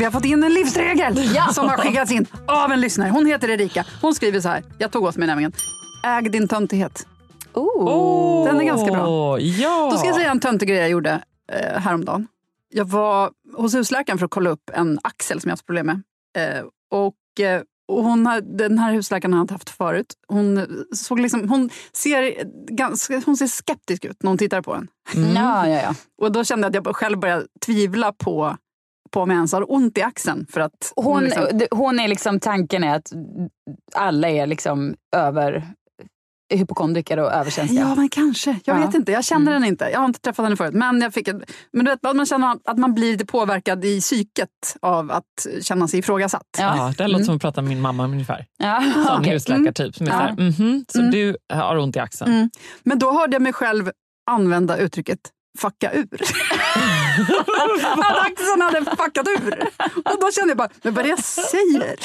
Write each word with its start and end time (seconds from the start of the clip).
Vi 0.00 0.04
har 0.04 0.10
fått 0.10 0.24
in 0.24 0.44
en 0.44 0.54
livsregel 0.54 1.16
som 1.54 1.68
har 1.68 1.76
skickats 1.76 2.12
in 2.12 2.26
av 2.46 2.72
en 2.72 2.80
lyssnare. 2.80 3.10
Hon 3.10 3.26
heter 3.26 3.48
Erika. 3.48 3.84
Hon 4.02 4.14
skriver 4.14 4.40
så 4.40 4.48
här. 4.48 4.64
Jag 4.78 4.90
tog 4.90 5.04
åt 5.04 5.16
mig 5.16 5.26
nämligen. 5.26 5.52
Äg 6.06 6.22
din 6.22 6.48
töntighet. 6.48 7.06
Oh, 7.54 8.46
Den 8.46 8.60
är 8.60 8.64
ganska 8.64 8.92
bra. 8.92 9.40
Ja. 9.40 9.88
Då 9.92 9.98
ska 9.98 10.06
jag 10.06 10.16
säga 10.16 10.30
en 10.30 10.40
töntig 10.40 10.68
grej 10.68 10.78
jag 10.78 10.90
gjorde 10.90 11.22
eh, 11.52 11.80
häromdagen. 11.80 12.26
Jag 12.70 12.84
var 12.84 13.30
hos 13.56 13.74
husläkaren 13.74 14.18
för 14.18 14.24
att 14.24 14.30
kolla 14.30 14.50
upp 14.50 14.70
en 14.72 14.98
axel 15.02 15.40
som 15.40 15.48
jag 15.48 15.52
har 15.52 15.56
haft 15.56 15.66
problem 15.66 15.86
med. 15.86 16.02
Eh, 16.36 16.64
och, 16.90 17.44
eh, 17.44 17.62
och 17.88 18.04
hon 18.04 18.26
har, 18.26 18.40
den 18.40 18.78
här 18.78 18.92
husläkaren 18.92 19.32
har 19.32 19.38
jag 19.38 19.44
inte 19.44 19.54
haft 19.54 19.70
förut. 19.70 20.14
Hon, 20.28 20.66
såg 20.92 21.20
liksom, 21.20 21.48
hon, 21.48 21.70
ser 21.92 22.44
ganska, 22.74 23.22
hon 23.26 23.36
ser 23.36 23.46
skeptisk 23.46 24.04
ut 24.04 24.22
när 24.22 24.30
hon 24.30 24.38
tittar 24.38 24.62
på 24.62 24.74
den. 24.74 24.88
Ja, 25.34 25.68
ja, 25.68 25.82
ja. 25.82 25.94
Och 26.22 26.32
då 26.32 26.44
kände 26.44 26.66
jag 26.66 26.76
att 26.76 26.86
jag 26.86 26.96
själv 26.96 27.18
började 27.18 27.46
tvivla 27.66 28.12
på, 28.12 28.56
på 29.10 29.20
om 29.20 29.30
jag 29.30 29.36
ens 29.36 29.52
har 29.52 29.72
ont 29.72 29.98
i 29.98 30.02
axeln. 30.02 30.46
För 30.50 30.60
att 30.60 30.92
Hon, 30.96 31.22
liksom, 31.24 31.44
d- 31.58 31.68
hon 31.70 32.00
är 32.00 32.08
liksom, 32.08 32.40
tanken 32.40 32.84
är 32.84 32.94
att 32.96 33.12
alla 33.94 34.28
är 34.28 34.46
liksom 34.46 34.94
över 35.16 35.68
hypokondriker 36.54 37.18
och 37.18 37.32
överkänsliga. 37.32 37.80
Ja, 37.82 37.94
men 37.94 38.08
kanske. 38.08 38.50
Jag 38.64 38.80
Ja. 38.80 38.86
vet 38.86 38.94
inte. 38.94 39.12
Jag 39.12 39.24
känner 39.24 39.52
den 39.52 39.64
inte. 39.64 39.84
Jag 39.92 39.98
har 39.98 40.06
inte 40.06 40.20
träffat 40.20 40.44
henne 40.44 40.56
förut. 40.56 40.74
Men, 40.74 41.00
jag 41.00 41.14
fick 41.14 41.28
en, 41.28 41.42
men 41.72 41.84
du 41.84 41.90
vet, 41.90 42.02
man 42.16 42.26
känner 42.26 42.56
att 42.64 42.78
man 42.78 42.94
blir 42.94 43.12
lite 43.12 43.26
påverkad 43.26 43.84
i 43.84 44.00
psyket 44.00 44.48
av 44.82 45.10
att 45.10 45.46
känna 45.62 45.88
sig 45.88 45.98
ifrågasatt. 45.98 46.46
Ja, 46.58 46.94
det 46.98 47.08
låter 47.08 47.24
som 47.24 47.36
att 47.36 47.42
prata 47.42 47.62
med 47.62 47.68
min 47.68 47.80
mamma 47.80 48.04
ungefär. 48.04 48.46
Ja, 48.58 48.82
Sån 49.06 49.20
okej. 49.20 49.32
husläkartyp 49.32 49.94
som 49.96 50.06
är 50.06 50.10
Ja. 50.38 50.44
mhm, 50.44 50.84
så 50.88 50.98
Mm. 50.98 51.10
du 51.10 51.36
har 51.52 51.76
ont 51.78 51.96
i 51.96 51.98
axeln. 51.98 52.32
Mm. 52.32 52.50
Men 52.82 52.98
då 52.98 53.12
hörde 53.12 53.34
jag 53.34 53.42
mig 53.42 53.52
själv 53.52 53.90
använda 54.30 54.76
uttrycket 54.76 55.18
fucka 55.58 55.92
ur. 55.92 56.08
att 57.98 58.26
axeln 58.26 58.60
hade 58.60 58.84
fuckat 58.84 59.28
ur. 59.28 59.68
Och 60.04 60.20
då 60.20 60.30
kände 60.30 60.50
jag 60.50 60.56
bara, 60.56 60.68
men 60.82 60.94
vad 60.94 60.98
är 60.98 61.02
det 61.02 61.10
jag 61.10 61.24
säger? 61.24 61.96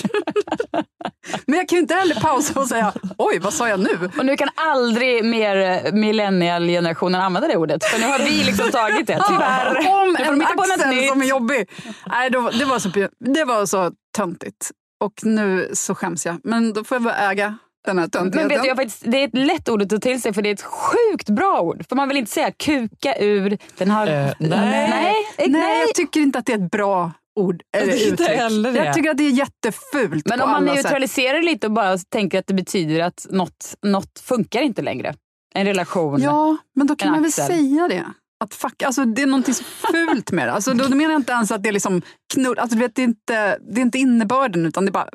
men 1.46 1.58
jag 1.58 1.70
kan 1.70 1.76
ju 1.76 1.82
inte 1.82 1.96
heller 1.96 2.16
pausa 2.16 2.60
och 2.60 2.68
säga, 2.68 2.94
oj, 3.18 3.40
vad 3.40 3.54
sa 3.54 3.70
jag 3.70 3.80
nu? 3.80 4.10
Och 4.18 4.26
nu 4.26 4.38
kan 4.38 4.50
aldrig 4.56 5.26
mer 5.26 5.92
millennial-generationen 5.92 7.22
använda 7.22 7.48
det 7.48 7.58
ordet. 7.58 7.84
För 7.84 8.00
nu 8.00 8.06
har 8.06 8.20
vi 8.20 8.44
liksom 8.44 8.72
tagit 8.72 9.08
det, 9.08 9.24
tyvärr. 9.28 9.78
Om 9.88 10.16
en 10.20 10.42
axel 10.42 11.08
som 11.10 11.22
är 11.22 11.26
jobbig. 11.26 11.70
Nej, 12.06 12.30
då, 12.30 12.50
det, 12.50 12.66
var 12.66 12.80
så, 12.80 12.90
det 13.20 13.44
var 13.44 13.66
så 13.66 13.92
töntigt. 14.18 14.72
Och 15.00 15.14
nu 15.24 15.70
så 15.74 15.96
skäms 15.96 16.26
jag. 16.26 16.40
Men 16.44 16.74
då 16.74 16.84
får 16.84 16.96
jag 16.96 17.04
bara 17.04 17.32
äga 17.32 17.58
den 17.86 17.98
här 17.98 18.04
Men 18.06 18.10
töntigheten. 18.10 18.50
vet 18.50 18.62
du, 18.62 18.68
jag 18.68 18.78
faktiskt, 18.78 19.04
det 19.06 19.18
är 19.24 19.28
ett 19.28 19.38
lätt 19.38 19.70
ord 19.70 19.82
att 19.82 19.90
ta 19.90 19.98
till 19.98 20.22
sig 20.22 20.34
för 20.34 20.42
det 20.42 20.50
är 20.50 20.54
ett 20.54 20.62
sjukt 20.62 21.30
bra 21.30 21.62
ord. 21.62 21.86
För 21.90 21.96
man 21.96 22.08
vill 22.08 22.18
inte 22.18 22.32
säga 22.32 22.52
kuka 22.52 23.16
ur. 23.20 23.58
Den 23.78 23.92
har... 23.92 24.08
Eh, 24.08 24.14
nej. 24.14 24.34
nej. 24.40 25.16
Nej, 25.38 25.50
nej. 25.50 25.80
jag 25.80 25.96
tycker 25.96 26.20
inte 26.20 26.40
att 26.40 26.46
det 26.46 26.54
är 26.54 26.58
ett 26.66 26.72
bra 26.72 27.12
ord. 27.36 27.62
Eller 27.78 27.88
Jag 27.88 27.98
tycker 28.00 28.12
inte 28.12 28.24
uttryck. 28.24 28.86
Jag 28.86 28.94
tycker 28.96 29.10
att 29.12 29.18
det 29.18 29.24
är 29.24 29.32
jättefult 29.32 30.26
Men 30.30 30.42
om 30.42 30.50
man 30.50 30.56
alla 30.64 30.76
sätt. 30.76 30.84
neutraliserar 30.84 31.42
lite 31.42 31.68
och 31.68 31.74
bara 31.74 31.98
tänker 31.98 32.40
att 32.40 32.48
det 32.48 32.54
betyder 32.54 33.00
att 33.04 33.28
något, 33.30 33.76
något 33.82 34.20
funkar 34.24 34.62
inte 34.62 34.82
längre. 34.82 35.14
En 35.56 35.66
relation. 35.66 36.22
Ja, 36.22 36.58
men 36.76 36.88
då 36.88 36.96
kan 36.96 37.12
man 37.12 37.22
väl 37.22 37.28
axel. 37.30 37.46
säga 37.46 37.88
det. 37.88 38.04
Att 38.44 38.54
fuck, 38.54 38.84
alltså 38.84 39.06
det 39.06 39.22
är 39.22 39.26
någonting 39.26 39.54
så 39.54 39.64
fult 39.64 40.32
med 40.32 40.48
det. 40.48 40.52
Alltså, 40.54 40.74
då, 40.74 40.88
då 40.88 40.96
menar 40.96 41.12
jag 41.12 41.20
inte 41.20 41.32
ens 41.34 41.52
att 41.52 41.64
det 41.64 41.70
är 41.70 41.74
liksom 41.74 42.02
knull, 42.34 42.60
alltså, 42.60 42.76
du 42.78 42.82
vet, 42.84 42.96
det, 42.96 43.02
är 43.02 43.04
inte, 43.04 43.58
det 43.74 43.82
är 43.82 43.82
inte 43.82 43.98
innebörden 43.98 44.66
utan 44.66 44.86
det 44.86 44.90
är 44.90 44.94
bara 44.94 45.10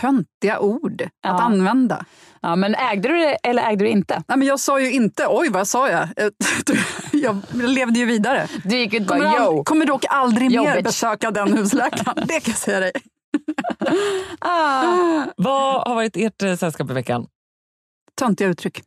töntiga 0.00 0.58
ord 0.60 1.02
att 1.02 1.08
Ja. 1.22 1.42
använda. 1.42 2.04
Ja, 2.42 2.56
men 2.56 2.74
ägde 2.74 3.08
du 3.08 3.18
det 3.18 3.34
eller 3.42 3.62
ägde 3.70 3.84
du 3.84 3.90
inte? 3.90 4.22
Nej, 4.28 4.38
men 4.38 4.48
jag 4.48 4.60
sa 4.60 4.80
ju 4.80 4.92
inte, 4.92 5.26
oj 5.28 5.48
vad 5.50 5.68
sa 5.68 5.88
jag? 5.90 6.08
Jag 7.12 7.38
levde 7.52 7.98
ju 7.98 8.04
vidare. 8.04 8.48
Du 8.64 8.76
gick 8.76 8.94
ut 8.94 9.08
Kommer, 9.08 9.20
bara 9.24 9.40
al- 9.40 9.54
yo. 9.56 9.64
kommer 9.64 9.86
dock 9.86 10.04
aldrig 10.08 10.52
Yo, 10.52 10.62
mer 10.64 10.74
bitch. 10.76 10.84
besöka 10.84 11.30
den 11.30 11.52
husläkaren. 11.56 12.26
Det 12.26 12.40
kan 12.40 12.52
jag 12.52 12.56
säga 12.56 12.80
dig. 12.80 12.92
Ah. 14.38 15.24
Vad 15.36 15.88
har 15.88 15.94
varit 15.94 16.16
ert 16.16 16.42
eh, 16.42 16.56
sällskap 16.56 16.90
i 16.90 16.94
veckan? 16.94 17.26
Töntiga 18.20 18.48
uttryck. 18.48 18.80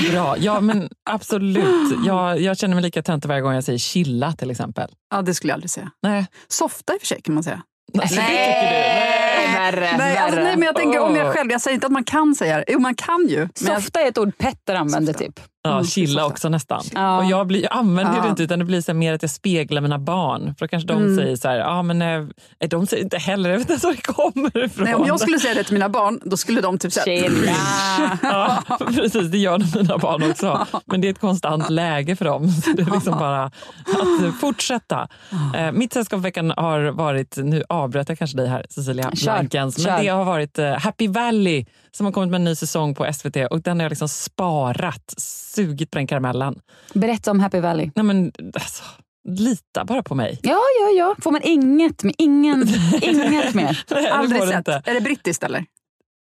Bra, 0.10 0.36
ja 0.38 0.60
men 0.60 0.88
absolut. 1.10 1.98
Jag, 2.06 2.40
jag 2.40 2.58
känner 2.58 2.74
mig 2.74 2.82
lika 2.82 3.02
töntig 3.02 3.28
varje 3.28 3.40
gång 3.40 3.54
jag 3.54 3.64
säger 3.64 3.78
chilla 3.78 4.32
till 4.32 4.50
exempel. 4.50 4.90
Ja, 5.10 5.22
det 5.22 5.34
skulle 5.34 5.50
jag 5.50 5.54
aldrig 5.54 5.70
säga. 5.70 5.90
Nej. 6.02 6.26
Softa 6.48 6.94
i 6.94 6.96
och 6.96 7.00
för 7.00 7.06
sig 7.06 7.22
kan 7.22 7.34
man 7.34 7.44
säga. 7.44 7.62
Alltså, 7.98 8.16
det 8.16 8.22
tycker 8.22 8.70
du? 8.72 9.10
Värre, 9.52 9.96
Nej, 9.98 10.16
alltså, 10.18 10.40
nej, 10.40 10.56
men 10.56 10.66
jag 10.66 10.76
tänker 10.76 10.98
om 11.00 11.16
jag 11.16 11.34
själv. 11.34 11.50
Jag 11.50 11.60
säger 11.60 11.74
inte 11.74 11.86
att 11.86 11.92
man 11.92 12.04
kan 12.04 12.34
säga 12.34 12.56
det. 12.56 12.64
Jo, 12.68 12.78
man 12.78 12.94
kan 12.94 13.26
ju. 13.28 13.48
Softa 13.54 14.00
är 14.00 14.08
ett 14.08 14.18
ord 14.18 14.38
Petter 14.38 14.74
använder 14.74 15.12
Softa. 15.12 15.26
typ. 15.26 15.40
Ja, 15.62 15.70
Mm, 15.72 15.84
chilla 15.84 16.26
också 16.26 16.48
nästan. 16.48 16.82
Ja. 16.94 17.18
Och 17.18 17.24
jag, 17.24 17.46
blir, 17.46 17.62
jag 17.62 17.72
använder 17.72 18.16
Ja. 18.16 18.22
det 18.22 18.28
inte 18.28 18.42
utan 18.42 18.58
det 18.58 18.64
blir 18.64 18.80
så 18.80 18.94
mer 18.94 19.14
att 19.14 19.22
jag 19.22 19.30
speglar 19.30 19.80
mina 19.82 19.98
barn. 19.98 20.54
För 20.58 20.64
då 20.66 20.68
kanske 20.68 20.86
de 20.88 21.02
Mm. 21.02 21.16
säger 21.16 21.36
så 21.36 21.48
här, 21.48 21.56
ja 21.58 21.82
men 21.82 22.02
eh, 22.02 22.68
de 22.68 22.86
säger 22.86 23.02
inte 23.04 23.18
heller, 23.18 23.50
jag 23.50 23.58
vet 23.58 23.70
inte 23.70 23.72
ens 23.72 23.84
var 23.84 23.92
det 23.92 24.02
kommer 24.12 24.64
ifrån. 24.64 24.84
nej, 24.84 24.94
om 24.94 25.06
jag 25.06 25.20
skulle 25.20 25.38
säga 25.38 25.54
det 25.54 25.64
till 25.64 25.72
mina 25.72 25.88
barn, 25.88 26.20
då 26.24 26.36
skulle 26.36 26.60
de 26.60 26.78
typ 26.78 26.92
säga... 26.92 27.30
Chilla. 27.30 27.52
Ja, 28.22 28.62
precis, 28.86 29.30
det 29.30 29.38
gör 29.38 29.58
de 29.58 29.78
mina 29.78 29.98
barn 29.98 30.30
också. 30.30 30.66
Men 30.86 31.00
det 31.00 31.08
är 31.08 31.10
ett 31.10 31.20
konstant 31.20 31.70
läge 31.70 32.16
för 32.16 32.24
dem. 32.24 32.48
Så 32.48 32.70
det 32.72 32.82
är 32.82 32.90
liksom 32.94 33.18
bara 33.18 33.44
att 33.44 33.52
fortsätta. 34.40 35.08
Eh, 35.56 35.72
mitt 35.72 35.92
sällskap 35.92 36.18
i 36.18 36.22
veckan 36.22 36.52
har 36.56 36.80
varit, 36.90 37.36
nu 37.36 37.62
avbröt 37.68 38.08
jag 38.08 38.18
kanske 38.18 38.36
dig 38.36 38.48
här 38.48 38.66
Cecilia 38.70 39.10
Kör, 39.14 39.24
Blankens, 39.32 39.78
men 39.78 39.86
kör. 39.96 40.02
det 40.02 40.08
har 40.08 40.24
varit 40.24 40.58
eh, 40.58 40.72
Happy 40.78 41.08
Valley 41.08 41.64
som 41.92 42.06
har 42.06 42.12
kommit 42.12 42.30
med 42.30 42.38
en 42.38 42.44
ny 42.44 42.54
säsong 42.54 42.94
på 42.94 43.12
SVT 43.12 43.36
och 43.50 43.60
den 43.62 43.78
har 43.78 43.84
jag 43.84 43.90
liksom 43.90 44.08
sparat, 44.08 45.14
sugit 45.54 45.90
på 45.90 45.98
den 45.98 46.06
karamellen. 46.06 46.60
Berätta 46.94 47.30
om 47.30 47.40
Happy 47.40 47.60
Valley. 47.60 47.90
Nej 47.94 48.04
men 48.04 48.32
alltså, 48.54 48.82
lita 49.28 49.84
bara 49.84 50.02
på 50.02 50.14
mig. 50.14 50.38
Ja, 50.42 50.58
ja, 50.80 50.88
ja. 50.98 51.14
Får 51.22 51.30
man 51.32 51.40
inget 51.44 52.04
med? 52.04 52.14
Ingen, 52.18 52.68
inget 53.02 53.54
mer? 53.54 53.84
Nej, 53.90 54.08
Aldrig 54.10 54.42
sett. 54.42 54.56
Inte. 54.56 54.82
Är 54.86 54.94
det 54.94 55.00
brittiskt 55.00 55.42
eller? 55.42 55.64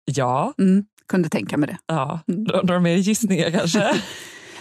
Ja, 0.06 0.54
Mm, 0.60 0.86
kunde 1.08 1.30
tänka 1.30 1.58
mig 1.58 1.68
det. 1.70 1.78
ja. 1.86 2.20
Några 2.28 2.80
mer 2.80 2.96
gissningar 2.96 3.52
kanske? 3.52 3.94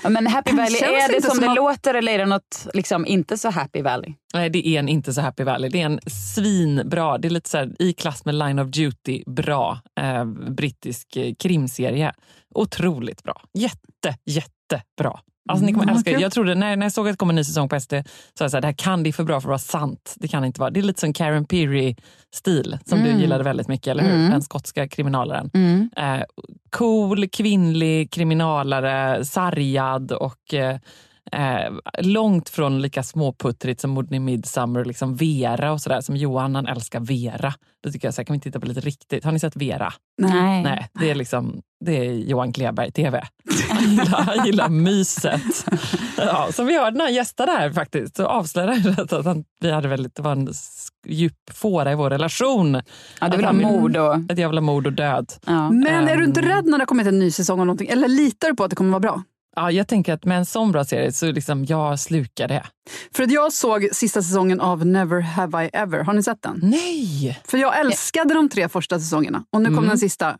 Ja, 0.02 0.08
men 0.08 0.26
Happy 0.26 0.52
Valley, 0.56 0.70
Känns 0.80 0.90
är 1.08 1.12
det 1.12 1.22
som, 1.22 1.30
som 1.30 1.40
det 1.40 1.50
att- 1.50 1.56
låter 1.56 1.94
eller 1.94 2.12
är 2.12 2.18
det 2.18 2.26
något 2.26 2.66
liksom, 2.74 3.06
inte 3.06 3.38
så 3.38 3.50
Happy 3.50 3.82
Valley? 3.82 4.14
Nej, 4.34 4.50
det 4.50 4.68
är 4.68 4.78
en 4.78 4.88
inte 4.88 5.12
så 5.14 5.20
happy 5.20 5.44
valley. 5.44 5.70
Det 5.70 5.80
är 5.80 5.86
en 5.86 6.00
svinbra, 6.34 7.18
det 7.18 7.28
är 7.28 7.30
lite 7.30 7.48
så 7.50 7.58
här, 7.58 7.72
i 7.78 7.92
klass 7.92 8.24
med 8.24 8.34
Line 8.34 8.58
of 8.58 8.68
Duty, 8.68 9.22
bra 9.26 9.80
eh, 10.00 10.24
brittisk 10.50 11.16
eh, 11.16 11.34
krimserie. 11.38 12.12
Otroligt 12.54 13.22
bra. 13.22 13.42
Jätte, 13.58 14.16
jättebra. 14.26 15.20
Alltså, 15.48 15.66
ni 15.66 15.72
kommer 15.72 15.84
Mm, 15.84 15.94
älska 15.96 16.10
det. 16.10 16.14
kul. 16.14 16.22
Jag 16.22 16.32
trodde, 16.32 16.54
när, 16.54 16.76
när 16.76 16.86
jag 16.86 16.92
såg 16.92 17.08
att 17.08 17.12
det 17.12 17.16
kom 17.16 17.30
en 17.30 17.36
ny 17.36 17.44
säsong 17.44 17.68
på 17.68 17.80
SD, 17.80 17.90
så 17.92 17.96
var 17.96 18.44
jag 18.44 18.50
så 18.50 18.56
här, 18.56 18.60
det 18.60 18.66
här 18.68 18.74
kan 18.74 19.02
det 19.02 19.12
för 19.12 19.24
bra 19.24 19.40
för 19.40 19.46
att 19.48 19.48
vara 19.48 19.58
sant. 19.58 20.14
Det 20.16 20.28
kan 20.28 20.44
inte 20.44 20.60
vara. 20.60 20.70
Det 20.70 20.80
är 20.80 20.82
lite 20.82 21.00
som 21.00 21.12
Karen 21.12 21.44
Peary-stil, 21.46 22.78
som 22.84 22.98
Mm. 22.98 23.14
du 23.14 23.20
gillade 23.20 23.44
väldigt 23.44 23.68
mycket, 23.68 23.86
eller 23.86 24.02
hur? 24.02 24.14
Mm. 24.14 24.30
Den 24.30 24.42
skotska 24.42 24.88
kriminalaren. 24.88 25.50
Mm. 25.54 25.90
Eh, 25.96 26.22
cool, 26.70 27.28
kvinnlig 27.28 28.10
kriminalare, 28.10 29.24
sargad 29.24 30.12
och 30.12 30.54
eh, 30.54 30.78
eh, 31.32 31.72
långt 31.98 32.48
från 32.48 32.82
lika 32.82 33.02
småputtrigt 33.02 33.80
som 33.80 33.90
Morden 33.90 34.14
i 34.14 34.18
Midsummer, 34.18 34.84
liksom 34.84 35.16
Vera 35.16 35.72
och 35.72 35.80
sådär. 35.80 36.00
Som 36.00 36.16
Johan, 36.16 36.54
han 36.54 36.66
älskar 36.66 37.00
Vera. 37.00 37.54
Då 37.84 37.90
tycker 37.92 38.06
jag 38.08 38.14
så 38.14 38.20
här, 38.20 38.24
kan 38.26 38.34
vi 38.34 38.40
titta 38.40 38.60
på 38.60 38.66
lite 38.66 38.80
riktigt? 38.80 39.24
Har 39.24 39.32
ni 39.32 39.40
sett 39.40 39.56
Vera? 39.56 39.92
Nej. 40.22 40.62
Nej, 40.62 40.88
det 40.94 41.10
är 41.10 41.14
liksom 41.14 41.62
det 41.84 41.96
är 42.06 42.12
Johan 42.12 42.52
Kleberg-tv. 42.52 43.22
Han 43.70 43.90
gillar, 43.90 44.22
han 44.22 44.46
gillar 44.46 44.68
myset. 44.68 45.66
Ja, 46.16 46.48
som 46.52 46.66
vi 46.66 46.78
hörde 46.78 46.96
när 46.96 47.04
han 47.04 47.14
gästade 47.14 47.52
här 47.52 47.72
faktiskt, 47.72 48.16
så 48.16 48.26
avslöjade 48.26 48.72
han 48.80 49.18
att 49.18 49.24
han, 49.24 49.44
vi 49.60 49.70
hade 49.70 49.88
väldigt, 49.88 50.14
det 50.14 50.22
var 50.22 50.32
en 50.32 50.48
djup 51.06 51.34
fåra 51.52 51.92
i 51.92 51.94
vår 51.94 52.10
relation. 52.10 52.82
Ja, 53.20 53.28
du 53.28 53.36
vill 53.36 53.46
Att 53.46 53.54
ha 53.54 53.70
mord 53.70 53.96
och... 53.96 54.14
Ett 54.30 54.38
jävla 54.38 54.60
mord 54.60 54.86
och 54.86 54.92
död. 54.92 55.32
Ja. 55.46 55.70
Men 55.70 56.08
är 56.08 56.16
du 56.16 56.24
inte 56.24 56.40
Ehm. 56.40 56.48
rädd 56.48 56.64
när 56.64 56.78
det 56.78 56.82
har 56.82 56.86
kommit 56.86 57.06
en 57.06 57.18
ny 57.18 57.30
säsong 57.30 57.60
av 57.60 57.66
någonting? 57.66 57.88
Eller 57.88 58.08
litar 58.08 58.48
du 58.48 58.56
på 58.56 58.64
att 58.64 58.70
det 58.70 58.76
kommer 58.76 58.90
vara 58.90 59.00
bra? 59.00 59.22
Ja, 59.56 59.70
jag 59.70 59.88
tänker 59.88 60.12
att 60.12 60.24
med 60.24 60.38
en 60.38 60.46
sån 60.46 60.72
bra 60.72 60.84
serie 60.84 61.12
så 61.12 61.32
liksom 61.32 61.64
jag 61.64 62.00
slukar 62.00 62.48
det. 62.48 62.66
För 63.14 63.22
att 63.22 63.30
jag 63.32 63.52
såg 63.52 63.88
sista 63.92 64.22
säsongen 64.22 64.60
av 64.60 64.86
Never 64.86 65.20
Have 65.20 65.64
I 65.66 65.70
Ever. 65.72 66.02
Har 66.04 66.12
ni 66.12 66.22
sett 66.22 66.42
den? 66.42 66.60
Nej! 66.62 67.40
För 67.44 67.58
jag 67.58 67.80
älskade 67.80 68.34
de 68.34 68.48
tre 68.48 68.68
första 68.68 68.98
säsongerna. 68.98 69.44
Och 69.52 69.60
nu 69.62 69.68
kom 69.68 69.78
Mm. 69.78 69.88
den 69.88 69.98
sista 69.98 70.36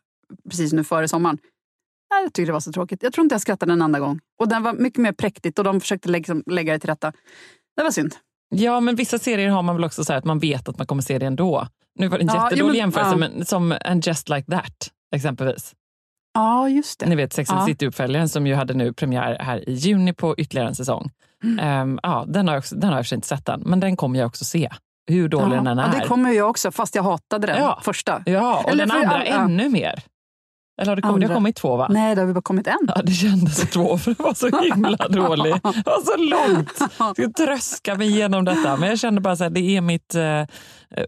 precis 0.50 0.72
nu 0.72 0.84
före 0.84 1.08
sommaren. 1.08 1.38
Nej, 2.14 2.22
Jag 2.22 2.32
tyckte 2.32 2.48
det 2.48 2.52
var 2.52 2.60
så 2.60 2.72
tråkigt. 2.72 3.02
Jag 3.02 3.12
tror 3.12 3.22
inte 3.24 3.34
jag 3.34 3.40
skrattade 3.42 3.72
en 3.72 3.82
enda 3.82 3.98
gång. 3.98 4.20
Och 4.40 4.48
den 4.48 4.62
var 4.62 4.72
mycket 4.72 4.98
mer 4.98 5.12
präktigt 5.12 5.58
och 5.58 5.64
de 5.64 5.80
försökte 5.80 6.08
liksom 6.08 6.42
lägga 6.46 6.72
det 6.72 6.78
till 6.78 6.90
rätta. 6.90 7.12
Det 7.76 7.82
var 7.82 7.90
synd. 7.90 8.14
Ja, 8.54 8.80
men 8.80 8.96
vissa 8.96 9.18
serier 9.18 9.48
har 9.48 9.62
man 9.62 9.76
väl 9.76 9.84
också 9.84 10.04
så 10.04 10.12
här 10.12 10.18
att 10.18 10.24
man 10.24 10.38
vet 10.38 10.68
att 10.68 10.78
man 10.78 10.86
kommer 10.86 11.02
se 11.02 11.18
det 11.18 11.26
ändå. 11.26 11.68
Nu 11.98 12.08
var 12.08 12.18
det 12.18 12.22
en 12.24 12.28
Ja, 12.28 12.34
jättedålig 12.34 12.60
jo, 12.60 12.66
men- 12.66 12.76
jämförelse, 12.76 13.10
ja. 13.12 13.16
men 13.16 13.44
som 13.46 13.74
And 13.84 14.06
just 14.06 14.28
like 14.28 14.50
that, 14.50 14.90
exempelvis. 15.16 15.72
Ja, 16.40 16.68
just 16.68 17.00
Ni 17.00 17.10
det. 17.10 17.16
vet 17.16 17.32
Sex 17.32 17.50
and 17.50 17.60
Ja. 17.60 17.66
City-uppföljaren 17.66 18.28
som 18.28 18.46
ju 18.46 18.54
hade 18.54 18.74
nu 18.74 18.92
premiär 18.92 19.36
här 19.40 19.68
i 19.68 19.72
juni 19.72 20.12
på 20.12 20.34
ytterligare 20.38 20.68
en 20.68 20.74
säsong. 20.74 21.10
Mm. 21.44 21.58
Ehm, 21.58 22.00
ja, 22.02 22.24
den 22.28 22.48
har 22.48 22.54
jag, 22.54 22.58
också, 22.60 22.74
den 22.74 22.88
har 22.90 22.96
jag 22.96 23.00
i 23.00 23.02
och 23.02 23.06
för 23.06 23.08
sig 23.08 23.16
inte 23.16 23.28
sett 23.28 23.48
än, 23.48 23.60
men 23.66 23.80
den 23.80 23.96
kommer 23.96 24.18
jag 24.18 24.26
också 24.26 24.44
se. 24.44 24.68
Hur 25.10 25.28
dålig 25.28 25.58
den 25.58 25.66
än 25.66 25.78
ja, 25.78 25.84
är. 25.84 26.00
det 26.00 26.06
kommer 26.06 26.30
jag 26.32 26.50
också, 26.50 26.70
fast 26.70 26.94
jag 26.94 27.02
hatade 27.02 27.46
den 27.46 27.56
Ja. 27.62 27.80
första. 27.84 28.22
Ja, 28.26 28.62
och 28.64 28.70
Eller 28.70 28.86
den 28.86 28.90
för 28.90 29.04
andra 29.06 29.26
ja. 29.26 29.32
ännu 29.44 29.68
mer. 29.68 30.02
Eller 30.80 30.90
har 30.90 30.96
det 30.96 31.02
kommit, 31.02 31.20
det 31.20 31.26
har 31.26 31.34
kommit 31.34 31.56
två 31.56 31.76
va? 31.76 31.86
Nej, 31.90 32.14
det 32.14 32.20
har 32.20 32.26
vi 32.26 32.32
bara 32.32 32.42
kommit 32.42 32.66
en. 32.66 32.78
Ja, 32.86 33.02
det 33.02 33.12
kändes 33.12 33.60
så 33.60 33.66
två, 33.66 33.98
för 33.98 34.14
det 34.14 34.22
var 34.22 34.34
så 34.34 34.60
himla 34.60 34.96
dålig. 35.08 35.54
Det 35.54 35.82
var 35.86 36.04
så 36.04 36.16
långt. 36.16 36.92
Jag 36.98 37.16
ska 37.16 37.44
tröska 37.44 37.94
mig 37.94 38.08
igenom 38.08 38.44
detta. 38.44 38.76
Men 38.76 38.88
jag 38.88 38.98
kände 38.98 39.20
bara 39.20 39.32
att 39.32 39.54
det 39.54 39.76
är 39.76 39.80
mitt 39.80 40.14
eh, 40.14 40.44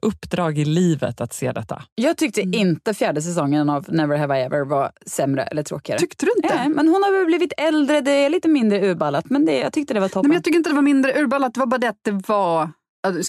uppdrag 0.03 0.59
i 0.59 0.65
livet 0.65 1.21
att 1.21 1.33
se 1.33 1.53
detta. 1.53 1.83
Jag 1.95 2.17
tyckte 2.17 2.41
inte 2.41 2.95
fjärde 2.95 3.23
säsongen 3.23 3.71
av 3.71 3.85
Never 3.89 4.17
Have 4.17 4.41
I 4.41 4.43
Ever 4.43 4.65
var 4.65 4.93
sämre 5.07 5.43
eller 5.43 5.63
tråkigare. 5.63 5.99
Tyckte 5.99 6.27
du 6.27 6.33
inte? 6.37 6.55
Nej, 6.55 6.69
men 6.69 6.89
hon 6.89 7.03
har 7.03 7.19
väl 7.19 7.27
blivit 7.27 7.53
äldre, 7.57 8.01
det 8.01 8.11
är 8.11 8.31
lite 8.31 8.49
mindre 8.49 8.91
urballat. 8.91 9.31
Men 9.31 9.45
det, 9.47 9.59
jag 9.59 9.73
tyckte 9.73 9.95
det 9.95 10.01
var 10.01 10.07
Nej, 10.07 10.13
toppen. 10.13 10.29
men 10.29 10.35
jag 10.35 10.45
tycker 10.45 10.57
inte 10.59 10.71
det 10.71 10.77
var 10.77 10.83
mindre 10.83 11.21
urballat. 11.23 11.55
Det 11.55 11.61
var 11.61 11.67
bara 11.67 11.79
det 11.79 11.89
att 11.89 12.01
det 12.03 12.23
var... 12.29 12.71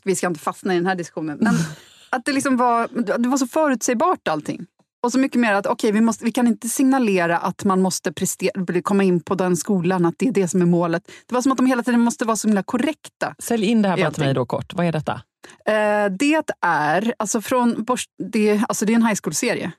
Vi 0.04 0.16
ska 0.16 0.28
inte 0.28 0.40
fastna 0.40 0.74
i 0.74 0.78
den 0.78 0.86
här 0.86 0.96
diskussionen. 0.96 1.38
Men 1.42 1.56
att 2.10 2.26
det 2.26 2.32
liksom 2.32 2.58
var, 2.58 2.88
det 3.18 3.30
var 3.30 3.38
så 3.38 3.48
förutsägbart 3.48 4.28
allting. 4.28 4.66
Och 5.04 5.12
så 5.12 5.20
mycket 5.20 5.40
mer 5.42 5.54
att 5.54 5.66
okej, 5.68 5.92
vi, 5.92 6.02
måste, 6.02 6.26
vi 6.26 6.32
kan 6.32 6.48
inte 6.48 6.70
signalera 6.70 7.38
att 7.38 7.64
man 7.64 7.82
måste 7.82 8.14
prestera, 8.14 8.82
komma 8.82 9.04
in 9.04 9.20
på 9.22 9.36
den 9.36 9.58
skolan, 9.58 10.06
att 10.06 10.16
det 10.18 10.28
är 10.28 10.32
det 10.32 10.48
som 10.48 10.62
är 10.62 10.66
målet. 10.66 11.04
Det 11.26 11.34
var 11.36 11.42
som 11.42 11.52
att 11.52 11.58
de 11.58 11.66
hela 11.66 11.84
tiden 11.84 12.02
måste 12.02 12.26
vara 12.26 12.38
så 12.38 12.48
himla 12.48 12.64
korrekta. 12.64 13.36
Sälj 13.40 13.66
in 13.66 13.82
det 13.82 13.90
här 13.90 13.98
bara 13.98 14.12
till 14.12 14.24
mig 14.24 14.34
då 14.34 14.46
kort. 14.46 14.74
Vad 14.74 14.86
är 14.86 14.92
detta? 14.92 15.22
Eh, 15.66 16.12
det 16.20 16.44
är, 16.62 17.14
alltså 17.20 17.42
från, 17.42 17.76
Bors- 17.86 18.08
det, 18.32 18.64
alltså 18.68 18.86
det 18.86 18.94
är 18.94 18.96
en 18.96 19.06
high 19.06 19.20
school-serie. 19.24 19.72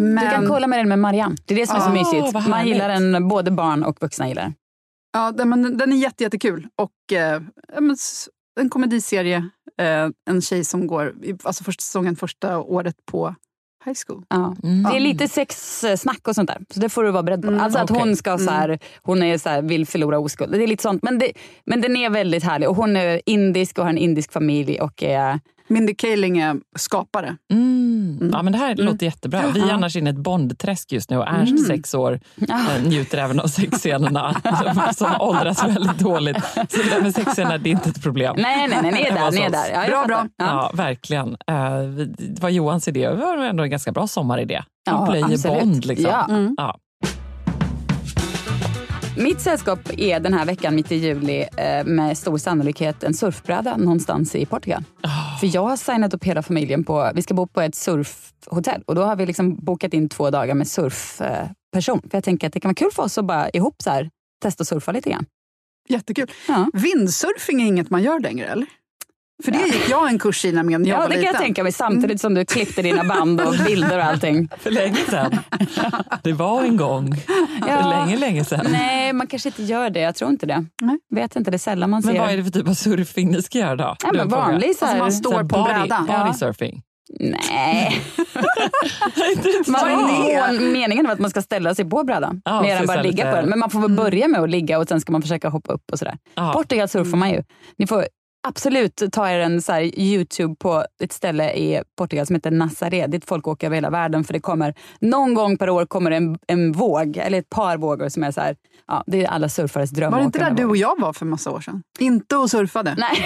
Men, 0.00 0.24
Du 0.24 0.30
kan 0.30 0.46
kolla 0.46 0.66
med 0.66 0.78
den 0.78 0.88
med 0.88 0.98
Marianne. 0.98 1.36
Det 1.46 1.54
är 1.54 1.58
det 1.58 1.66
som 1.66 1.76
är 1.76 1.80
så 1.80 1.88
Ah, 1.88 1.92
mysigt. 2.22 2.48
Man 2.48 2.66
gillar 2.66 2.88
den, 2.88 3.28
både 3.28 3.50
barn 3.50 3.84
och 3.84 3.96
vuxna 4.02 4.28
gillar 4.28 4.42
den. 4.42 4.54
Ja, 5.12 5.32
den, 5.32 5.48
men 5.48 5.76
den 5.76 5.92
är 5.92 5.96
jätte, 5.96 6.22
jättekul. 6.22 6.66
Och 6.76 7.12
eh, 7.16 7.42
en 8.60 8.70
komediserie. 8.70 9.36
Eh, 9.80 10.08
en 10.30 10.42
tjej 10.42 10.64
som 10.64 10.86
går, 10.86 11.14
alltså 11.42 11.64
första 11.64 11.82
säsongen, 11.82 12.16
första 12.16 12.58
året 12.58 12.94
på 13.10 13.34
high 13.84 13.96
school. 14.06 14.24
Ja. 14.28 14.56
Mm. 14.62 14.82
Det 14.82 14.96
är 14.96 15.00
lite 15.00 15.28
sexsnack 15.28 16.28
och 16.28 16.34
sånt 16.34 16.48
där. 16.48 16.58
Så 16.70 16.80
det 16.80 16.88
får 16.88 17.04
du 17.04 17.10
vara 17.10 17.22
beredd 17.22 17.42
på. 17.42 17.48
Mm, 17.48 17.60
alltså 17.60 17.78
att 17.78 17.90
okej. 17.90 18.02
hon 18.02 18.16
ska 18.16 18.38
så 18.38 18.50
här, 18.50 18.78
hon 19.02 19.22
är 19.22 19.38
så 19.38 19.48
här, 19.48 19.62
vill 19.62 19.86
förlora 19.86 20.18
oskuld. 20.18 20.52
Det 20.52 20.62
är 20.62 20.66
lite 20.66 20.82
sånt. 20.82 21.02
Men, 21.02 21.18
det, 21.18 21.32
men 21.64 21.80
den 21.80 21.96
är 21.96 22.10
väldigt 22.10 22.44
härlig. 22.44 22.68
Och 22.68 22.76
hon 22.76 22.96
är 22.96 23.20
indisk 23.26 23.78
och 23.78 23.84
har 23.84 23.90
en 23.90 23.98
indisk 23.98 24.32
familj. 24.32 24.80
Och 24.80 25.02
är, 25.02 25.40
Mindy 25.68 25.94
Kaling 25.94 26.38
är 26.38 26.56
skapare. 26.76 27.36
Mm. 27.50 27.79
Ja, 28.32 28.42
men 28.42 28.52
det 28.52 28.58
här 28.58 28.74
låter 28.76 29.06
jättebra. 29.06 29.42
Vi 29.54 29.60
är 29.60 29.66
Ja. 29.66 29.72
annars 29.74 29.96
inne 29.96 30.10
i 30.10 30.12
ett 30.12 30.18
Bondträsk 30.18 30.92
just 30.92 31.10
nu 31.10 31.16
och 31.18 31.28
Ernst, 31.28 31.66
sex 31.66 31.94
år, 31.94 32.20
eh, 32.48 32.82
njuter 32.84 33.18
även 33.18 33.40
av 33.40 33.46
sexscenerna 33.46 34.34
som 34.96 35.10
åldras 35.20 35.64
väldigt 35.64 35.98
dåligt. 35.98 36.44
Så 36.54 36.76
det 36.82 36.90
där 36.90 37.00
med 37.02 37.14
sexscener, 37.14 37.58
det 37.58 37.68
är 37.68 37.72
inte 37.72 37.88
ett 37.90 38.02
problem. 38.02 38.34
nej, 38.38 38.68
nej, 38.68 38.78
nej, 38.92 39.06
är 39.06 39.14
där. 39.14 39.28
oss. 39.28 39.34
där. 39.34 39.72
Ja, 39.82 39.86
Bra, 39.88 40.04
bra. 40.06 40.26
Ja. 40.36 40.44
Ja, 40.46 40.70
verkligen. 40.74 41.28
Eh, 41.46 41.82
det 42.18 42.42
var 42.42 42.48
Johans 42.48 42.88
idé. 42.88 43.08
Det 43.08 43.16
var 43.16 43.36
ändå 43.36 43.62
en 43.62 43.70
ganska 43.70 43.92
bra 43.92 44.06
sommaridé. 44.06 44.62
Ja, 44.86 44.92
Han 44.96 45.08
plöjer 45.08 45.24
absolut. 45.24 45.60
Bond. 45.60 45.84
Liksom. 45.84 46.10
Ja. 46.10 46.26
Mm. 46.28 46.54
Ja. 46.58 46.78
Mitt 49.16 49.40
sällskap 49.40 49.78
är 49.96 50.20
den 50.20 50.34
här 50.34 50.46
veckan 50.46 50.74
mitt 50.74 50.92
i 50.92 50.96
juli 50.96 51.46
eh, 51.56 51.84
med 51.84 52.18
stor 52.18 52.38
sannolikhet 52.38 53.02
en 53.02 53.14
surfbräda 53.14 53.76
någonstans 53.76 54.34
i 54.34 54.46
Portugal. 54.46 54.84
För 55.40 55.54
jag 55.54 55.62
har 55.62 55.76
signat 55.76 56.14
upp 56.14 56.24
hela 56.24 56.42
familjen 56.42 56.84
på, 56.84 57.10
vi 57.14 57.22
ska 57.22 57.34
bo 57.34 57.46
på 57.46 57.60
ett 57.60 57.74
surfhotell 57.74 58.82
och 58.86 58.94
då 58.94 59.02
har 59.02 59.16
vi 59.16 59.26
liksom 59.26 59.56
bokat 59.56 59.94
in 59.94 60.08
två 60.08 60.30
dagar 60.30 60.54
med 60.54 60.68
surfperson. 60.68 62.00
För 62.02 62.16
jag 62.16 62.24
tänker 62.24 62.46
att 62.46 62.52
det 62.52 62.60
kan 62.60 62.68
vara 62.68 62.74
kul 62.74 62.90
för 62.92 63.02
oss 63.02 63.18
att 63.18 63.24
bara 63.24 63.50
ihop 63.50 63.74
så 63.82 63.90
här, 63.90 64.10
testa 64.42 64.64
surfa 64.64 64.92
lite 64.92 65.10
grann. 65.10 65.26
Jättekul. 65.88 66.30
Ja. 66.48 66.70
Vindsurfing 66.72 67.62
är 67.62 67.66
inget 67.66 67.90
man 67.90 68.02
gör 68.02 68.20
längre, 68.20 68.46
eller? 68.46 68.66
För 69.44 69.50
det 69.52 69.58
gick 69.66 69.88
jag 69.90 70.08
en 70.08 70.18
kurs 70.18 70.44
i 70.44 70.52
nämligen 70.52 70.82
när 70.82 70.88
jag 70.88 70.96
Ja, 70.96 71.00
var 71.00 71.08
det 71.08 71.14
kan 71.14 71.22
jag 71.22 71.28
liten. 71.32 71.42
tänka 71.42 71.62
mig 71.62 71.72
samtidigt 71.72 72.20
som 72.20 72.34
du 72.34 72.44
klippte 72.44 72.82
dina 72.82 73.04
band 73.04 73.40
och 73.40 73.54
bilder 73.66 73.98
och 73.98 74.04
allting. 74.04 74.48
För 74.58 74.70
länge 74.70 74.96
sedan. 74.96 75.38
Det 76.22 76.32
var 76.32 76.62
en 76.64 76.76
gång. 76.76 77.16
För 77.62 77.68
Ja. 77.68 77.88
länge, 77.90 78.16
länge 78.16 78.44
sedan. 78.44 78.66
Nej, 78.70 79.12
man 79.12 79.26
kanske 79.26 79.48
inte 79.48 79.62
gör 79.62 79.90
det. 79.90 80.00
Jag 80.00 80.14
tror 80.14 80.30
inte 80.30 80.46
det. 80.46 80.64
Nej. 80.82 80.98
Vet 81.14 81.36
inte, 81.36 81.50
det 81.50 81.56
är 81.56 81.58
sällan 81.58 81.90
man 81.90 82.02
Men 82.04 82.14
ser. 82.14 82.20
vad 82.20 82.30
är 82.30 82.36
det 82.36 82.44
för 82.44 82.50
typ 82.50 82.68
av 82.68 82.74
surfing 82.74 83.30
ni 83.30 83.42
ska 83.42 83.58
göra 83.58 83.76
då? 83.76 83.96
Ja, 84.02 84.08
men 84.12 84.20
en 84.20 84.28
vanlig 84.28 84.76
så 84.76 84.84
Alltså 84.84 84.86
här... 84.86 84.98
man 84.98 85.12
Så 85.12 85.18
står 85.18 85.32
på 85.32 85.38
en 85.38 85.48
body, 85.48 85.72
bräda. 85.74 86.24
body 86.24 86.38
surfing. 86.38 86.82
Nej. 87.20 88.00
Är? 89.16 89.70
Man, 89.70 90.72
meningen 90.72 91.06
var 91.06 91.12
att 91.12 91.18
man 91.18 91.30
ska 91.30 91.42
ställa 91.42 91.74
sig 91.74 91.84
på 91.90 92.04
brädan. 92.04 92.42
Ja, 92.44 92.62
mer 92.62 92.76
än 92.76 92.86
bara 92.86 93.02
ligga 93.02 93.24
lite- 93.24 93.30
på 93.30 93.36
den. 93.36 93.48
Men 93.48 93.58
man 93.58 93.70
får 93.70 93.80
väl 93.80 93.90
börja 93.90 94.28
med 94.28 94.40
att 94.40 94.50
ligga 94.50 94.78
och 94.78 94.88
sen 94.88 95.00
ska 95.00 95.12
man 95.12 95.22
försöka 95.22 95.48
hoppa 95.48 95.72
upp 95.72 95.82
och 95.92 95.98
sådär. 95.98 96.18
Ja. 96.34 96.52
Portugal 96.52 96.88
surfar 96.88 97.16
man 97.18 97.30
ju. 97.30 97.42
Ni 97.78 97.86
får 97.86 98.04
absolut 98.48 99.02
ta 99.12 99.30
er 99.30 99.38
en 99.40 99.62
så 99.62 99.72
här 99.72 99.98
Youtube 100.00 100.54
på 100.58 100.84
ett 101.02 101.12
ställe 101.12 101.52
i 101.52 101.82
Portugal 101.96 102.26
som 102.26 102.34
heter 102.36 102.50
Nazaré. 102.50 103.06
Dit 103.06 103.24
folk 103.24 103.48
åker 103.48 103.66
över 103.66 103.76
hela 103.76 103.90
världen 103.90 104.24
för 104.24 104.32
det 104.32 104.40
kommer 104.40 104.74
någon 105.00 105.34
gång 105.34 105.56
per 105.58 105.70
år 105.70 105.86
kommer 105.86 106.10
en, 106.10 106.38
en 106.46 106.72
våg, 106.72 107.16
eller 107.16 107.38
ett 107.38 107.50
par 107.50 107.76
vågor 107.76 108.08
som 108.08 108.24
är 108.24 108.30
så 108.30 108.40
här, 108.40 108.56
ja, 108.88 109.04
det 109.06 109.24
är 109.24 109.28
alla 109.28 109.48
surfares 109.48 109.90
dröm. 109.90 110.12
Var 110.12 110.18
det 110.18 110.24
inte 110.24 110.38
där 110.38 110.50
du 110.50 110.64
och 110.64 110.76
jag 110.76 111.00
var 111.00 111.12
för 111.12 111.26
massa 111.26 111.50
år 111.50 111.60
sedan? 111.60 111.82
Inte 111.98 112.36
och 112.36 112.50
surfade. 112.50 112.94
Nej, 112.98 113.24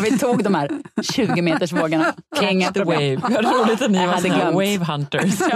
vi 0.02 0.18
tog 0.18 0.44
de 0.44 0.54
här 0.54 0.70
20 1.12 1.42
meters 1.42 1.72
vågorna. 1.72 2.14
Inga 2.42 2.72
problem. 2.72 3.20
wave. 3.20 3.28
Vi 3.28 3.34
hade 3.36 3.48
roligt 3.48 3.82
att 3.82 3.90
ni 3.90 3.98
Jag 3.98 4.06
var 4.08 4.20
glömt. 4.20 4.54
wave 4.54 4.78
hunters. 4.92 5.38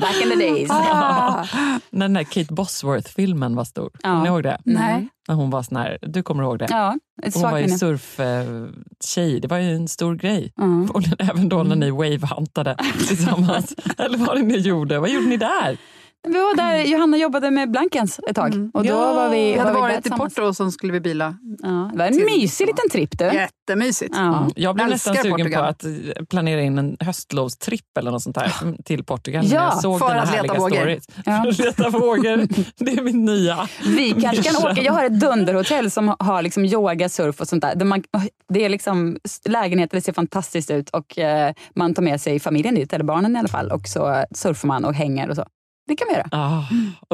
Back 0.00 0.22
in 0.22 0.28
the 0.30 0.36
days. 0.36 0.70
Ah, 0.70 1.44
När 1.90 2.04
den 2.04 2.12
där 2.14 2.22
Kate 2.24 2.54
Bosworth-filmen 2.54 3.56
var 3.56 3.64
stor. 3.64 3.90
Ja. 3.92 3.98
Kommer 4.08 4.22
ni 4.22 4.28
ihåg 4.28 4.42
det? 4.42 4.58
nej. 4.64 5.08
När 5.28 5.34
hon 5.34 5.50
var 5.50 5.62
sån 5.62 5.76
här, 5.76 5.98
du 6.02 6.22
kommer 6.22 6.42
ihåg 6.42 6.58
det? 6.58 6.66
Ja, 6.70 6.98
ett 7.22 7.34
hon 7.34 7.42
var 7.42 7.58
ju 7.58 7.68
surftjej. 7.68 9.40
Det 9.40 9.48
var 9.48 9.58
ju 9.58 9.74
en 9.74 9.88
stor 9.88 10.14
grej. 10.14 10.52
Mm. 10.58 10.90
Och 10.90 11.02
även 11.18 11.48
då 11.48 11.62
när 11.62 11.76
ni 11.76 11.90
wavehuntade 11.90 12.76
tillsammans. 13.08 13.74
Eller 13.98 14.18
vad 14.18 14.44
ni 14.44 14.58
gjorde. 14.58 14.98
Vad 14.98 15.10
gjorde 15.10 15.26
ni 15.26 15.36
där? 15.36 15.78
Vi 16.26 16.32
var 16.38 16.56
där, 16.56 16.84
Johanna 16.84 17.16
jobbade 17.16 17.50
med 17.50 17.70
Blankens 17.70 18.20
ett 18.30 18.36
tag. 18.36 18.70
Och 18.74 18.82
då 18.84 18.88
Ja. 18.88 19.12
var 19.14 19.28
vi, 19.28 19.36
Vi 19.52 19.58
hade 19.58 19.72
var 19.72 19.74
vi 19.74 19.80
varit 19.80 19.98
i 19.98 20.02
tillsammans. 20.02 20.34
Porto 20.34 20.46
och 20.48 20.56
så 20.56 20.70
skulle 20.70 20.92
vi 20.92 21.00
bila. 21.00 21.34
Ja, 21.62 21.90
det 21.92 21.98
var 21.98 22.06
en 22.06 22.12
till- 22.12 22.24
mysig 22.24 22.66
liten 22.66 22.90
tripp 22.90 23.18
du. 23.18 23.24
Jättemysigt. 23.24 24.14
Ja. 24.16 24.48
Jag 24.56 24.74
blev 24.74 24.86
Älskar 24.92 25.12
nästan 25.12 25.22
sugen 25.24 25.46
Portugal. 25.46 25.62
på 25.64 25.68
att 26.20 26.28
planera 26.28 26.60
in 26.60 26.78
en 26.78 26.96
höstlovstripp 27.00 27.98
eller 27.98 28.10
något 28.10 28.22
sånt 28.22 28.34
där 28.36 28.52
till 28.84 29.04
Portugal. 29.04 29.44
Ja, 29.46 29.62
jag 29.64 29.80
såg 29.82 29.98
för 29.98 30.14
att 30.14 30.32
leta 30.42 30.54
vågor. 30.54 30.96
Ja. 31.24 31.42
För 31.42 31.48
att 31.48 31.58
leta 31.58 31.90
vågor. 31.90 32.46
Det 32.84 32.90
är 32.92 33.02
min 33.02 33.24
nya. 33.24 33.68
Vi 33.86 34.10
kanske 34.22 34.42
kan 34.42 34.56
åka. 34.70 34.82
Jag 34.82 34.92
har 34.92 35.04
ett 35.04 35.20
dunderhotell 35.20 35.90
som 35.90 36.14
har 36.18 36.42
liksom 36.42 36.64
yoga, 36.64 37.08
surf 37.08 37.40
och 37.40 37.48
sånt 37.48 37.62
där. 37.62 37.74
där 37.74 37.84
man, 37.86 38.02
det 38.48 38.64
är 38.64 38.68
liksom 38.68 39.18
lägenheter, 39.48 39.96
det 39.96 40.00
ser 40.02 40.12
fantastiskt 40.12 40.70
ut 40.70 40.90
och 40.90 41.18
eh, 41.18 41.52
man 41.74 41.94
tar 41.94 42.02
med 42.02 42.20
sig 42.20 42.40
familjen 42.40 42.74
dit, 42.74 42.92
eller 42.92 43.04
barnen 43.04 43.36
i 43.36 43.38
alla 43.38 43.48
fall. 43.48 43.70
Och 43.72 43.88
så 43.88 44.24
surfar 44.34 44.68
man 44.68 44.84
och 44.84 44.94
hänger 44.94 45.30
och 45.30 45.36
så. 45.36 45.44
Det 45.86 45.96
kan 45.96 46.08
vi 46.08 46.14
göra. 46.14 46.28
Ah, 46.30 46.64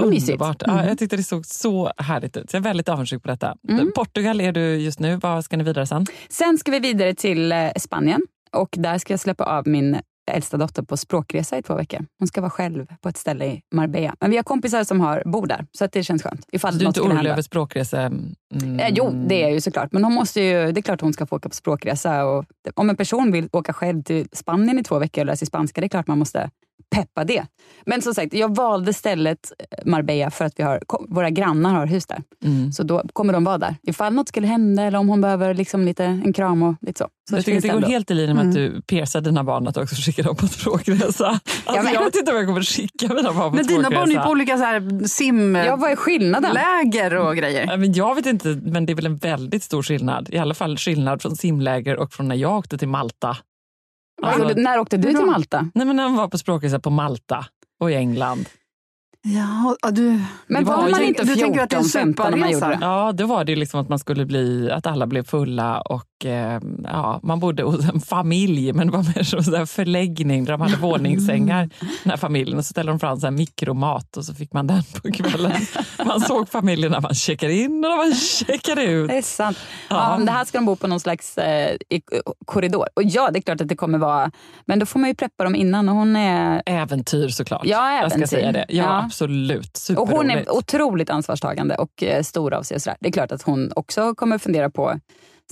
mysigt. 0.07 0.29
underbart. 0.29 0.63
Mm. 0.63 0.77
Ja, 0.77 0.87
jag 0.87 0.99
tyckte 0.99 1.17
det 1.17 1.23
såg 1.23 1.47
så 1.47 1.93
härligt 1.97 2.37
ut. 2.37 2.51
Så 2.51 2.57
jag 2.57 2.61
är 2.61 2.65
väldigt 2.65 2.89
avundsjuk 2.89 3.23
på 3.23 3.29
detta. 3.29 3.57
Mm. 3.69 3.93
Portugal 3.95 4.41
är 4.41 4.53
du 4.53 4.77
just 4.77 5.01
nu. 5.01 5.17
Vad 5.17 5.45
ska 5.45 5.57
ni 5.57 5.65
vidare 5.65 5.87
sen? 5.87 6.07
Sen 6.29 6.59
ska 6.59 6.71
vi 6.71 6.79
vidare 6.79 7.15
till 7.15 7.53
eh, 7.53 7.71
Spanien 7.77 8.23
och 8.53 8.75
där 8.79 8.99
ska 8.99 9.13
jag 9.13 9.21
släppa 9.21 9.45
av 9.45 9.69
min 9.69 9.97
äldsta 10.31 10.57
dotter 10.57 10.83
på 10.83 10.97
språkresa 10.97 11.59
i 11.59 11.63
två 11.63 11.75
veckor. 11.75 12.07
Hon 12.19 12.29
ska 12.29 12.41
vara 12.41 12.51
själv 12.51 12.87
på 13.01 13.09
ett 13.09 13.17
ställe 13.17 13.47
i 13.47 13.63
Marbella. 13.75 14.15
Men 14.21 14.31
vi 14.31 14.37
har 14.37 14.45
kompisar 14.45 14.85
som 14.85 15.01
har, 15.01 15.23
bor 15.27 15.47
där, 15.47 15.67
så 15.73 15.85
att 15.85 15.93
det 15.93 16.03
känns 16.03 16.23
skönt. 16.23 16.47
Ifall 16.53 16.73
Så 16.73 16.79
du 16.79 16.85
är 16.85 16.89
inte 16.89 17.01
orolig 17.01 17.31
över 17.31 17.43
språkrese? 17.43 17.99
Mm. 18.55 18.81
Eh, 18.81 18.89
jo, 18.91 19.25
det 19.29 19.35
är 19.35 19.43
jag 19.43 19.53
ju 19.53 19.61
såklart. 19.61 19.93
Men 19.93 20.05
hon 20.05 20.13
måste 20.15 20.41
ju, 20.41 20.73
det 20.73 20.81
är 20.81 20.83
klart 20.83 21.01
hon 21.01 21.13
ska 21.13 21.27
få 21.27 21.37
åka 21.37 21.49
på 21.49 21.55
språkresa. 21.55 22.25
Och 22.25 22.45
om 22.75 22.91
en 22.91 22.97
person 22.97 23.33
vill 23.33 23.49
åka 23.53 23.73
själv 23.73 24.03
till 24.03 24.29
Spanien 24.33 24.79
i 24.79 24.85
två 24.85 24.99
veckor 24.99 25.23
och 25.23 25.27
lära 25.27 25.37
sig 25.37 25.47
spanska, 25.47 25.81
det 25.81 25.87
är 25.87 25.89
klart 25.89 26.07
man 26.07 26.19
måste 26.19 26.51
peppa 26.91 27.25
det. 27.25 27.47
Men 27.87 28.03
som 28.03 28.15
sagt, 28.15 28.35
jag 28.35 28.57
valde 28.57 28.93
stället 28.93 29.53
eh, 29.59 29.79
Marbella 29.91 30.31
för 30.31 30.45
att 30.45 30.53
vi 30.57 30.63
har, 30.63 30.81
våra 31.09 31.31
grannar 31.31 31.75
har 31.75 31.87
hus 31.87 32.07
där. 32.07 32.23
Mm. 32.45 32.73
Så 32.73 32.83
då 32.83 33.03
kommer 33.13 33.33
de 33.33 33.45
vara 33.45 33.59
där. 33.59 33.77
Ifall 33.83 34.13
något 34.15 34.29
skulle 34.29 34.47
hända 34.47 34.83
eller 34.83 34.99
om 34.99 35.09
hon 35.09 35.21
behöver 35.21 35.55
liksom 35.55 35.85
lite, 35.85 36.05
en 36.05 36.33
kram 36.33 36.63
och 36.63 36.75
lite 36.81 36.99
så. 36.99 37.09
så 37.31 37.37
jag 37.37 37.45
tycker 37.45 37.57
att 37.59 37.63
det 37.63 37.69
går 37.69 37.77
ändå. 37.77 37.89
helt 37.89 38.11
i 38.11 38.15
linje 38.15 38.35
med 38.35 38.49
att 38.49 38.55
du 38.55 38.83
piercar 38.83 39.21
dina 39.21 39.45
barn 39.45 39.67
att 39.69 39.77
också 39.77 39.95
skicka 39.97 40.23
dem 40.23 40.37
på 40.37 40.47
språkresa. 40.49 41.05
Alltså, 41.07 41.41
Ja, 41.67 41.83
men- 41.83 41.93
Jag 41.93 42.05
vet 42.05 42.17
inte 42.17 42.31
om 42.31 42.37
jag 42.37 42.47
kommer 42.47 42.63
skicka 42.63 43.09
mina 43.09 43.33
barn 43.33 43.51
på 43.51 43.57
Men 43.57 43.67
dina 43.67 43.91
barn 43.91 44.09
är 44.11 44.15
ju 44.15 44.21
på 44.21 44.31
olika 44.31 44.57
så 44.59 44.65
här 44.65 45.07
simläger 45.09 45.67
Ja, 45.67 45.77
vad 45.77 45.91
är 45.91 45.97
skillnaden? 45.97 46.57
och 47.29 47.37
grejer. 47.37 47.67
Ja, 47.71 47.77
Men 47.77 47.93
jag 47.93 48.15
vet 48.15 48.27
inte, 48.27 48.49
men 48.49 48.87
det 48.87 48.93
är 48.93 48.95
väl 48.95 49.07
en 49.07 49.17
väldigt 49.17 49.63
stor 49.63 49.83
skillnad. 49.83 50.29
I 50.33 50.39
alla 50.39 50.55
fall 50.55 50.77
skillnad 50.79 51.23
från 51.23 51.37
simläger 51.37 51.97
och 51.97 52.13
från 52.13 52.29
när 52.29 52.37
jag 52.37 52.59
åkte 52.59 52.79
till 52.79 52.89
Malta. 52.89 53.37
Alltså- 54.23 54.43
gjorde- 54.49 54.63
när 54.63 54.79
åkte 54.79 54.97
du 54.97 55.13
till? 55.13 55.25
Malta? 55.27 55.69
Nej, 55.75 55.87
men 55.87 55.97
när 55.97 56.05
man 56.09 56.17
var 56.17 56.29
på 56.29 56.39
språkresa 56.39 56.79
på 56.81 56.91
Malta 56.91 57.47
och 57.81 57.91
i 57.91 57.95
England. 57.95 58.49
Ja, 59.25 59.77
du, 59.91 60.21
Men 60.47 60.65
var 60.65 60.77
var 60.77 60.83
man 60.83 61.03
inte- 61.03 61.05
inte 61.05 61.25
du 61.25 61.35
tänker 61.41 61.61
att 61.63 61.71
det 61.71 61.77
är 61.77 61.79
en 61.79 61.85
14, 61.85 62.01
15 62.01 62.31
när 62.31 62.39
man 62.39 62.51
gjorde 62.51 62.67
det? 62.67 62.79
Ja, 62.81 63.13
då 63.13 63.27
var 63.27 63.45
det 63.45 63.57
liksom 63.57 63.81
att 63.81 63.89
man 63.89 63.99
skulle 63.99 64.27
bli, 64.27 64.71
att 64.71 64.87
alla 64.87 65.07
blev 65.07 65.25
fulla 65.25 65.81
och 65.81 66.07
ja, 66.85 67.21
man 67.23 67.41
bodde 67.41 67.63
hos 67.63 67.89
en 67.89 68.01
familj, 68.01 68.73
men 68.73 68.87
det 68.87 68.93
var 68.93 69.03
mer 69.17 69.23
som 69.23 69.55
en 69.55 69.67
förläggning 69.67 70.45
där 70.45 70.53
de 70.53 70.61
hade 70.61 70.77
våningssängar, 70.77 71.69
den 72.03 72.11
här 72.11 72.17
familjen. 72.17 72.59
Och 72.59 72.65
så 72.65 72.69
ställde 72.71 72.93
de 72.93 72.99
fram 73.01 73.21
så 73.21 73.31
mikromat 73.31 74.17
och 74.17 74.25
så 74.25 74.35
fick 74.35 74.53
man 74.53 74.67
den 74.67 74.83
på 75.03 75.13
kvällen. 75.13 75.53
Man 76.07 76.21
såg 76.21 76.49
familjen 76.49 76.93
när 76.93 77.01
man 77.01 77.15
checkade 77.15 77.53
in 77.55 77.85
och 77.85 77.91
när 77.91 77.97
man 77.97 78.15
checkade 78.15 78.83
ut. 78.85 79.09
Det 79.09 79.19
är 79.19 79.23
sant. 79.23 79.59
Ja. 79.91 80.17
Ja. 80.19 80.25
det 80.25 80.31
här 80.33 80.45
ska 80.45 80.59
de 80.59 80.65
bo 80.67 80.77
på 80.77 80.87
någon 80.87 81.01
slags 81.01 81.39
eh, 81.39 81.77
i, 81.89 82.03
korridor. 82.45 82.87
Och 82.95 83.03
ja, 83.05 83.31
det 83.31 83.39
är 83.39 83.43
klart 83.43 83.61
att 83.61 83.69
det 83.69 83.77
kommer 83.77 83.99
vara... 83.99 84.31
Men 84.67 84.79
då 84.79 84.87
får 84.87 84.99
man 85.01 85.09
ju 85.11 85.15
preppa 85.15 85.45
dem 85.45 85.55
innan. 85.55 85.89
Och 85.89 85.95
hon 85.95 86.17
är, 86.17 86.63
Äventyr 86.67 87.29
såklart. 87.29 87.63
Ja, 87.65 87.93
Jag 88.01 88.11
ska 88.11 88.17
äventyr. 88.19 88.37
säga 88.37 88.53
det. 88.53 88.65
Ja, 88.69 88.83
Ja. 88.85 89.03
absolut. 89.05 89.89
och 89.97 90.09
hon 90.09 90.31
är 90.31 90.53
otroligt 90.53 91.11
ansvarstagande 91.11 91.75
och 91.75 92.03
eh, 92.03 92.23
stor 92.23 92.55
av 92.55 92.63
sig. 92.63 92.75
Och 92.75 92.83
sådär. 92.83 92.97
Det 93.01 93.09
är 93.09 93.13
klart 93.13 93.33
att 93.33 93.43
hon 93.43 93.73
också 93.77 94.15
kommer 94.15 94.39
fundera 94.39 94.71
på 94.71 94.99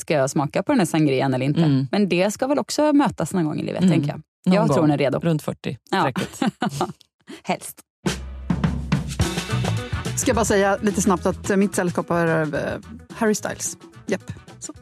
Ska 0.01 0.15
jag 0.15 0.31
smaka 0.31 0.63
på 0.63 0.73
den 0.73 0.79
här 0.79 0.87
sangrian 0.87 1.35
eller 1.35 1.47
inte? 1.47 1.61
Mm. 1.63 1.87
Men 1.91 2.09
det 2.09 2.31
ska 2.31 2.47
väl 2.47 2.59
också 2.59 2.93
mötas 2.93 3.33
någon 3.33 3.45
gång 3.45 3.61
i 3.61 3.63
livet, 3.63 3.83
Mm. 3.83 3.91
tänker 3.91 4.09
jag. 4.09 4.21
Någon 4.47 4.55
jag 4.55 4.67
tror 4.67 4.75
gång 4.77 4.83
hon 4.85 4.91
är 4.91 4.99
redo. 4.99 5.19
Runt 5.19 5.43
40 5.43 5.79
Ja. 5.91 6.03
säkert. 6.05 6.53
Helst. 7.43 7.81
Ska 10.17 10.29
jag 10.29 10.37
bara 10.37 10.45
säga 10.45 10.79
lite 10.83 11.03
snabbt 11.03 11.27
att 11.27 11.51
eh, 11.51 11.57
mitt 11.57 11.75
sällskap 11.75 12.09
har 12.09 12.27
eh, 12.55 12.79
Harry 13.15 13.35
Styles. 13.35 13.77
Japp. 14.07 14.33
Så. 14.59 14.73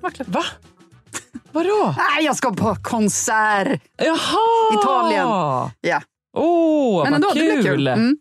Va? 0.00 0.44
Vadå? 1.52 1.94
Nej, 2.16 2.24
jag 2.24 2.36
ska 2.36 2.54
på 2.54 2.74
konsert! 2.82 3.80
Jaha! 3.96 4.80
Italien. 4.80 5.26
Ja. 5.80 6.02
Åh, 6.36 7.02
Men 7.04 7.12
vad 7.12 7.14
ändå, 7.14 7.28
det 7.34 7.40
blir 7.40 7.52
kul! 7.54 7.64
kul. 7.64 7.88
Mm. 7.88 8.18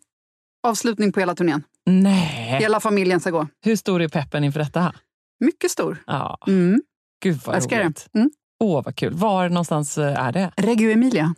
Avslutning 0.67 1.11
på 1.11 1.19
hela 1.19 1.35
turnén. 1.35 1.63
Nej. 1.85 2.57
Hela 2.59 2.79
familjen 2.79 3.19
ska 3.19 3.29
gå. 3.31 3.47
Hur 3.65 3.75
stor 3.75 4.01
är 4.01 4.07
peppen 4.07 4.43
inför 4.43 4.59
detta? 4.59 4.93
Mycket 5.39 5.71
stor. 5.71 6.03
Ja, 6.07 6.37
Mm. 6.47 6.81
gud 7.23 7.39
vad 7.45 7.55
Älskar 7.55 7.83
roligt. 7.83 8.07
Mm. 8.13 8.31
Åh, 8.59 8.83
vad 8.85 8.95
kul. 8.95 9.13
Var 9.13 9.49
någonstans 9.49 9.97
eh, 9.97 10.19
är 10.25 10.31
det? 10.31 10.51
Reggio 10.57 10.91
Emilia. 10.91 11.35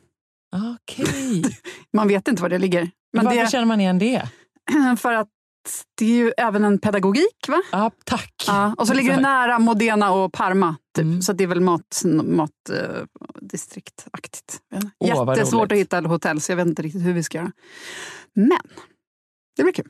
Okej. 0.75 1.43
Man 1.93 2.07
vet 2.07 2.27
inte 2.27 2.41
var 2.41 2.49
det 2.49 2.57
ligger. 2.57 2.91
Men 3.13 3.25
Varför 3.25 3.41
det, 3.41 3.51
känner 3.51 3.65
man 3.65 3.81
igen 3.81 3.99
det? 3.99 4.23
för 4.97 5.13
att 5.13 5.27
det 5.97 6.05
är 6.05 6.09
ju 6.15 6.31
även 6.37 6.63
en 6.63 6.79
pedagogik, 6.79 7.47
va? 7.47 7.61
Ja, 7.71 7.91
tack. 8.05 8.33
Ja, 8.47 8.75
och 8.77 8.87
så 8.87 8.93
ligger 8.93 9.15
det 9.15 9.21
nära 9.21 9.59
Modena 9.59 10.11
och 10.11 10.33
Parma. 10.33 10.75
Typ. 10.95 11.03
Mm. 11.03 11.21
Så 11.21 11.33
det 11.33 11.43
är 11.43 11.47
väl 11.47 11.61
mat, 11.61 12.01
mat 12.23 12.51
distriktaktigt. 13.41 14.59
Åh, 14.99 15.25
vad 15.25 15.37
Jättesvårt 15.37 15.71
att 15.71 15.77
hitta 15.77 16.01
hotell, 16.01 16.41
så 16.41 16.51
jag 16.51 16.57
vet 16.57 16.67
inte 16.67 16.81
riktigt 16.81 17.05
hur 17.05 17.13
vi 17.13 17.23
ska 17.23 17.37
göra. 17.37 17.51
Men 18.33 18.59
det 19.57 19.63
blir 19.63 19.73
kul. 19.73 19.89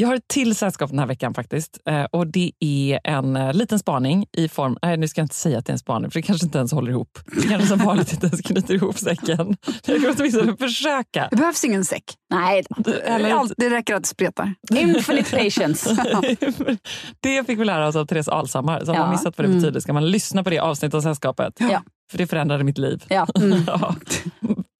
Jag 0.00 0.08
har 0.08 0.14
ett 0.14 0.28
till 0.28 0.54
sällskap 0.56 0.90
den 0.90 0.98
här 0.98 1.06
veckan 1.06 1.34
faktiskt. 1.34 1.78
Eh, 1.88 2.04
och 2.04 2.26
Det 2.26 2.52
är 2.60 3.00
en 3.04 3.36
eh, 3.36 3.52
liten 3.54 3.78
spaning 3.78 4.26
i 4.36 4.48
form... 4.48 4.78
Nej, 4.82 4.96
nu 4.96 5.08
ska 5.08 5.20
jag 5.20 5.24
inte 5.24 5.34
säga 5.34 5.58
att 5.58 5.66
det 5.66 5.70
är 5.70 5.74
en 5.74 5.78
spaning, 5.78 6.10
för 6.10 6.18
det 6.18 6.22
kanske 6.22 6.46
inte 6.46 6.58
ens 6.58 6.72
håller 6.72 6.90
ihop. 6.90 7.18
Det 7.42 7.48
kanske 7.48 7.68
som 7.68 7.78
vanligt 7.78 8.12
inte 8.12 8.26
ens 8.26 8.40
knyter 8.40 8.74
ihop 8.74 8.98
säcken. 8.98 9.56
Jag 9.86 10.02
kan 10.02 10.14
åtminstone 10.18 10.56
försöka. 10.56 11.28
Det 11.30 11.36
behövs 11.36 11.64
ingen 11.64 11.84
säck. 11.84 12.04
Nej, 12.30 12.64
Eller- 13.04 13.30
Allt, 13.30 13.52
det 13.56 13.70
räcker 13.70 13.94
att 13.94 14.02
det 14.02 14.08
spretar. 14.08 14.54
infinite 14.74 15.36
patience. 15.36 15.96
det 17.20 17.46
fick 17.46 17.58
vi 17.58 17.64
lära 17.64 17.88
oss 17.88 17.96
av 17.96 18.06
Therese 18.06 18.28
Alshammar. 18.28 18.84
Så 18.84 18.90
om 18.90 18.94
Ja. 18.96 19.00
man 19.02 19.10
missat 19.10 19.38
vad 19.38 19.48
det 19.48 19.54
betyder 19.54 19.80
ska 19.80 19.92
man 19.92 20.10
lyssna 20.10 20.44
på 20.44 20.50
det 20.50 20.58
avsnittet 20.58 20.94
av 20.94 21.00
Sällskapet. 21.00 21.54
Ja. 21.58 21.82
För 22.10 22.18
det 22.18 22.26
förändrade 22.26 22.64
mitt 22.64 22.78
liv. 22.78 23.04
Ja. 23.08 23.26
Mm. 23.36 23.62
Ja, 23.66 23.94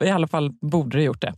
I 0.05 0.11
alla 0.11 0.27
fall 0.27 0.51
borde 0.61 0.99
det 0.99 1.05
gjort 1.05 1.21
det. 1.21 1.35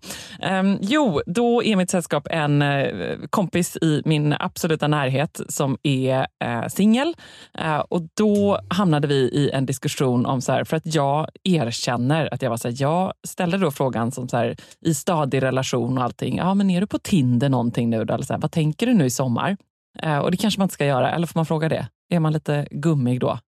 Um, 0.61 0.79
jo, 0.81 1.21
då 1.27 1.63
är 1.63 1.77
mitt 1.77 1.91
sällskap 1.91 2.27
en 2.31 2.63
uh, 2.63 3.19
kompis 3.31 3.77
i 3.77 4.03
min 4.05 4.35
absoluta 4.39 4.89
närhet 4.89 5.41
som 5.49 5.79
är 5.83 6.27
uh, 6.45 6.69
singel. 6.69 7.15
Uh, 7.61 7.79
och 7.79 8.03
då 8.17 8.59
hamnade 8.71 9.09
vi 9.09 9.15
i 9.15 9.51
en 9.51 9.67
diskussion 9.67 10.27
om, 10.27 10.41
så 10.41 10.53
här, 10.53 10.65
för 10.65 10.77
att 10.77 10.95
jag 10.95 11.29
erkänner 11.45 12.35
att 12.35 12.43
jag 12.43 12.51
var 12.51 12.57
så 12.57 12.69
här, 12.69 12.77
jag 12.79 13.13
ställde 13.29 13.59
då 13.59 13.71
frågan 13.71 14.13
som 14.13 14.29
så 14.29 14.37
här, 14.37 14.57
i 14.81 14.95
stadig 14.95 15.43
relation 15.43 15.99
och 15.99 16.05
allting. 16.05 16.37
Ja, 16.37 16.55
men 16.55 16.71
är 16.71 16.81
du 16.81 16.87
på 16.87 16.99
Tinder 16.99 17.49
någonting 17.49 17.91
nu? 17.91 18.05
Då? 18.05 18.15
Eller 18.15 18.25
så 18.25 18.33
här, 18.33 18.41
vad 18.41 18.53
tänker 18.53 18.87
du 18.87 18.95
nu 18.95 19.05
i 19.05 19.11
sommar? 19.11 19.57
och 20.23 20.31
det 20.31 20.37
kanske 20.37 20.61
man 20.61 20.65
inte 20.65 20.75
ska 20.75 20.87
göra, 20.87 21.11
eller 21.11 21.27
får 21.27 21.39
man 21.39 21.47
fråga 21.47 21.69
det? 21.69 21.89
Är 22.11 22.21
man 22.21 22.33
lite 22.33 22.69
gummig 22.71 23.21
då? 23.21 23.39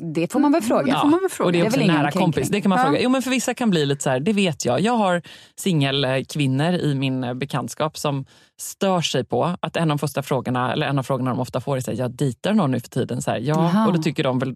Det 0.00 0.32
får 0.32 0.40
man 0.40 0.52
väl 0.52 0.62
fråga. 0.62 0.94
Det 0.94 1.00
får 1.00 1.08
man 1.08 1.20
väl 1.20 1.30
fråga. 1.30 1.46
Och 1.46 1.52
det 1.52 1.60
är 1.60 1.66
också 1.66 1.78
Det 1.78 1.84
är 1.84 1.86
nära 1.86 1.98
ingen 2.00 2.12
kompis. 2.12 2.34
kränkning. 2.36 2.52
Det 2.58 2.60
kan 2.62 2.68
man 2.68 2.78
Ja. 2.78 2.84
fråga. 2.84 3.00
Jo, 3.02 3.10
men 3.10 3.22
för 3.22 3.30
vissa 3.30 3.54
kan 3.54 3.70
bli 3.70 3.86
lite 3.86 4.02
så 4.02 4.10
här, 4.10 4.20
det 4.20 4.32
vet 4.32 4.64
jag. 4.64 4.80
Jag 4.80 4.96
har 4.96 5.22
singelkvinnor 5.56 6.72
i 6.74 6.94
min 6.94 7.24
eh, 7.24 7.34
bekantskap 7.34 7.98
som 7.98 8.24
stör 8.60 9.00
sig 9.00 9.24
på 9.24 9.56
att 9.60 9.76
en 9.76 9.82
av 9.82 9.88
de 9.88 9.98
första 9.98 10.22
frågorna, 10.22 10.72
eller 10.72 10.86
en 10.86 10.98
av 10.98 11.02
frågorna 11.02 11.30
de 11.30 11.40
ofta 11.40 11.60
får 11.60 11.76
är 11.76 11.80
så 11.80 11.90
här, 11.90 11.98
jag 11.98 12.10
dejtar 12.10 12.52
någon 12.54 12.70
nu 12.70 12.80
för 12.80 12.88
tiden. 12.88 13.22
Så 13.22 13.30
här, 13.30 13.38
ja, 13.38 13.86
och 13.86 13.92
då 13.96 14.02
tycker 14.02 14.24
de 14.24 14.38
väl 14.38 14.54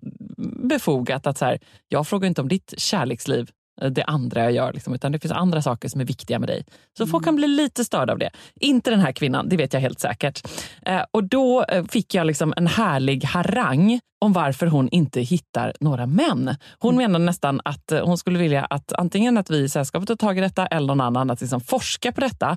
befogat 0.68 1.26
att 1.26 1.38
så 1.38 1.44
här, 1.44 1.58
jag 1.88 2.08
frågar 2.08 2.28
inte 2.28 2.40
om 2.40 2.48
ditt 2.48 2.74
kärleksliv 2.76 3.50
det 3.90 4.04
andra 4.04 4.42
jag 4.42 4.52
gör, 4.52 4.72
liksom, 4.72 4.94
utan 4.94 5.12
det 5.12 5.18
finns 5.18 5.32
andra 5.32 5.62
saker 5.62 5.88
som 5.88 6.00
är 6.00 6.04
viktiga 6.04 6.38
med 6.38 6.48
dig. 6.48 6.64
Så 6.98 7.06
folk 7.06 7.24
kan 7.24 7.36
bli 7.36 7.48
lite 7.48 7.84
störda 7.84 8.12
av 8.12 8.18
det. 8.18 8.30
Inte 8.60 8.90
den 8.90 9.00
här 9.00 9.12
kvinnan, 9.12 9.48
det 9.48 9.56
vet 9.56 9.72
jag 9.72 9.80
helt 9.80 10.00
säkert. 10.00 10.48
Eh, 10.86 11.02
och 11.10 11.24
då 11.24 11.64
eh, 11.64 11.84
fick 11.84 12.14
jag 12.14 12.26
liksom 12.26 12.54
en 12.56 12.66
härlig 12.66 13.24
harang 13.24 14.00
om 14.20 14.32
varför 14.32 14.66
hon 14.66 14.88
inte 14.88 15.20
hittar 15.20 15.72
några 15.80 16.06
män. 16.06 16.56
Hon 16.78 16.96
menar 16.96 17.18
nästan 17.18 17.60
att 17.64 17.92
eh, 17.92 18.04
hon 18.04 18.18
skulle 18.18 18.38
vilja 18.38 18.64
att 18.64 18.92
antingen 18.92 19.38
att 19.38 19.50
vi 19.50 19.58
i 19.58 19.68
sällskapet 19.68 20.08
tar 20.08 20.16
tag 20.16 20.38
i 20.38 20.40
detta 20.40 20.66
eller 20.66 20.86
någon 20.86 21.00
annan 21.00 21.30
att 21.30 21.40
liksom 21.40 21.60
forska 21.60 22.12
på 22.12 22.20
detta. 22.20 22.56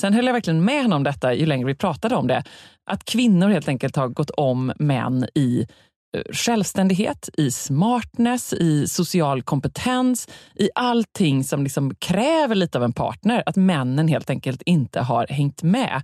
Sen 0.00 0.12
höll 0.12 0.26
jag 0.26 0.32
verkligen 0.32 0.64
med 0.64 0.82
henne 0.82 0.96
om 0.96 1.02
detta 1.02 1.34
ju 1.34 1.46
längre 1.46 1.66
vi 1.66 1.74
pratade 1.74 2.16
om 2.16 2.26
det. 2.26 2.44
Att 2.90 3.04
kvinnor 3.04 3.48
helt 3.48 3.68
enkelt 3.68 3.96
har 3.96 4.08
gått 4.08 4.30
om 4.30 4.72
män 4.78 5.26
i 5.34 5.60
eh, 5.60 5.66
självständighet, 6.32 7.28
i 7.36 7.50
smartness, 7.50 8.52
i 8.52 8.88
social 8.88 9.42
kompetens, 9.42 10.28
i 10.54 10.70
allting 10.74 11.44
som 11.44 11.62
liksom 11.64 11.94
kräver 11.94 12.54
lite 12.54 12.78
av 12.78 12.84
en 12.84 12.92
partner. 12.92 13.42
Att 13.46 13.56
männen 13.56 14.08
helt 14.08 14.30
enkelt 14.30 14.62
inte 14.62 15.00
har 15.00 15.26
hängt 15.26 15.62
med. 15.62 16.02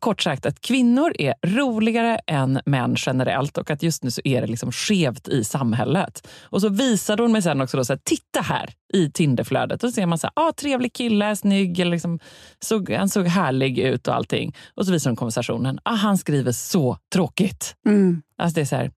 Kort 0.00 0.22
sagt 0.22 0.46
att 0.46 0.60
kvinnor 0.60 1.12
är 1.18 1.34
roligare 1.46 2.20
än 2.26 2.60
män 2.66 2.96
generellt 2.98 3.58
och 3.58 3.70
att 3.70 3.82
just 3.82 4.02
nu 4.02 4.10
så 4.10 4.20
är 4.24 4.40
det 4.40 4.46
liksom 4.46 4.72
skevt 4.72 5.28
i 5.28 5.44
samhället. 5.44 6.28
Och 6.42 6.60
så 6.60 6.68
visade 6.68 7.22
hon 7.22 7.32
mig 7.32 7.42
sen 7.42 7.60
också, 7.60 7.76
då, 7.76 7.84
så 7.84 7.92
här, 7.92 8.00
titta 8.04 8.40
här 8.40 8.70
i 8.94 9.10
Tinderflödet. 9.10 9.80
Då 9.80 9.90
ser 9.90 10.06
man 10.06 10.18
så 10.18 10.26
här, 10.26 10.48
ah, 10.48 10.52
trevlig 10.52 10.92
kille, 10.92 11.36
snygg, 11.36 11.86
liksom, 11.86 12.18
såg, 12.64 12.90
han 12.90 13.08
såg 13.08 13.26
härlig 13.26 13.78
ut 13.78 14.08
och 14.08 14.14
allting. 14.14 14.54
Och 14.74 14.86
så 14.86 14.92
visar 14.92 15.10
hon 15.10 15.16
konversationen. 15.16 15.78
Ah, 15.82 15.94
han 15.94 16.18
skriver 16.18 16.52
så 16.52 16.98
tråkigt. 17.12 17.74
Mm. 17.86 18.22
Alltså 18.38 18.54
det 18.54 18.60
är 18.60 18.64
så 18.64 18.76
här, 18.76 18.90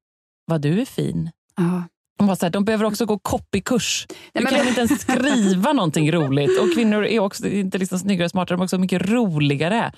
vad 0.52 0.62
du 0.62 0.82
är 0.82 0.86
fin. 0.86 1.30
Ja. 1.58 1.84
De, 2.18 2.28
var 2.28 2.36
så 2.36 2.46
här, 2.46 2.52
de 2.52 2.66
behöver 2.66 2.86
också 2.86 3.06
gå 3.06 3.20
copykurs. 3.20 4.06
Du 4.10 4.16
Nej, 4.34 4.44
men- 4.44 4.54
kan 4.54 4.68
inte 4.68 4.82
ens 4.82 5.02
skriva 5.02 5.74
någonting 5.74 6.12
roligt. 6.12 6.60
Och 6.60 6.74
kvinnor 6.76 7.06
är 7.06 7.20
också 7.20 7.48
inte 7.48 7.78
liksom 7.78 8.00
snyggare 8.00 8.26
och 8.26 8.32
smartare, 8.32 8.56
de 8.58 8.62
är 8.62 8.64
också 8.64 8.78
mycket 8.78 9.10
roligare. 9.10 9.92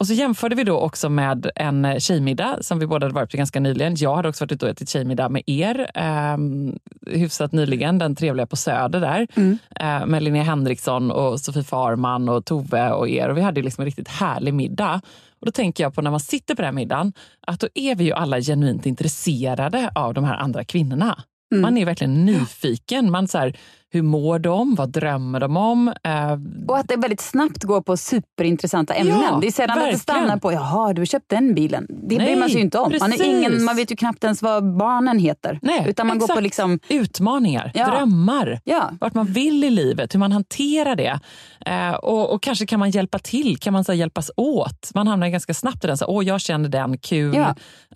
Och 0.00 0.06
så 0.06 0.12
jämförde 0.12 0.54
vi 0.54 0.64
då 0.64 0.78
också 0.78 1.08
med 1.08 1.50
en 1.54 2.00
tjejmiddag 2.00 2.56
som 2.60 2.78
vi 2.78 2.86
båda 2.86 3.04
hade 3.06 3.14
varit 3.14 3.30
på 3.30 3.36
ganska 3.36 3.60
nyligen. 3.60 3.94
Jag 3.98 4.16
hade 4.16 4.28
också 4.28 4.44
varit 4.44 4.52
ute 4.52 4.64
och 4.66 4.70
ätit 4.70 4.88
tjejmiddag 4.88 5.28
med 5.28 5.42
er 5.46 5.90
um, 6.34 6.78
hyfsat 7.06 7.52
nyligen, 7.52 7.98
den 7.98 8.16
trevliga 8.16 8.46
på 8.46 8.56
Söder 8.56 9.00
där. 9.00 9.26
eh, 9.80 10.06
med 10.06 10.22
Linnea 10.22 10.42
Henriksson 10.42 11.10
och 11.10 11.40
Sofie 11.40 11.64
Farman 11.64 12.28
och 12.28 12.44
Tove 12.44 12.90
och 12.90 13.08
er. 13.08 13.28
Och 13.28 13.36
vi 13.36 13.40
hade 13.40 13.62
liksom 13.62 13.82
en 13.82 13.86
riktigt 13.86 14.08
härlig 14.08 14.54
middag. 14.54 15.00
Och 15.40 15.46
då 15.46 15.52
tänker 15.52 15.84
jag 15.84 15.94
på 15.94 16.02
när 16.02 16.10
man 16.10 16.20
sitter 16.20 16.54
på 16.54 16.62
den 16.62 16.74
middagen, 16.74 17.12
att 17.40 17.60
då 17.60 17.68
är 17.74 17.94
vi 17.94 18.04
ju 18.04 18.12
alla 18.12 18.40
genuint 18.40 18.86
intresserade 18.86 19.90
av 19.94 20.14
de 20.14 20.24
här 20.24 20.36
andra 20.36 20.64
kvinnorna. 20.64 21.24
Man 21.54 21.78
är 21.78 21.84
verkligen 21.84 22.24
nyfiken. 22.24 23.10
Man 23.10 23.28
så 23.28 23.38
här, 23.38 23.58
hur 23.90 24.02
mår 24.02 24.38
de? 24.38 24.74
Vad 24.74 24.88
drömmer 24.90 25.40
de 25.40 25.56
om? 25.56 25.88
Eh, 26.04 26.32
Och 26.68 26.78
att 26.78 26.88
det 26.88 26.96
väldigt 26.96 27.20
snabbt 27.20 27.64
går 27.64 27.80
på 27.82 27.96
superintressanta 27.96 28.94
ämnen. 28.94 29.20
Ja, 29.22 29.38
det 29.40 29.46
är 29.46 29.50
sällan 29.52 29.70
att 29.70 29.76
det 29.76 29.80
verkligen. 29.80 30.00
stannar 30.00 30.36
på 30.36 30.52
jaha, 30.52 30.92
du 30.92 31.00
har 31.00 31.06
köpt 31.06 31.28
den 31.28 31.54
bilen. 31.54 31.86
Det 31.88 32.16
Nej, 32.16 32.26
bryr 32.26 32.36
man 32.36 32.48
sig 32.48 32.56
ju 32.58 32.62
inte 32.64 32.78
om. 32.78 32.92
Man, 33.00 33.12
är 33.12 33.24
ingen, 33.24 33.64
man 33.64 33.76
vet 33.76 33.90
ju 33.92 33.96
knappt 33.96 34.24
ens 34.24 34.42
vad 34.42 34.76
barnen 34.76 35.18
heter. 35.18 35.58
nej, 35.62 35.84
Utan 35.88 36.06
man 36.06 36.18
går 36.18 36.26
på 36.26 36.32
exakt. 36.32 36.42
liksom... 36.42 36.78
Utmaningar, 36.88 37.70
Ja. 37.74 37.86
drömmar. 37.90 38.60
Ja. 38.64 38.90
vart 39.00 39.14
man 39.14 39.26
vill 39.26 39.64
i 39.64 39.70
livet, 39.70 40.14
hur 40.14 40.18
man 40.18 40.32
hanterar 40.32 40.96
det. 40.96 41.20
Eh, 41.66 41.94
och, 41.94 42.32
och 42.34 42.42
kanske 42.42 42.66
kan 42.66 42.78
man 42.80 42.90
hjälpa 42.90 43.18
till, 43.18 43.58
kan 43.58 43.72
man 43.72 43.84
så 43.84 43.92
här, 43.92 43.98
hjälpas 43.98 44.30
åt? 44.36 44.90
Man 44.94 45.06
hamnar 45.06 45.28
ganska 45.28 45.54
snabbt 45.54 45.84
i 45.84 45.86
den, 45.86 45.98
så, 45.98 46.06
åh 46.06 46.24
jag 46.24 46.40
känner 46.40 46.68
den, 46.68 46.98
kul. 46.98 47.34
Ja. 47.34 47.54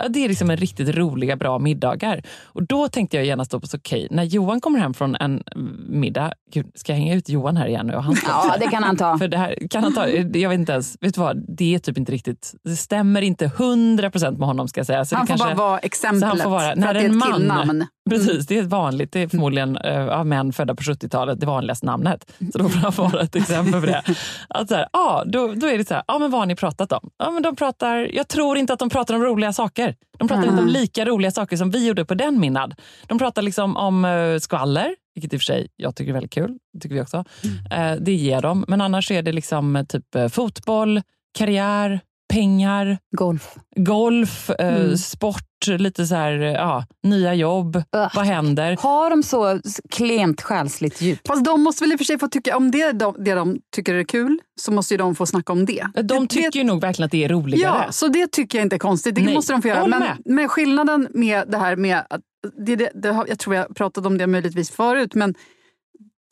Det 0.09 0.25
är 0.25 0.29
liksom 0.29 0.51
en 0.51 0.57
riktigt 0.57 0.97
roliga, 0.97 1.37
bra 1.37 1.59
middagar. 1.59 2.23
Och 2.45 2.63
då 2.67 2.89
tänkte 2.89 3.17
jag 3.17 3.27
genast, 3.27 3.55
okej, 3.55 4.09
när 4.11 4.23
Johan 4.25 4.61
kommer 4.61 4.79
hem 4.79 4.95
från 4.95 5.17
en 5.17 5.43
middag, 5.87 6.33
gud, 6.53 6.67
ska 6.75 6.93
jag 6.93 6.99
hänga 6.99 7.15
ut 7.15 7.29
Johan 7.29 7.57
här 7.57 7.67
igen 7.67 7.87
nu? 7.87 7.95
Och 7.95 8.03
han 8.05 8.17
Ja, 8.27 8.57
det 8.61 8.67
kan 8.67 8.83
han 8.83 8.97
ta. 8.97 9.19
För 9.19 9.29
det 9.29 9.37
här 9.37 9.57
kan 9.71 9.83
han 9.83 9.95
ta, 9.95 10.09
jag 10.09 10.49
vet 10.49 10.59
inte 10.59 10.73
ens, 10.73 10.97
vet 11.01 11.15
du 11.15 11.21
vad, 11.21 11.45
det 11.57 11.75
är 11.75 11.79
typ 11.79 11.99
inte 11.99 12.13
riktigt, 12.13 12.55
det 12.65 12.77
stämmer 12.77 13.23
inte 13.23 13.51
hundra 13.59 14.11
procent 14.11 14.39
med 14.39 14.49
honom 14.49 14.69
ska 14.69 14.81
jag 14.81 14.87
säga. 14.87 15.05
Så 15.05 15.17
Han 15.17 15.27
det 15.27 15.33
får 15.33 15.39
kanske, 15.39 15.57
bara 15.57 15.69
vara 15.69 15.81
så 15.81 15.87
exemplet. 15.87 16.29
han 16.29 16.39
får 16.39 16.51
vara, 16.51 16.75
när 16.75 16.95
en 16.95 17.17
man, 17.17 17.33
killnamn. 17.33 17.87
Precis, 18.11 18.47
det 18.47 18.59
är 18.59 18.63
vanligt, 18.63 19.13
det 19.13 19.21
är 19.21 19.29
förmodligen 19.29 19.77
uh, 19.77 20.09
av 20.09 20.27
män 20.27 20.53
födda 20.53 20.75
på 20.75 20.83
70-talet 20.83 21.41
det 21.41 21.47
vanligaste 21.47 21.87
namnet. 21.87 22.33
Så 22.53 22.59
då 22.59 22.69
får 22.69 22.79
han 22.79 22.93
vara 23.13 23.23
ett 23.23 23.37
exempel 23.37 23.81
på 23.81 23.87
det. 23.87 24.03
Att 24.49 24.69
så 24.69 24.75
här, 24.75 24.89
ja, 24.93 25.25
då, 25.27 25.53
då 25.55 25.67
är 25.67 25.79
det 25.79 25.89
så 25.89 25.95
här, 25.95 26.03
ja, 26.07 26.19
men 26.19 26.31
vad 26.31 26.41
har 26.41 26.47
ni 26.47 26.57
pratat 26.57 26.93
om? 26.93 27.11
Ja, 27.19 27.31
men 27.31 27.43
de 27.43 27.57
pratar, 27.57 27.97
jag 27.97 28.29
tror 28.29 28.59
inte 28.59 28.73
att 28.73 28.79
de 28.79 28.91
pratar 28.91 29.15
om 29.15 29.23
roliga 29.23 29.53
saker. 29.53 29.95
De 30.19 30.29
pratar 30.29 30.49
inte 30.49 30.63
om 30.63 30.69
lika 30.69 31.05
roliga 31.05 31.31
saker 31.31 31.57
som 31.57 31.71
vi 31.71 31.87
gjorde 31.87 32.05
på 32.05 32.15
den 32.15 32.41
minnad. 32.41 32.75
De 33.07 33.19
pratar 33.19 33.43
liksom 33.43 33.77
om 33.77 34.05
uh, 34.05 34.39
skvaller, 34.39 34.95
vilket 35.15 35.33
i 35.33 35.37
och 35.37 35.41
för 35.41 35.45
sig 35.45 35.69
jag 35.77 35.97
tycker 35.97 36.11
är 36.11 36.15
väldigt 36.15 36.33
kul. 36.33 36.59
Det 36.73 36.81
tycker 36.81 36.95
vi 36.95 37.01
också. 37.01 37.25
Eh, 37.71 37.93
det 38.01 38.15
ger 38.15 38.43
dem. 38.43 38.65
Men 38.69 38.81
annars 38.81 39.11
är 39.11 39.23
det 39.23 39.33
liksom 39.33 39.77
eh, 39.77 39.85
typ 39.85 40.15
eh, 40.15 40.29
fotboll, 40.29 41.03
karriär, 41.39 42.01
pengar, 42.33 42.99
Golf. 43.17 43.55
golf, 43.77 44.51
eh, 44.51 44.75
Mm. 44.77 44.97
sport, 44.97 45.67
lite 45.79 46.07
så 46.07 46.15
här, 46.15 46.41
eh, 46.41 46.53
ja, 46.53 46.85
nya 47.03 47.35
jobb. 47.35 47.77
Ugh. 47.77 48.09
Vad 48.15 48.25
händer? 48.27 48.77
Har 48.81 49.11
de 49.11 49.23
så 49.23 49.61
klent 49.91 50.43
själsligt 50.43 51.01
djup? 51.03 51.21
Fast 51.29 51.45
de 51.45 51.63
måste 51.63 51.85
väl 51.85 51.93
i 51.93 51.95
och 51.95 51.99
för 51.99 52.05
sig 52.05 52.19
få 52.19 52.29
tycka, 52.29 52.57
om 52.57 52.71
det 52.71 52.83
är 52.83 52.93
de, 52.93 53.15
det 53.25 53.35
de 53.35 53.59
tycker 53.75 53.95
är 53.95 54.05
kul, 54.05 54.39
så 54.61 54.73
måste 54.73 54.95
ju 54.95 54.99
de 54.99 55.15
få 55.15 55.27
snacka 55.27 55.53
om 55.53 55.67
det. 55.67 55.87
De 55.95 56.03
det, 56.03 56.27
tycker 56.27 56.51
det, 56.53 56.59
ju 56.59 56.65
nog 56.65 56.81
verkligen 56.81 57.07
att 57.07 57.13
det 57.13 57.25
är 57.25 57.29
roligare. 57.29 57.83
Ja, 57.87 57.93
så 57.93 58.09
det 58.09 58.33
tycker 58.33 58.59
jag 58.59 58.65
inte 58.65 58.77
är 58.77 58.79
konstigt. 58.79 59.15
Det 59.15 59.23
Nej, 59.23 59.35
måste 59.35 59.53
de 59.53 59.63
få 59.63 59.69
göra. 59.69 59.87
Men, 59.87 60.01
med. 60.01 60.17
men 60.25 60.49
skillnaden 60.49 61.09
med 61.15 61.45
det 61.49 61.59
här 61.59 61.77
med 61.77 61.99
att 62.11 62.21
det, 62.67 62.77
det, 62.77 63.25
jag 63.29 63.39
tror 63.39 63.57
jag 63.57 63.77
pratat 63.77 64.07
om 64.07 64.19
det 64.19 64.27
möjligtvis 64.27 64.71
förut, 64.71 65.15
men 65.15 65.35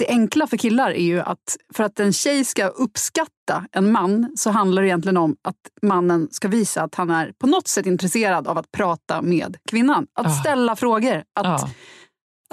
det 0.01 0.09
enkla 0.09 0.47
för 0.47 0.57
killar 0.57 0.91
är 0.91 1.03
ju 1.03 1.21
att 1.21 1.57
för 1.75 1.85
att 1.85 2.01
en 2.01 2.13
tjej 2.13 2.45
ska 2.45 2.67
uppskatta 2.67 3.67
en 3.73 3.93
man 3.93 4.33
så 4.37 4.51
handlar 4.51 4.83
det 4.83 4.89
egentligen 4.89 5.17
om 5.17 5.37
att 5.43 5.57
mannen 5.83 6.29
ska 6.31 6.49
visa 6.49 6.83
att 6.83 6.95
han 6.95 7.11
är 7.11 7.33
på 7.39 7.47
något 7.47 7.69
sätt 7.69 7.87
intresserad 7.87 8.49
av 8.49 8.59
att 8.59 8.73
prata 8.73 9.23
med 9.23 9.57
kvinnan. 9.71 10.07
Att 10.15 10.27
Ja. 10.27 10.33
ställa 10.33 10.77
frågor. 10.77 11.17
Att, 11.17 11.47
Ja. 11.47 11.71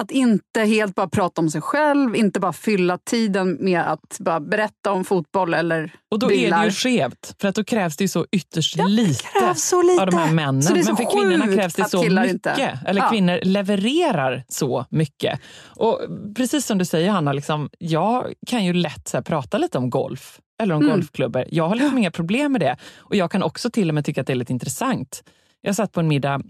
Att 0.02 0.10
inte 0.10 0.60
helt 0.60 0.94
bara 0.94 1.08
prata 1.08 1.40
om 1.40 1.50
sig 1.50 1.60
själv, 1.60 2.16
inte 2.16 2.40
bara 2.40 2.52
fylla 2.52 2.98
tiden 2.98 3.56
med 3.60 3.80
att 3.80 4.16
bara 4.20 4.40
berätta 4.40 4.92
om 4.92 5.04
fotboll 5.04 5.54
eller 5.54 5.92
Och 6.10 6.18
då 6.18 6.26
bilar. 6.28 6.56
är 6.58 6.60
det 6.62 6.66
ju 6.66 6.72
skevt, 6.72 7.34
för 7.40 7.48
att 7.48 7.54
då 7.54 7.64
krävs 7.64 7.96
det 7.96 8.04
ju 8.04 8.08
så 8.08 8.26
ytterst 8.32 8.76
lite, 8.88 9.24
krävs 9.40 9.62
så 9.68 9.82
lite. 9.82 10.00
av 10.02 10.06
de 10.10 10.16
här 10.16 10.32
männen. 10.32 10.62
Så 10.62 10.74
det 10.74 10.80
är 10.80 10.84
så 10.84 10.88
Men 10.92 10.96
för 10.96 11.12
kvinnorna 11.20 11.46
krävs 11.56 11.74
det 11.74 11.88
så 11.88 12.02
mycket. 12.02 12.30
inte- 12.30 12.78
Eller 12.86 13.00
Ja. 13.00 13.08
kvinnor 13.10 13.40
levererar 13.42 14.44
så 14.48 14.84
mycket. 14.90 15.40
Och 15.66 16.00
precis 16.36 16.66
som 16.66 16.78
du 16.78 16.84
säger 16.84 17.10
Hanna, 17.10 17.32
liksom, 17.32 17.70
jag 17.78 18.32
kan 18.46 18.64
ju 18.64 18.72
lätt 18.72 19.08
så 19.08 19.22
prata 19.22 19.58
lite 19.58 19.78
om 19.78 19.90
golf 19.90 20.40
eller 20.62 20.74
om 20.74 20.82
Mm. 20.82 20.94
golfklubbor. 20.94 21.44
Jag 21.50 21.68
har 21.68 21.76
liksom 21.76 21.98
inga 21.98 22.10
problem 22.10 22.52
med 22.52 22.60
det. 22.60 22.76
Och 22.98 23.16
jag 23.16 23.30
kan 23.30 23.42
också 23.42 23.70
till 23.70 23.88
och 23.88 23.94
med 23.94 24.04
tycka 24.04 24.20
att 24.20 24.26
det 24.26 24.32
är 24.32 24.34
lite 24.34 24.52
intressant. 24.52 25.22
Jag 25.60 25.76
satt 25.76 25.92
på 25.92 26.00
en 26.00 26.08
middag 26.08 26.40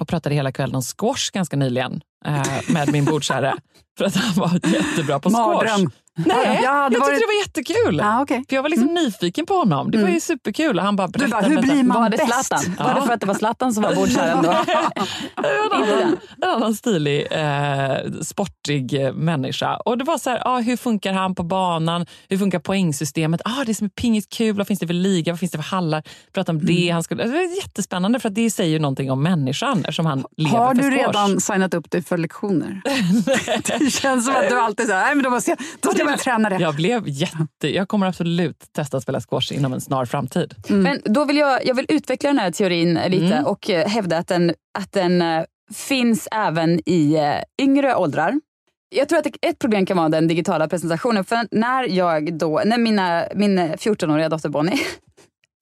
och 0.00 0.08
pratade 0.08 0.34
hela 0.34 0.52
kvällen 0.52 0.76
om 0.76 0.82
squash 0.82 1.30
ganska 1.32 1.56
nyligen 1.56 2.00
Eh, 2.26 2.72
med 2.72 2.92
min 2.92 3.04
bordsherre. 3.04 3.54
för 3.98 4.04
att 4.04 4.16
han 4.16 4.34
var 4.34 4.60
jättebra 4.72 5.20
på 5.20 5.30
squash. 5.30 5.46
Mardröm. 5.46 5.90
Nej, 6.26 6.60
jag, 6.62 6.72
hade 6.72 6.94
jag 6.94 7.00
varit- 7.00 7.14
tyckte 7.14 7.22
det 7.22 7.26
var 7.26 7.40
jättekul. 7.46 8.00
Ah, 8.00 8.22
okay. 8.22 8.44
För 8.48 8.56
jag 8.56 8.62
var 8.62 8.68
liksom 8.70 8.94
nyfiken 8.94 9.46
på 9.46 9.54
honom. 9.54 9.90
Det 9.90 9.98
var 10.02 10.08
ju 10.08 10.20
superkul. 10.20 10.78
Och 10.78 10.84
han 10.84 10.96
bara 10.96 11.08
Du 11.08 11.26
bara, 11.28 11.40
hur 11.40 11.62
blir 11.62 11.82
man 11.82 12.02
Var 12.02 12.10
det 12.10 12.16
bäst? 12.16 12.46
Zlatan? 12.46 12.76
Var 12.78 12.94
det 12.94 13.06
för 13.06 13.12
att 13.14 13.20
det 13.20 13.26
var 13.26 13.34
Zlatan 13.34 13.74
som 13.74 13.82
var 13.82 13.94
bordsherren 13.94 14.42
då? 14.42 14.50
en 15.36 15.72
annan, 15.72 16.16
en 16.42 16.48
annan 16.48 16.74
stilig, 16.74 17.26
eh, 17.30 18.12
sportig 18.22 19.06
eh, 19.06 19.12
människa. 19.12 19.76
Och 19.76 19.98
det 19.98 20.04
var 20.04 20.18
så 20.18 20.30
här, 20.30 20.42
ah, 20.44 20.58
hur 20.60 20.76
funkar 20.76 21.12
han 21.12 21.34
på 21.34 21.42
banan? 21.42 22.06
Hur 22.28 22.38
funkar 22.38 22.58
poängsystemet? 22.58 23.40
Ah, 23.44 23.64
det 23.64 23.72
är 23.72 23.74
som 23.74 23.84
är 23.84 23.88
pingis 23.88 24.26
kul. 24.26 24.56
Vad 24.56 24.66
finns 24.66 24.80
det 24.80 24.86
för 24.86 24.94
liga? 24.94 25.32
Vad 25.32 25.40
finns 25.40 25.52
det 25.52 25.58
för 25.58 25.64
hallar? 25.76 26.02
Prata 26.32 26.52
om 26.52 26.66
det. 26.66 26.90
Han 26.90 27.02
skulle, 27.02 27.24
det 27.24 27.30
var 27.30 27.56
jättespännande 27.56 28.20
för 28.20 28.28
att 28.28 28.34
det 28.34 28.50
säger 28.50 28.80
någonting 28.80 29.10
om 29.10 29.22
människan 29.22 29.78
eftersom 29.78 30.06
han 30.06 30.24
lever 30.36 30.58
Har 30.58 30.74
du 30.74 30.90
redan 30.90 31.40
signat 31.40 31.74
upp 31.74 31.90
dig 31.90 32.02
för 32.02 32.18
lektioner? 32.18 32.82
det 33.78 33.90
känns 33.90 34.26
som 34.26 34.34
att 34.36 34.48
du 34.48 34.58
alltid 34.60 34.86
säger, 34.86 35.00
nej 35.00 35.14
men 35.14 35.24
då 35.24 35.30
måste 35.30 35.50
jag, 35.50 35.58
då 35.80 36.03
ska 36.04 36.30
jag 36.30 36.40
börja 36.40 36.48
träna 36.48 36.48
det. 36.48 36.58
Jag 36.62 36.74
blev 36.74 37.02
jätte... 37.06 37.74
Jag 37.74 37.88
kommer 37.88 38.06
absolut 38.06 38.64
testa 38.72 38.96
att 38.96 39.02
spela 39.02 39.20
squash 39.20 39.52
inom 39.52 39.72
en 39.72 39.80
snar 39.80 40.04
framtid. 40.04 40.54
Men 40.68 41.00
då 41.04 41.24
vill 41.24 41.36
jag, 41.36 41.66
jag 41.66 41.74
vill 41.74 41.86
utveckla 41.88 42.28
den 42.30 42.38
här 42.38 42.50
teorin 42.50 42.94
lite 43.08 43.24
Mm. 43.24 43.44
och 43.44 43.70
eh, 43.70 43.88
hävda 43.88 44.18
att 44.18 44.28
den, 44.28 44.54
att 44.78 44.92
den 44.92 45.22
eh, 45.22 45.44
finns 45.74 46.28
även 46.32 46.80
i 46.86 47.14
eh, 47.14 47.64
yngre 47.64 47.94
åldrar. 47.94 48.40
Jag 48.96 49.08
tror 49.08 49.18
att 49.18 49.26
ett 49.42 49.58
problem 49.58 49.86
kan 49.86 49.96
vara 49.96 50.08
den 50.08 50.28
digitala 50.28 50.68
presentationen. 50.68 51.24
För 51.24 51.48
när 51.50 51.88
jag 51.88 52.38
då, 52.38 52.62
när 52.64 52.78
mina, 52.78 53.24
min 53.34 53.58
14-åriga 53.58 54.28
dotter 54.28 54.48
Bonnie 54.48 54.80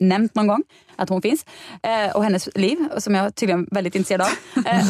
nämnt 0.02 0.34
någon 0.34 0.46
gång 0.46 0.62
att 0.96 1.08
hon 1.08 1.22
finns 1.22 1.46
eh, 1.82 2.16
och 2.16 2.24
hennes 2.24 2.48
liv 2.54 2.78
som 2.98 3.14
jag 3.14 3.34
tydligen 3.34 3.66
är 3.70 3.74
väldigt 3.74 3.94
intresserad 3.94 4.20
av. 4.20 4.28
Eh, 4.66 4.84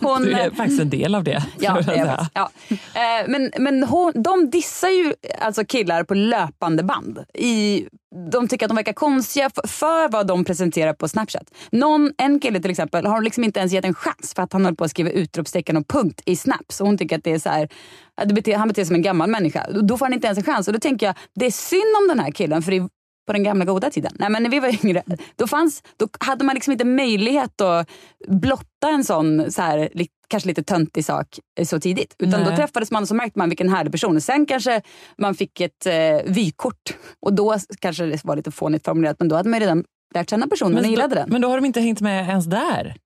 hon, 0.00 0.22
Du 0.22 0.32
är 0.32 0.50
faktiskt 0.50 0.80
en 0.80 0.90
del 0.90 1.14
av 1.14 1.24
det. 1.24 1.44
Ja, 1.58 1.80
det 1.80 1.92
är 1.92 2.26
ja. 2.34 2.50
Eh, 2.70 3.28
Men, 3.28 3.52
men 3.58 3.82
hon, 3.82 4.12
de 4.14 4.50
dissar 4.50 4.88
ju 4.88 5.14
alltså 5.40 5.64
killar 5.64 6.04
på 6.04 6.14
löpande 6.14 6.82
band. 6.82 7.24
I, 7.34 7.86
de 8.32 8.48
tycker 8.48 8.66
att 8.66 8.70
de 8.70 8.76
verkar 8.76 8.92
konstiga 8.92 9.50
för, 9.50 9.68
för 9.68 10.08
vad 10.08 10.26
de 10.26 10.44
presenterar 10.44 10.92
på 10.92 11.08
Snapchat. 11.08 11.50
Någon, 11.70 12.12
en 12.18 12.40
kille 12.40 12.60
till 12.60 12.70
exempel 12.70 13.06
har 13.06 13.22
liksom 13.22 13.44
inte 13.44 13.60
ens 13.60 13.72
gett 13.72 13.84
en 13.84 13.94
chans 13.94 14.32
för 14.34 14.42
att 14.42 14.52
han 14.52 14.64
höll 14.64 14.76
på 14.76 14.84
att 14.84 14.90
skriva 14.90 15.10
utropstecken 15.10 15.76
och 15.76 15.88
punkt 15.88 16.22
i 16.26 16.36
Snap. 16.36 16.72
Så 16.72 16.84
hon 16.84 16.98
tycker 16.98 17.18
att 17.18 17.24
det 17.24 17.32
är 17.32 17.38
så 17.38 17.48
här, 17.48 17.68
att 18.16 18.28
det 18.28 18.34
beter, 18.34 18.56
han 18.56 18.68
beter 18.68 18.82
sig 18.82 18.86
som 18.86 18.96
en 18.96 19.02
gammal 19.02 19.30
människa. 19.30 19.66
Då 19.82 19.98
får 19.98 20.06
han 20.06 20.12
inte 20.12 20.26
ens 20.26 20.38
en 20.38 20.44
chans. 20.44 20.66
Och 20.66 20.72
då 20.72 20.80
tänker 20.80 21.06
jag, 21.06 21.14
det 21.34 21.46
är 21.46 21.50
synd 21.50 21.96
om 22.02 22.08
den 22.08 22.20
här 22.20 22.30
killen 22.30 22.62
för 22.62 22.72
i, 22.72 22.88
på 23.26 23.32
den 23.32 23.42
gamla 23.42 23.64
goda 23.64 23.90
tiden. 23.90 24.12
Nej, 24.18 24.30
men 24.30 24.42
när 24.42 24.50
vi 24.50 24.60
var 24.60 24.84
yngre, 24.84 25.02
då, 25.36 25.46
fanns, 25.46 25.82
då 25.96 26.08
hade 26.20 26.44
man 26.44 26.54
liksom 26.54 26.72
inte 26.72 26.84
möjlighet 26.84 27.60
att 27.60 27.90
blotta 28.28 28.88
en 28.88 29.04
sån 29.04 29.52
så 29.52 29.62
här, 29.62 29.88
kanske 30.28 30.48
lite 30.48 30.62
töntig 30.62 31.04
sak 31.04 31.38
eh, 31.58 31.64
så 31.64 31.80
tidigt. 31.80 32.14
Utan 32.18 32.40
Nej. 32.40 32.50
då 32.50 32.56
träffades 32.56 32.90
man 32.90 33.02
och 33.02 33.08
så 33.08 33.14
märkte 33.14 33.38
man 33.38 33.48
vilken 33.48 33.68
härlig 33.68 33.92
person. 33.92 34.20
Sen 34.20 34.46
kanske 34.46 34.82
man 35.18 35.34
fick 35.34 35.60
ett 35.60 35.86
eh, 35.86 36.32
vykort. 36.32 36.96
Och 37.20 37.32
då 37.32 37.56
kanske 37.78 38.06
det 38.06 38.24
var 38.24 38.36
lite 38.36 38.50
fånigt 38.50 38.84
formulerat 38.84 39.16
men 39.18 39.28
då 39.28 39.36
hade 39.36 39.48
man 39.48 39.60
ju 39.60 39.62
redan 39.62 39.84
lärt 40.14 40.30
känna 40.30 40.46
personen 40.46 40.78
och 40.78 40.90
gillade 40.90 41.14
den. 41.14 41.28
men 41.30 41.40
då 41.40 41.48
har 41.48 41.56
de 41.56 41.64
inte 41.64 41.80
hängt 41.80 42.00
med 42.00 42.28
ens 42.28 42.46
där. 42.46 42.96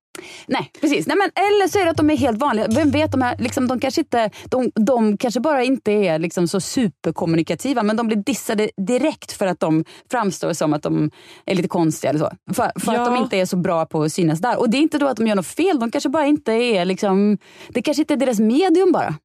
Nej, 0.47 0.71
precis. 0.81 1.07
Nej, 1.07 1.17
men, 1.17 1.29
eller 1.35 1.67
så 1.67 1.79
är 1.79 1.85
det 1.85 1.91
att 1.91 1.97
de 1.97 2.09
är 2.09 2.17
helt 2.17 2.37
vanliga. 2.37 2.67
Vem 2.69 2.91
vet, 2.91 3.11
de, 3.11 3.21
här, 3.21 3.35
liksom, 3.39 3.67
de, 3.67 3.79
kanske, 3.79 4.01
inte, 4.01 4.29
de, 4.45 4.71
de 4.75 5.17
kanske 5.17 5.39
bara 5.39 5.63
inte 5.63 5.91
är 5.91 6.19
liksom, 6.19 6.47
så 6.47 6.59
superkommunikativa 6.59 7.83
men 7.83 7.97
de 7.97 8.07
blir 8.07 8.17
dissade 8.17 8.69
direkt 8.87 9.31
för 9.31 9.47
att 9.47 9.59
de 9.59 9.85
framstår 10.11 10.53
som 10.53 10.73
att 10.73 10.83
de 10.83 11.11
är 11.45 11.55
lite 11.55 11.67
konstiga. 11.67 12.09
Eller 12.09 12.19
så. 12.19 12.31
För, 12.53 12.79
för 12.79 12.93
Ja. 12.93 12.99
att 12.99 13.05
de 13.05 13.15
inte 13.23 13.37
är 13.37 13.45
så 13.45 13.57
bra 13.57 13.85
på 13.85 14.03
att 14.03 14.11
synas 14.13 14.39
där. 14.39 14.59
Och 14.59 14.69
det 14.69 14.77
är 14.77 14.81
inte 14.81 14.97
då 14.97 15.07
att 15.07 15.17
de 15.17 15.27
gör 15.27 15.35
något 15.35 15.47
fel, 15.47 15.79
de 15.79 15.91
kanske 15.91 16.09
bara 16.09 16.25
inte 16.25 16.51
är... 16.53 16.85
Liksom, 16.85 17.37
det 17.69 17.81
kanske 17.81 18.01
inte 18.03 18.13
är 18.13 18.17
deras 18.17 18.39
medium 18.39 18.91
bara. 18.91 19.15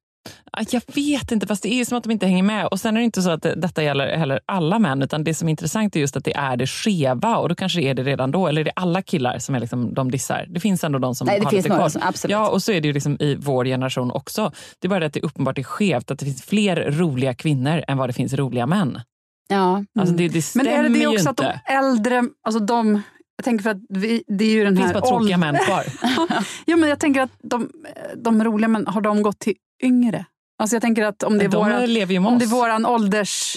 Ah, 0.51 0.63
Jag 0.71 0.81
vet 0.95 1.31
inte, 1.31 1.47
fast 1.47 1.63
det 1.63 1.73
är 1.73 1.85
som 1.85 1.97
att 1.97 2.03
de 2.03 2.11
inte 2.11 2.25
hänger 2.25 2.43
med. 2.43 2.67
Och 2.67 2.79
Sen 2.79 2.95
är 2.97 3.01
det 3.01 3.05
inte 3.05 3.21
så 3.21 3.29
att 3.29 3.41
det, 3.41 3.55
detta 3.55 3.83
gäller 3.83 4.17
heller 4.17 4.39
alla 4.45 4.79
män, 4.79 5.01
utan 5.01 5.23
det 5.23 5.33
som 5.33 5.47
är 5.47 5.51
intressant 5.51 5.95
är 5.95 5.99
just 5.99 6.17
att 6.17 6.23
det 6.25 6.35
är 6.35 6.57
det 6.57 6.67
skeva. 6.67 7.37
Och 7.37 7.49
då 7.49 7.55
kanske 7.55 7.79
det 7.79 7.89
är 7.89 7.93
det 7.93 8.03
redan 8.03 8.31
då. 8.31 8.47
Eller 8.47 8.61
är 8.61 8.65
det 8.65 8.71
alla 8.75 9.01
killar 9.01 9.39
som 9.39 9.55
är 9.55 9.59
liksom, 9.59 9.93
de 9.93 10.11
dissar? 10.11 10.45
Det 10.49 10.59
finns 10.59 10.83
ändå 10.83 10.99
de 10.99 11.15
som 11.15 11.27
Nej, 11.27 11.39
det 11.39 11.45
har 11.45 11.51
finns 11.51 11.63
lite 11.65 11.75
några 11.77 11.89
som- 11.89 12.01
absolut. 12.05 12.31
Ja, 12.31 12.49
och 12.49 12.63
så 12.63 12.71
är 12.71 12.81
det 12.81 12.87
ju 12.87 12.93
liksom 12.93 13.17
i 13.19 13.35
vår 13.35 13.65
generation 13.65 14.11
också. 14.11 14.51
Det 14.79 14.87
är 14.87 14.89
bara 14.89 14.99
det 14.99 15.05
att 15.05 15.13
det 15.13 15.21
uppenbart 15.23 15.57
är 15.57 15.63
skevt, 15.63 16.11
att 16.11 16.19
det 16.19 16.25
finns 16.25 16.43
fler 16.43 16.91
roliga 16.91 17.33
kvinnor 17.33 17.83
än 17.87 17.97
vad 17.97 18.09
det 18.09 18.13
finns 18.13 18.33
roliga 18.33 18.67
män. 18.67 18.99
Ja. 19.47 19.83
Alltså 19.99 20.15
det, 20.15 20.27
det 20.27 20.55
Men 20.55 20.67
är 20.67 20.83
det 20.83 20.89
det 20.89 21.07
också 21.07 21.29
inte. 21.29 21.29
att 21.29 21.37
de 21.65 21.73
äldre, 21.73 22.23
alltså 22.43 22.59
de, 22.59 23.01
jag 23.37 23.45
tänker 23.45 23.63
för 23.63 23.69
att 23.69 23.77
vi, 23.89 24.23
det 24.27 24.45
är 24.45 24.49
ju 24.49 24.63
den 24.63 24.75
det 24.75 24.81
finns 24.81 24.93
här 24.93 25.01
bara 25.01 25.09
tråkiga 25.09 25.37
män 25.37 25.57
kvar. 25.65 25.83
ja, 26.65 26.75
men 26.75 26.89
jag 26.89 26.99
tänker 26.99 27.21
att 27.21 27.31
de, 27.43 27.69
de 28.15 28.43
roliga 28.43 28.67
män, 28.67 28.87
har 28.87 29.01
de 29.01 29.21
gått 29.21 29.39
till 29.39 29.55
yngre? 29.83 30.25
Alltså 30.59 30.75
jag 30.75 30.81
tänker 30.81 31.03
att 31.05 31.23
om 31.23 31.37
det 31.37 31.45
är, 31.45 31.49
de 31.49 31.57
våran, 31.57 32.25
om 32.27 32.39
det 32.39 32.45
är 32.45 32.49
våran 32.49 32.85
ålders... 32.85 33.55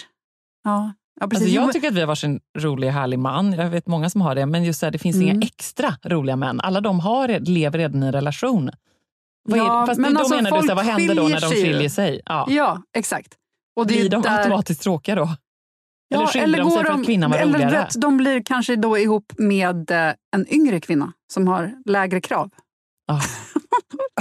Ja, 0.65 0.93
ja 1.21 1.27
precis. 1.29 1.47
Alltså 1.47 1.61
jag 1.61 1.73
tycker 1.73 1.89
att 1.89 1.95
vi 1.95 2.01
har 2.01 2.07
varsin 2.07 2.41
rolig, 2.59 2.89
härlig 2.89 3.19
man. 3.19 3.53
Jag 3.53 3.71
vet 3.71 3.87
många 3.87 4.11
som 4.11 4.21
har 4.21 4.35
det. 4.35 4.47
Men 4.47 4.65
just 4.65 4.83
här, 4.83 4.91
det 4.91 4.99
finns 4.99 5.17
Mm. 5.17 5.29
inga 5.29 5.47
extra 5.47 5.95
roliga 6.05 6.37
män. 6.37 6.61
Alla 6.61 6.81
de 6.81 7.01
har, 7.01 7.29
lever 7.41 7.79
redan 7.79 8.03
i 8.03 8.07
en 8.07 8.13
relation. 8.13 8.71
Vad 9.49 9.59
Ja, 9.59 9.87
fast 9.87 10.01
men 10.01 10.15
då 10.15 10.21
alltså, 10.21 10.35
menar 10.35 10.51
du, 10.51 10.63
så 10.63 10.69
här, 10.69 10.75
vad 10.75 10.85
händer 10.85 11.15
då 11.15 11.29
när 11.29 11.41
de 11.41 11.47
skiljer 11.51 11.89
sig? 11.89 12.21
Ja. 12.25 12.47
Ja, 12.51 12.83
exakt. 12.97 13.35
Och 13.77 13.87
det 13.87 13.95
är 13.95 14.01
Blir 14.01 14.11
de 14.11 14.23
där- 14.23 14.39
automatiskt 14.39 14.83
tråkiga 14.83 15.15
då? 15.15 15.29
Eller 16.15 16.59
Ja, 16.59 16.65
de 16.65 16.71
sig 16.71 16.83
går 16.83 16.85
för 16.85 16.91
att 17.01 17.07
kvinnan 17.07 17.31
var 17.31 17.39
eller 17.39 17.53
roligare? 17.59 17.89
De 17.97 18.17
blir 18.17 18.43
kanske 18.45 18.77
då 18.77 18.99
ihop 18.99 19.33
med 19.39 19.91
eh, 19.91 20.13
en 20.37 20.47
yngre 20.55 20.81
kvinna 20.81 21.13
som 21.33 21.49
har 21.49 21.73
lägre 21.85 22.21
krav. 22.21 22.51
Ja. 23.07 23.21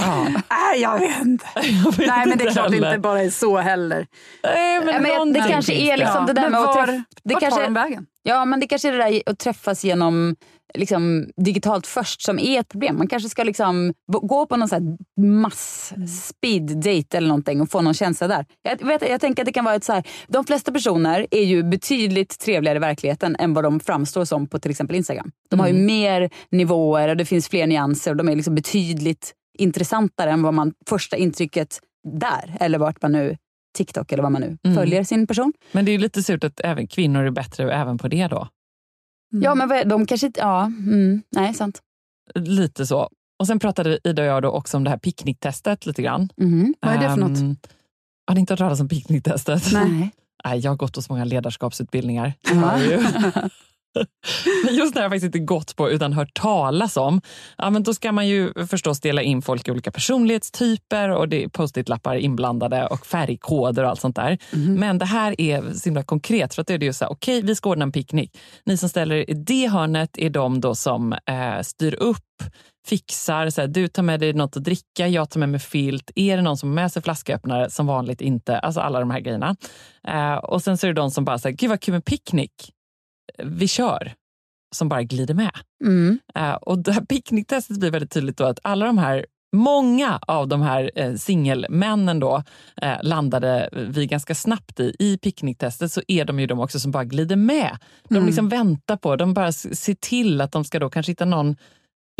Ja. 0.00 0.26
Nej, 0.50 0.80
jag 0.82 0.98
vet 0.98 1.20
inte. 1.24 1.46
Jag 1.84 1.96
vet 1.96 2.06
Nej, 2.06 2.26
men 2.26 2.38
det 2.38 2.44
är 2.44 2.48
inte 2.48 2.52
klart 2.60 2.70
heller. 2.72 2.88
inte 2.88 2.98
bara 3.00 3.22
är 3.22 3.30
så 3.30 3.56
heller. 3.58 4.06
Nej, 4.42 4.80
men 4.84 4.94
Ja, 4.94 5.00
men 5.00 5.10
jag- 5.10 5.34
det 5.34 5.40
kanske 5.52 5.72
är 5.74 5.96
liksom 5.96 6.26
det 6.26 6.32
där 6.32 6.42
men 6.42 6.52
med 6.52 6.60
att 6.60 6.66
var, 6.66 6.86
träffa- 6.86 7.04
det 7.24 7.34
vart 7.34 7.40
kanske- 7.42 7.60
tar 7.60 7.64
de 7.66 7.74
vägen? 7.74 8.06
Ja, 8.22 8.44
men 8.44 8.60
det 8.60 8.66
kanske 8.66 8.88
är 8.88 8.92
det 8.92 8.98
där 8.98 9.22
att 9.26 9.38
träffas 9.38 9.84
genom 9.84 10.36
liksom, 10.74 11.26
digitalt 11.36 11.86
först 11.86 12.22
som 12.22 12.38
är 12.38 12.60
ett 12.60 12.68
problem. 12.68 12.98
Man 12.98 13.06
kanske 13.08 13.28
ska 13.28 13.44
liksom 13.44 13.94
gå 14.06 14.46
på 14.46 14.56
någon 14.56 14.98
mass 15.20 15.92
speed 16.28 16.76
date 16.76 17.16
eller 17.16 17.28
någonting 17.28 17.60
och 17.60 17.70
få 17.70 17.80
någon 17.80 17.94
känsla 17.94 18.28
där. 18.28 18.46
Jag, 18.62 18.86
vet, 18.86 19.08
jag 19.08 19.20
tänker 19.20 19.42
att 19.42 19.46
det 19.46 19.52
kan 19.52 19.64
vara 19.64 19.74
ett 19.74 19.84
så 19.84 19.92
här, 19.92 20.06
de 20.28 20.44
flesta 20.44 20.72
personer 20.72 21.26
är 21.30 21.44
ju 21.44 21.62
betydligt 21.62 22.38
trevligare 22.38 22.76
i 22.76 22.80
verkligheten 22.80 23.36
än 23.38 23.54
vad 23.54 23.64
de 23.64 23.80
framstår 23.80 24.24
som 24.24 24.46
på 24.46 24.58
till 24.58 24.70
exempel 24.70 24.96
Instagram. 24.96 25.30
De 25.50 25.60
har 25.60 25.68
ju 25.68 25.74
mer 25.74 26.30
nivåer 26.50 27.08
och 27.08 27.16
det 27.16 27.24
finns 27.24 27.48
fler 27.48 27.66
nyanser 27.66 28.10
och 28.10 28.16
de 28.16 28.28
är 28.28 28.36
liksom 28.36 28.54
betydligt 28.54 29.32
intressantare 29.58 30.30
än 30.30 30.42
vad 30.42 30.54
man 30.54 30.72
första 30.88 31.16
intrycket 31.16 31.80
där 32.08 32.56
eller 32.60 32.78
vart 32.78 33.02
man 33.02 33.12
nu 33.12 33.36
TikTok 33.76 34.12
eller 34.12 34.22
vad 34.22 34.32
man 34.32 34.40
nu 34.42 34.58
Mm. 34.64 34.76
följer 34.76 35.04
sin 35.04 35.26
person. 35.26 35.52
Men 35.72 35.84
det 35.84 35.90
är 35.90 35.92
ju 35.92 35.98
lite 35.98 36.22
surt 36.22 36.44
att 36.44 36.60
även 36.60 36.86
kvinnor 36.86 37.24
är 37.24 37.30
bättre 37.30 37.72
även 37.74 37.98
på 37.98 38.08
det 38.08 38.26
då. 38.26 38.48
Ja, 39.30 39.54
men 39.54 39.68
vad- 39.68 39.88
de 39.88 40.06
kanske 40.06 40.26
inte... 40.26 40.40
Ja, 40.40 40.64
mm, 40.64 41.22
nej, 41.30 41.54
sant. 41.54 41.80
Lite 42.34 42.86
så. 42.86 43.08
Och 43.38 43.46
sen 43.46 43.58
pratade 43.58 43.98
Ida 44.04 44.22
och 44.22 44.28
jag 44.28 44.42
då 44.42 44.50
också 44.50 44.76
om 44.76 44.84
det 44.84 44.90
här 44.90 44.98
picknicktestet 44.98 45.86
lite 45.86 46.02
grann. 46.02 46.28
Mhm. 46.36 46.74
Vad 46.80 46.94
är 46.94 46.98
det 46.98 47.04
för 47.14 47.22
Ehm, 47.22 47.32
något? 47.50 47.68
Har 48.26 48.34
ni 48.34 48.40
inte 48.40 48.52
hört 48.52 48.58
talas 48.58 48.80
om 48.80 48.88
picknicktestet? 48.88 49.62
Nej. 49.72 50.10
Nej, 50.44 50.58
jag 50.58 50.70
har 50.70 50.76
gått 50.76 51.04
så 51.04 51.12
många 51.12 51.24
ledarskapsutbildningar. 51.24 52.32
Ja. 52.54 52.78
Just 54.70 54.94
har 54.94 55.02
jag 55.02 55.10
faktiskt 55.10 55.24
inte 55.24 55.38
gått 55.38 55.76
på 55.76 55.90
utan 55.90 56.12
hört 56.12 56.34
talas 56.34 56.96
om. 56.96 57.20
Ja, 57.58 57.70
men 57.70 57.82
då 57.82 57.94
ska 57.94 58.12
man 58.12 58.28
ju 58.28 58.66
förstås 58.66 59.00
dela 59.00 59.22
in 59.22 59.42
folk 59.42 59.68
i 59.68 59.70
olika 59.70 59.90
personlighetstyper 59.90 61.08
och 61.08 61.28
det 61.28 61.44
är 61.44 61.48
post-it-lappar 61.48 62.16
inblandade 62.16 62.86
och 62.86 63.06
färgkoder 63.06 63.82
och 63.82 63.90
allt 63.90 64.00
sånt 64.00 64.16
där. 64.16 64.38
Men 64.78 64.98
det 64.98 65.04
här 65.04 65.40
är 65.40 65.72
så 65.74 65.84
himla 65.84 66.02
konkret 66.02 66.54
för 66.54 66.62
att 66.62 66.68
det 66.68 66.74
är 66.74 66.82
ju 66.82 66.92
så 66.92 67.04
här, 67.04 67.12
okej 67.12 67.42
vi 67.42 67.54
ska 67.54 67.70
ordna 67.70 67.82
en 67.82 67.92
picknick. 67.92 68.38
Ni 68.66 68.76
som 68.76 68.88
ställer 68.88 69.14
er 69.14 69.30
i 69.30 69.34
det 69.34 69.68
hörnet 69.68 70.18
är 70.18 70.30
de 70.30 70.60
då 70.60 70.74
som 70.74 71.12
eh, 71.12 71.62
styr 71.62 71.94
upp 71.94 72.18
fixar, 72.88 73.50
så 73.50 73.60
här, 73.60 73.68
du 73.68 73.88
tar 73.88 74.02
med 74.02 74.20
dig 74.20 74.32
något 74.32 74.56
att 74.56 74.64
dricka, 74.64 75.08
jag 75.08 75.30
tar 75.30 75.40
med 75.40 75.48
mig 75.48 75.60
filt. 75.60 76.10
Är 76.14 76.36
det 76.36 76.42
någon 76.42 76.56
som 76.56 76.68
har 76.68 76.74
med 76.74 76.92
sig 76.92 77.02
flasköppnare? 77.02 77.70
Som 77.70 77.86
vanligt 77.86 78.20
inte. 78.20 78.58
Alltså 78.58 78.80
alla 78.80 79.00
de 79.00 79.10
här 79.10 79.20
grejerna. 79.20 79.56
Eh, 80.08 80.34
och 80.34 80.62
sen 80.62 80.78
så 80.78 80.86
är 80.86 80.88
det 80.88 81.00
de 81.00 81.10
som 81.10 81.24
bara 81.24 81.38
säger, 81.38 81.56
gud 81.56 81.70
vad 81.70 81.80
kul 81.80 81.94
med 81.94 82.04
picknick. 82.04 82.72
Vi 83.38 83.68
kör. 83.68 84.12
Som 84.74 84.88
bara 84.88 85.02
glider 85.02 85.34
med. 85.34 85.50
Mm. 85.84 86.18
Eh, 86.34 86.52
och 86.52 86.78
det 86.78 86.92
här 86.92 87.00
picknicktestet 87.00 87.80
blir 87.80 87.90
väldigt 87.90 88.10
tydligt 88.10 88.36
då 88.36 88.44
att 88.44 88.58
alla 88.62 88.86
de 88.86 88.98
här 88.98 89.26
Många 89.52 90.18
av 90.22 90.48
de 90.48 90.62
här 90.62 90.90
eh, 90.94 91.14
singelmännen 91.14 92.20
då 92.20 92.42
eh, 92.82 92.96
landade 93.02 93.68
vi 93.72 94.06
ganska 94.06 94.34
snabbt 94.34 94.80
i. 94.80 94.96
I 94.98 95.18
picknicktestet 95.18 95.92
så 95.92 96.02
är 96.08 96.24
de 96.24 96.40
ju 96.40 96.46
de 96.46 96.60
också 96.60 96.80
som 96.80 96.90
bara 96.90 97.04
glider 97.04 97.36
med. 97.36 97.78
De 98.08 98.14
Mm. 98.14 98.26
liksom 98.26 98.48
väntar 98.48 98.96
på, 98.96 99.16
de 99.16 99.34
bara 99.34 99.52
ser 99.52 99.94
till 99.94 100.40
att 100.40 100.52
de 100.52 100.64
ska 100.64 100.78
då 100.78 100.90
kanske 100.90 101.12
hitta 101.12 101.24
någon 101.24 101.56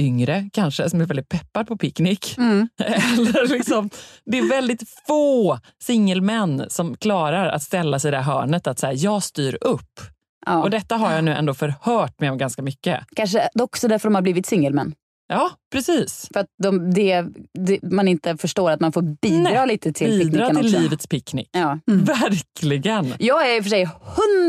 yngre 0.00 0.50
kanske 0.52 0.90
som 0.90 1.00
är 1.00 1.04
väldigt 1.04 1.28
peppad 1.28 1.66
på 1.66 1.76
picknick. 1.76 2.38
Mm. 2.38 2.68
Eller 2.78 3.48
liksom, 3.48 3.90
det 4.24 4.38
är 4.38 4.48
väldigt 4.48 4.82
få 5.06 5.58
singelmän 5.82 6.64
som 6.68 6.96
klarar 6.96 7.48
att 7.48 7.62
ställa 7.62 7.98
sig 7.98 8.08
i 8.08 8.10
det 8.10 8.16
här 8.16 8.32
hörnet 8.34 8.66
att 8.66 8.78
säga 8.78 8.92
jag 8.92 9.22
styr 9.22 9.58
upp. 9.60 10.00
Ja. 10.46 10.62
Och 10.62 10.70
detta 10.70 10.96
har 10.96 11.12
jag 11.12 11.24
nu 11.24 11.32
ändå 11.32 11.54
förhört 11.54 12.20
mig 12.20 12.30
om 12.30 12.38
ganska 12.38 12.62
mycket. 12.62 13.00
Kanske 13.16 13.48
också 13.60 13.88
därför 13.88 14.08
de 14.08 14.14
har 14.14 14.22
blivit 14.22 14.46
singelmän. 14.46 14.94
Ja, 15.28 15.50
precis. 15.72 16.28
För 16.32 16.40
att 16.40 16.46
de, 16.62 16.94
det, 16.94 17.24
det, 17.58 17.82
man 17.82 18.08
inte 18.08 18.36
förstår 18.36 18.70
att 18.70 18.80
man 18.80 18.92
får 18.92 19.02
bidra 19.02 19.40
Nej, 19.40 19.66
lite 19.68 19.92
till 19.92 20.10
Bidra 20.10 20.24
picknicken 20.30 20.56
till 20.56 20.66
också. 20.66 20.80
livets 20.80 21.06
picknick. 21.06 21.48
Ja. 21.52 21.78
Verkligen. 21.86 23.14
Jag 23.18 23.50
är 23.50 23.56
i 23.56 23.60
och 23.60 23.64
för 23.64 23.70
sig 23.70 23.88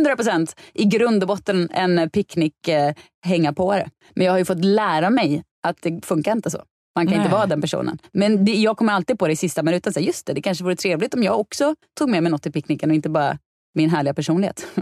100% 0.06 0.56
i 0.73 0.86
grund 0.86 1.23
och 1.23 1.28
botten 1.28 1.69
en 1.73 2.10
picknick-hängapåare. 2.10 3.89
Men 4.15 4.25
jag 4.25 4.34
har 4.34 4.38
ju 4.39 4.45
fått 4.45 4.65
lära 4.65 5.10
mig 5.10 5.43
att 5.67 5.78
det 5.82 6.06
funkar 6.06 6.32
inte 6.32 6.49
så. 6.49 6.63
Man 6.95 7.08
kan 7.08 7.13
inte 7.13 7.30
Nej. 7.30 7.38
vara 7.38 7.45
den 7.45 7.62
personen. 7.62 7.97
Men 8.13 8.45
det, 8.45 8.52
jag 8.52 8.78
kommer 8.78 8.93
alltid 8.93 9.19
på 9.19 9.28
det 9.28 9.34
i 9.34 9.36
sista 9.36 9.63
minuten. 9.63 9.93
Så 9.93 9.99
här, 9.99 10.08
just 10.08 10.25
det, 10.25 10.34
det 10.34 10.41
kanske 10.41 10.63
vore 10.63 10.75
trevligt 10.75 11.13
om 11.13 11.23
jag 11.23 11.39
också 11.39 11.75
tog 11.99 12.10
med 12.10 12.23
mig 12.23 12.32
något 12.32 12.43
till 12.43 12.52
picknicken 12.52 12.89
och 12.89 12.95
inte 12.95 13.10
bara 13.10 13.38
min 13.75 13.89
härliga 13.89 14.13
personlighet. 14.13 14.65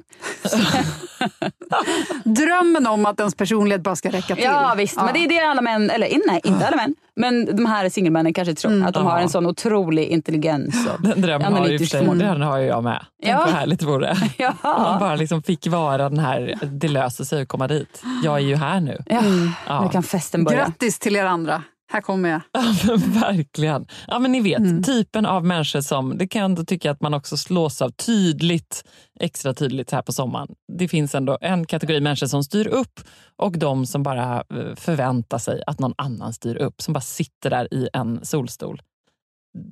Drömmen 2.23 2.87
om 2.87 3.05
att 3.05 3.19
ens 3.19 3.35
personlighet 3.35 3.81
bara 3.81 3.95
ska 3.95 4.09
räcka 4.09 4.35
till. 4.35 4.43
Ja 4.43 4.73
visst, 4.77 4.95
men 4.95 5.13
det 5.13 5.19
är 5.19 5.27
det 5.29 5.39
alla 5.39 5.61
män, 5.61 5.89
eller 5.89 6.07
nej 6.27 6.41
inte 6.43 6.67
alla 6.67 6.75
män, 6.75 6.95
men 7.15 7.45
de 7.55 7.65
här 7.65 7.89
singelmännen 7.89 8.33
kanske 8.33 8.53
tror. 8.55 8.85
Att 8.87 8.93
de 8.93 9.05
har 9.05 9.17
Ja. 9.17 9.19
en 9.23 9.29
sån 9.29 9.45
otrolig 9.45 10.07
intelligens 10.07 10.87
och 10.87 11.01
Den 11.07 11.21
drömmen 11.21 11.53
har, 11.53 11.67
ju 11.67 11.79
sig, 11.79 12.05
den 12.05 12.41
har 12.41 12.57
ju 12.57 12.65
jag 12.65 12.83
med. 12.83 13.05
Tänk 13.23 13.33
Ja. 13.35 13.39
vad 13.45 13.49
härligt 13.53 13.79
det 13.79 13.85
vore. 13.85 14.11
Om 14.11 14.17
man 14.39 14.55
Ja. 14.63 14.97
bara 14.99 15.15
liksom 15.15 15.43
fick 15.43 15.67
vara 15.67 16.09
den 16.09 16.19
här, 16.19 16.53
det 16.61 16.87
löser 16.87 17.23
sig 17.23 17.41
att 17.41 17.47
komma 17.47 17.67
dit. 17.67 18.03
Jag 18.23 18.35
är 18.35 18.39
ju 18.39 18.55
här 18.55 18.79
nu. 18.79 19.03
Ja, 19.05 19.21
Ja. 19.67 19.83
nu 19.83 19.89
kan 19.89 20.03
festen 20.03 20.43
börja. 20.43 20.57
Grattis 20.57 20.99
till 20.99 21.15
er 21.15 21.25
andra. 21.25 21.63
Här 21.89 22.01
kommer 22.01 22.29
jag. 22.29 22.41
Ja, 22.51 22.75
men 22.87 22.97
verkligen. 23.11 23.85
Ja, 24.07 24.19
men 24.19 24.31
ni 24.31 24.41
vet, 24.41 24.57
Mm. 24.59 24.83
typen 24.83 25.25
av 25.25 25.45
människor 25.45 25.81
som, 25.81 26.17
det 26.17 26.27
kan 26.27 26.39
jag 26.39 26.45
ändå 26.45 26.63
tycka 26.65 26.91
att 26.91 27.01
man 27.01 27.13
också 27.13 27.37
slås 27.37 27.81
av 27.81 27.89
tydligt, 27.89 28.83
extra 29.19 29.53
tydligt 29.53 29.91
här 29.91 30.01
på 30.01 30.13
sommaren. 30.13 30.47
Det 30.77 30.87
finns 30.87 31.15
ändå 31.15 31.37
en 31.41 31.65
kategori 31.65 32.01
människor 32.01 32.27
som 32.27 32.43
styr 32.43 32.67
upp 32.67 32.99
och 33.35 33.57
de 33.57 33.85
som 33.85 34.03
bara 34.03 34.35
eh, 34.37 34.75
förväntar 34.75 35.37
sig 35.37 35.63
att 35.67 35.79
någon 35.79 35.93
annan 35.97 36.33
styr 36.33 36.55
upp, 36.55 36.81
som 36.81 36.93
bara 36.93 37.01
sitter 37.01 37.49
där 37.49 37.73
i 37.73 37.89
en 37.93 38.25
solstol. 38.25 38.81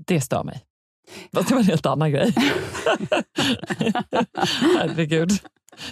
Det 0.08 0.21
stör 0.21 0.43
mig. 0.43 0.62
Fast 1.34 1.47
det 1.49 1.54
var 1.56 1.62
en 1.62 1.67
helt 1.67 1.86
annan 1.86 2.12
grej. 2.12 2.34
Herregud. 4.80 5.32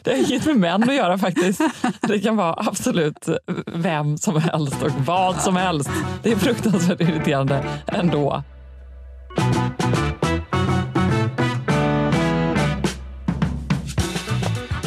Det 0.04 0.12
har 0.12 0.18
inget 0.18 0.46
med 0.46 0.58
män 0.58 0.84
att 0.90 0.96
göra 0.96 1.18
faktiskt. 1.18 1.62
Det 2.02 2.20
kan 2.20 2.36
vara 2.36 2.56
absolut 2.58 3.30
vem 3.66 4.18
som 4.18 4.42
helst 4.42 4.84
och 4.84 4.92
vad 4.92 5.42
som 5.42 5.56
helst. 5.56 5.90
Det 6.24 6.32
är 6.32 6.36
fruktansvärt 6.36 7.02
irriterande 7.02 7.82
ändå. 7.88 8.44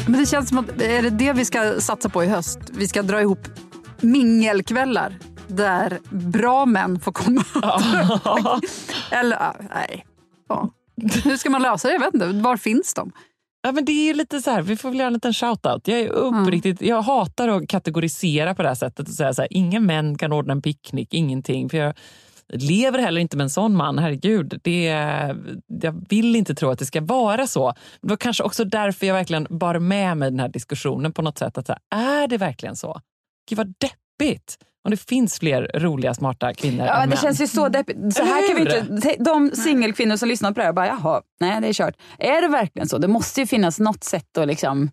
Men 0.09 0.21
det 0.21 0.27
känns 0.27 0.49
som 0.49 0.59
att 0.59 0.83
är 0.83 1.03
det 1.03 1.11
det 1.11 1.33
vi 1.33 1.45
ska 1.45 1.81
satsa 1.81 2.09
på 2.09 2.25
i 2.25 2.27
höst? 2.27 2.59
Vi 2.73 2.89
ska 2.89 3.03
dra 3.03 3.21
ihop 3.21 3.49
mingelkvällar 4.01 5.19
där 5.47 5.99
bra 6.11 6.67
män 6.67 7.01
får 7.01 7.13
komma. 7.13 7.45
Eller, 9.11 9.39
nej. 9.75 10.07
Ja. 10.49 10.71
Hur 11.25 11.37
ska 11.37 11.51
man 11.51 11.63
lösa 11.63 11.89
det? 11.89 11.95
Jag 11.95 12.01
vet 12.01 12.15
inte. 12.15 12.27
Var 12.27 12.57
finns 12.57 12.95
de? 12.95 13.13
Ja, 13.66 13.72
men 13.72 13.85
det 13.85 13.92
är 13.92 14.14
lite 14.14 14.42
så 14.42 14.50
här, 14.50 14.62
vi 14.62 14.76
får 14.76 14.88
väl 14.88 14.98
göra 14.98 15.07
en 15.07 15.12
liten 15.12 15.33
shout-out. 15.33 15.81
Jag 15.85 16.00
är 16.00 16.09
uppriktigt, 16.09 16.83
jag 16.83 17.02
hatar 17.02 17.48
att 17.48 17.68
kategorisera 17.68 18.55
på 18.55 18.62
det 18.62 18.68
här 18.68 18.74
sättet 18.74 19.09
och 19.09 19.14
säga 19.14 19.35
så 19.35 19.42
här, 19.42 19.48
ingen 19.50 19.87
män 19.87 20.18
kan 20.18 20.33
ordna 20.33 20.52
en 20.52 20.62
picknick, 20.62 21.14
ingenting. 21.14 21.68
För 21.68 21.79
jag 21.79 21.94
lever 22.48 22.98
heller 22.98 23.20
inte 23.20 23.37
med 23.37 23.44
en 23.44 23.50
sån 23.50 23.76
man, 23.76 23.98
herregud. 23.98 24.61
Det, 24.64 24.85
jag 25.66 26.05
vill 26.09 26.37
inte 26.37 26.55
tro 26.55 26.70
att 26.70 26.79
det 26.79 26.87
ska 26.87 27.00
vara 27.00 27.46
så. 27.46 27.74
Det 28.00 28.09
var 28.09 28.16
kanske 28.16 28.42
också 28.42 28.64
därför 28.64 29.07
jag 29.07 29.14
verkligen 29.14 29.46
bar 29.50 29.79
med 29.79 30.16
mig 30.16 30.31
den 30.31 30.40
här 30.40 30.48
diskussionen 30.48 31.12
på 31.12 31.22
något 31.22 31.38
sätt. 31.38 31.59
Att 31.59 31.66
så 31.66 31.72
här, 31.72 32.22
är 32.22 32.29
det 32.29 32.38
verkligen 32.38 32.76
så? 32.76 33.00
Gud 33.48 33.57
vad 33.57 33.74
deppigt. 33.79 34.59
Om 34.87 34.90
det 34.90 34.96
finns 34.96 35.38
fler 35.38 35.70
roliga, 35.75 36.14
smarta 36.14 36.55
kvinnor 36.55 36.87
Ja, 36.87 36.94
än 36.94 37.01
det 37.01 37.14
män. 37.14 37.18
känns 37.18 37.40
ju 37.40 37.46
så 37.46 37.68
deppigt. 37.68 38.14
Så 38.14 38.25
här 38.25 38.49
kan 38.49 38.57
vi 38.57 38.62
inte, 38.62 39.16
de 39.18 39.51
singelkvinnor 39.51 40.16
som 40.16 40.29
lyssnar 40.29 40.53
på 40.53 40.61
det 40.61 40.66
här 40.66 40.72
bara, 40.72 40.87
jaha, 40.87 41.22
nej 41.40 41.61
det 41.61 41.68
är 41.68 41.72
kört. 41.72 41.94
Är 42.18 42.42
det 42.42 42.49
verkligen 42.49 42.88
så? 42.88 42.99
Det 42.99 43.09
måste 43.09 43.40
ju 43.40 43.46
finnas 43.46 43.79
något 43.81 44.05
sätt 44.05 44.38
att 44.38 44.46
liksom 44.46 44.90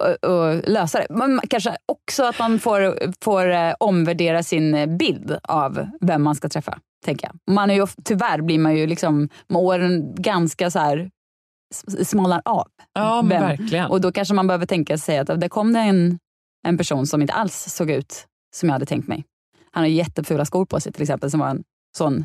och, 0.00 0.30
och 0.30 0.68
lösa 0.68 0.98
det. 0.98 1.06
Men 1.10 1.40
kanske 1.50 1.76
också 1.86 2.24
att 2.24 2.38
man 2.38 2.58
får, 2.58 2.96
får 3.24 3.50
eh, 3.52 3.74
omvärdera 3.80 4.42
sin 4.42 4.98
bild 4.98 5.38
av 5.42 5.86
vem 6.00 6.22
man 6.22 6.34
ska 6.34 6.48
träffa. 6.48 6.78
Tänker 7.04 7.26
jag. 7.26 7.54
Man 7.54 7.70
är 7.70 7.74
ju, 7.74 7.86
tyvärr 8.04 8.40
blir 8.40 8.58
man 8.58 8.76
ju 8.76 8.86
liksom 8.86 9.28
med 9.48 9.62
åren 9.62 10.14
ganska 10.14 10.70
så 10.70 10.78
här 10.78 11.10
smalnar 12.04 12.42
av. 12.44 12.66
Ja, 12.94 13.22
men 13.22 13.28
vem. 13.28 13.42
verkligen. 13.42 13.90
Och 13.90 14.00
då 14.00 14.12
kanske 14.12 14.34
man 14.34 14.46
behöver 14.46 14.66
tänka 14.66 14.98
sig 14.98 15.18
att 15.18 15.40
det 15.40 15.48
kom 15.48 15.72
det 15.72 15.80
en, 15.80 16.18
en 16.68 16.78
person 16.78 17.06
som 17.06 17.22
inte 17.22 17.34
alls 17.34 17.54
såg 17.68 17.90
ut 17.90 18.26
som 18.54 18.68
jag 18.68 18.74
hade 18.74 18.86
tänkt 18.86 19.08
mig. 19.08 19.24
Han 19.70 19.82
har 19.82 19.88
jättefula 19.88 20.44
skor 20.44 20.66
på 20.66 20.80
sig 20.80 20.92
till 20.92 21.02
exempel 21.02 21.30
som 21.30 21.40
var 21.40 21.48
en 21.48 21.62
sån 21.96 22.24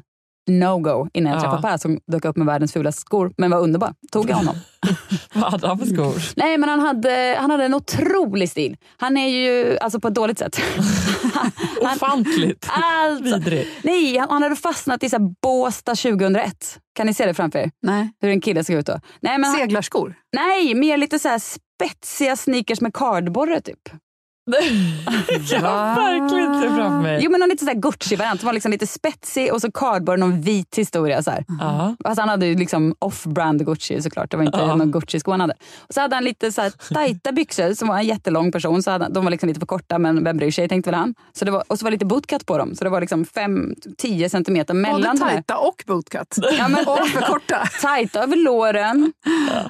no-go 0.49 1.07
innan 1.13 1.31
jag 1.33 1.37
Ja. 1.37 1.41
träffade 1.41 1.61
Per 1.61 1.77
som 1.77 1.99
dök 2.11 2.25
upp 2.25 2.37
med 2.37 2.47
världens 2.47 2.73
fulaste 2.73 3.01
skor 3.01 3.33
men 3.37 3.51
var 3.51 3.59
underbar. 3.59 3.93
Tog 4.11 4.29
jag 4.29 4.35
honom. 4.35 4.55
Vad 5.33 5.51
hade 5.51 5.67
han 5.67 5.79
för 5.79 5.85
skor? 5.85 6.13
Nej 6.35 6.57
men 6.57 6.69
han 6.69 6.79
hade, 6.79 7.37
han 7.39 7.51
hade 7.51 7.65
en 7.65 7.73
otrolig 7.73 8.49
stil. 8.49 8.77
Han 8.97 9.17
är 9.17 9.27
ju, 9.27 9.77
alltså 9.77 9.99
på 9.99 10.07
ett 10.07 10.13
dåligt 10.15 10.39
sätt. 10.39 10.61
Ofantligt 11.81 12.67
Alltså, 12.69 13.35
vidrigt. 13.35 13.69
nej, 13.83 14.17
han, 14.17 14.29
han 14.29 14.43
hade 14.43 14.55
fastnat 14.55 15.03
i 15.03 15.09
så 15.09 15.17
här 15.17 15.35
Båstad 15.41 15.95
2001. 15.95 16.79
Kan 16.95 17.07
ni 17.07 17.13
se 17.13 17.25
det 17.25 17.33
framför 17.33 17.59
er? 17.59 17.71
Nej. 17.81 18.09
Hur 18.21 18.29
en 18.29 18.41
kille 18.41 18.63
såg 18.63 18.75
ut 18.75 18.85
då? 18.85 18.99
Nej, 19.21 19.37
men 19.37 19.43
han, 19.49 19.59
Seglarskor? 19.59 20.13
nej 20.35 20.73
mer 20.75 20.97
lite 20.97 21.19
så 21.19 21.27
här 21.27 21.39
spetsiga 21.39 22.35
sneakers 22.35 22.81
med 22.81 22.93
kardborre 22.93 23.61
typ. 23.61 23.79
Jag 25.51 25.61
har 25.61 25.95
verkligen 25.95 26.61
se 26.61 26.67
framför 26.67 27.01
mig. 27.01 27.19
Jo 27.23 27.31
men 27.31 27.39
någon 27.39 27.49
lite 27.49 27.65
så 27.65 27.71
här 27.71 27.77
Gucci-variant. 27.77 28.43
Var 28.43 28.53
liksom 28.53 28.71
lite 28.71 28.87
spetsig 28.87 29.53
och 29.53 29.61
så 29.61 29.71
cardboard, 29.71 30.19
någon 30.19 30.41
vit 30.41 30.77
historia. 30.77 31.23
Så 31.23 31.31
här. 31.31 31.45
Ja. 31.59 31.95
Fast 32.03 32.19
han 32.19 32.29
hade 32.29 32.45
ju 32.45 32.55
liksom 32.55 32.95
off-brand 32.99 33.65
Gucci 33.65 34.01
såklart. 34.01 34.31
Det 34.31 34.37
var 34.37 34.43
inte 34.43 34.57
Ja. 34.59 34.75
någon 34.75 34.91
Gucci-sko 34.91 35.31
han 35.31 35.41
hade. 35.41 35.53
Och 35.87 35.93
så 35.93 36.01
hade 36.01 36.15
han 36.15 36.23
lite 36.23 36.51
så 36.51 36.61
här 36.61 36.71
tajta 36.93 37.31
byxor 37.31 37.73
som 37.73 37.87
var 37.87 37.97
en 37.97 38.05
jättelång 38.05 38.51
person. 38.51 38.83
Så 38.83 38.91
hade, 38.91 39.05
han- 39.05 39.13
de 39.13 39.23
var 39.23 39.31
liksom 39.31 39.47
lite 39.47 39.59
för 39.59 39.67
korta 39.67 39.97
men 39.99 40.23
vem 40.23 40.37
bryr 40.37 40.51
sig 40.51 40.69
tänkte 40.69 40.91
väl 40.91 40.99
han. 40.99 41.15
Så 41.33 41.45
det 41.45 41.51
var, 41.51 41.63
och 41.67 41.79
så 41.79 41.85
var 41.85 41.91
det 41.91 41.95
lite 41.95 42.05
bootcut 42.05 42.45
på 42.45 42.57
dem. 42.57 42.75
Så 42.75 42.83
det 42.83 42.89
var 42.89 43.01
liksom 43.01 43.25
5-10 43.25 44.29
centimeter 44.29 44.73
mellan 44.73 45.01
Både 45.17 45.17
tajta 45.31 45.57
och 45.57 45.83
bootcut. 45.87 46.37
Ja, 46.57 46.67
men, 46.67 46.87
Och 46.87 47.07
för 47.07 47.21
korta. 47.21 47.67
tajta 47.81 48.23
över 48.23 48.35
låren, 48.35 49.13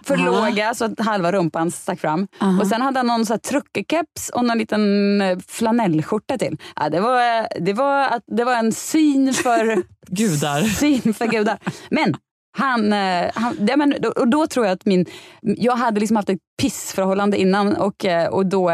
för 0.03 0.17
låga 0.17 0.73
så 0.73 0.85
att 0.85 0.99
halva 0.99 1.31
rumpan 1.31 1.71
stack 1.71 1.99
fram. 1.99 2.27
Och 2.61 2.67
sen 2.67 2.81
hade 2.81 2.99
han 2.99 3.07
någon 3.07 3.25
så 3.25 3.33
här 3.33 3.37
truckerkeps 3.37 4.29
och 4.33 4.45
någon 4.45 4.60
liten 4.61 5.21
eh, 5.21 5.37
flanellskjorta 5.47 6.37
till. 6.37 6.57
Ja, 6.75 6.89
det, 6.89 6.99
var, 6.99 7.47
det, 7.59 7.73
var, 7.73 8.21
det 8.37 8.43
var 8.43 8.55
en 8.55 8.71
syn 8.71 9.33
för 9.33 9.83
Gudar. 10.07 10.61
Syn 10.61 11.13
för 11.13 11.27
gudar. 11.27 11.57
Men 11.89 12.15
han, 12.57 12.93
eh, 12.93 13.31
han 13.33 13.67
ja, 13.67 13.77
men, 13.77 13.95
och 14.15 14.27
då 14.27 14.47
tror 14.47 14.65
jag 14.65 14.73
att 14.73 14.85
min... 14.85 15.05
Jag 15.41 15.75
hade 15.75 15.99
liksom 15.99 16.15
haft 16.15 16.29
ett 16.29 16.39
pissförhållande 16.61 17.37
innan 17.37 17.75
och, 17.75 18.05
eh, 18.05 18.27
och, 18.27 18.45
då, 18.45 18.71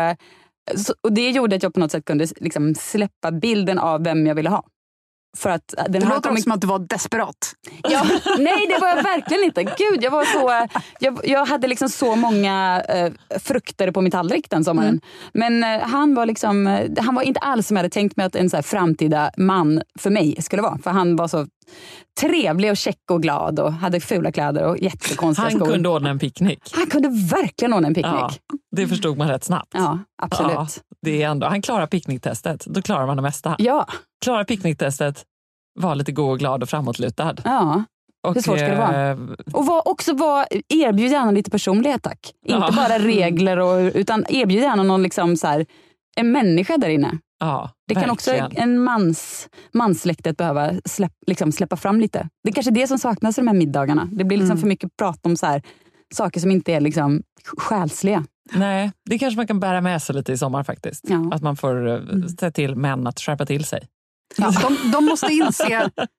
och 1.02 1.14
det 1.14 1.30
gjorde 1.30 1.56
att 1.56 1.64
jag 1.64 1.74
på 1.74 1.80
något 1.80 1.92
sätt 1.92 2.06
kunde 2.06 2.28
liksom 2.38 2.76
släppa 2.76 3.32
bilden 3.32 3.80
av 3.80 4.04
vem 4.04 4.28
jag 4.28 4.36
ville 4.36 4.50
ha. 4.50 4.64
För 5.38 5.50
att 5.50 5.78
eh, 5.78 5.84
den 5.84 5.92
Det 5.92 6.00
här 6.08 6.16
låter 6.16 6.22
kom- 6.30 6.32
också 6.32 6.44
som 6.44 6.52
att 6.52 6.62
du 6.62 6.68
var 6.68 6.80
desperat. 6.80 7.54
Ja, 7.84 8.04
nej, 8.38 8.68
det 8.70 8.78
var 8.82 8.88
jag 8.88 9.04
verkligen 9.04 9.44
inte. 9.44 9.64
Gud, 9.64 10.04
jag, 10.04 10.12
var 10.12 10.26
så, 10.26 10.68
jag, 11.00 11.20
jag 11.24 11.46
hade 11.46 11.68
liksom 11.68 11.90
så 11.90 12.16
många 12.16 12.84
eh, 12.90 13.12
frukter 13.40 13.92
på 13.92 14.02
min 14.02 14.12
tallrik 14.12 14.50
den 14.50 14.64
sommaren. 14.64 15.02
Men 15.34 15.64
eh, 15.64 15.80
han, 15.82 16.16
var 16.16 16.26
liksom, 16.26 16.86
han 17.00 17.16
var 17.16 17.22
inte 17.24 17.40
alls 17.40 17.68
som 17.68 17.76
jag 17.78 17.80
hade 17.84 17.94
tänkt 17.94 18.18
mig 18.18 18.26
att 18.26 18.36
en 18.36 18.50
så 18.50 18.58
här 18.58 18.62
framtida 18.64 19.32
man 19.38 19.82
för 20.00 20.10
mig 20.10 20.36
skulle 20.42 20.62
vara. 20.62 20.78
För 20.78 20.92
han 20.92 21.16
var 21.16 21.28
så 21.28 21.48
trevlig 22.22 22.72
och 22.72 22.78
check 22.78 23.12
och 23.12 23.22
glad 23.22 23.60
och 23.60 23.74
hade 23.74 24.00
fula 24.00 24.32
kläder 24.32 24.64
och 24.64 24.78
jättekonstiga 24.78 25.44
Han 25.50 25.52
skor. 25.60 25.66
kunde 25.72 25.90
ordna 25.90 26.10
en 26.10 26.20
picknick. 26.20 26.60
han 26.74 26.88
kunde 26.88 27.10
verkligen 27.10 27.74
ordna 27.74 27.88
en 27.88 27.94
picknick. 27.94 28.14
Ja, 28.16 28.32
Ja, 28.52 28.58
det 28.72 28.88
förstod 28.88 29.18
man 29.18 29.28
rätt 29.28 29.44
snabbt. 29.44 29.74
absolut. 30.22 30.52
Ja, 30.56 30.68
det 31.02 31.24
är 31.24 31.30
ändå, 31.30 31.48
han 31.48 31.62
klarar 31.62 31.88
picknicktestet. 31.88 32.66
Då 32.66 32.82
klarar 32.82 33.08
man 33.08 33.16
det 33.16 33.22
mesta. 33.24 33.56
Ja, 33.60 33.88
Klarar 34.26 34.44
picknicktestet, 34.44 35.24
var 35.80 35.96
lite 35.96 36.12
god 36.12 36.32
och 36.32 36.40
glad 36.40 36.64
och 36.64 36.70
framåtlutad. 36.70 37.36
ja. 37.46 37.84
Och, 38.28 38.36
Hur 38.36 38.42
svårt 38.42 38.58
ska 38.60 38.68
det 38.68 38.76
vara? 38.78 39.10
eh, 39.10 39.18
Och 39.54 39.66
var, 39.66 39.88
också 39.88 40.14
var, 40.14 40.46
erbjud 40.70 41.12
gärna 41.12 41.32
lite 41.32 41.52
personlighet 41.52 42.04
tack. 42.04 42.34
Inte 42.46 42.66
Ja. 42.70 42.72
bara 42.76 43.00
regler, 43.06 43.58
och, 43.60 43.92
utan 43.96 44.26
erbjud 44.30 44.62
gärna 44.62 44.84
någon 44.84 45.04
liksom 45.04 45.38
så 45.38 45.48
här, 45.48 45.66
en 46.18 46.32
människa 46.32 46.78
där 46.78 46.90
inne. 46.90 47.18
Ja, 47.40 47.72
Det 47.88 47.96
kan 47.96 48.10
också 48.10 48.32
verkligen. 48.32 48.64
en 48.70 48.80
mans, 48.84 49.50
manssläktet 49.74 50.38
behöva 50.38 50.72
släpp, 50.86 51.12
liksom 51.28 51.52
släppa 51.52 51.76
fram 51.76 52.00
lite. 52.00 52.30
Det 52.44 52.50
är 52.50 52.54
kanske 52.54 52.72
det 52.72 52.88
som 52.88 52.98
saknas 53.00 53.38
i 53.38 53.42
de 53.42 53.48
här 53.48 53.56
middagarna. 53.56 54.08
Det 54.12 54.24
blir 54.24 54.38
liksom 54.38 54.52
Mm. 54.52 54.62
för 54.62 54.68
mycket 54.68 54.98
prat 54.98 55.26
om 55.26 55.36
så 55.38 55.46
här, 55.46 55.62
saker 56.16 56.40
som 56.40 56.52
inte 56.52 56.74
är 56.74 56.82
liksom 56.82 57.24
själsliga. 57.58 58.24
Nej, 58.52 58.92
det 59.10 59.18
kanske 59.20 59.36
man 59.38 59.48
kan 59.48 59.60
bära 59.60 59.82
med 59.82 60.02
sig 60.02 60.16
lite 60.16 60.32
i 60.34 60.38
sommar 60.38 60.64
faktiskt. 60.64 61.06
Ja. 61.10 61.30
Att 61.34 61.42
man 61.42 61.56
får 61.58 61.88
mm. 61.88 62.28
säga 62.30 62.52
till 62.52 62.76
män 62.76 63.08
att 63.08 63.20
skärpa 63.20 63.46
till 63.46 63.66
sig. 63.66 63.88
Ja, 64.36 64.52
de, 64.62 64.92
de 64.92 65.06
måste 65.06 65.34
inse 65.34 65.78
att 65.78 66.10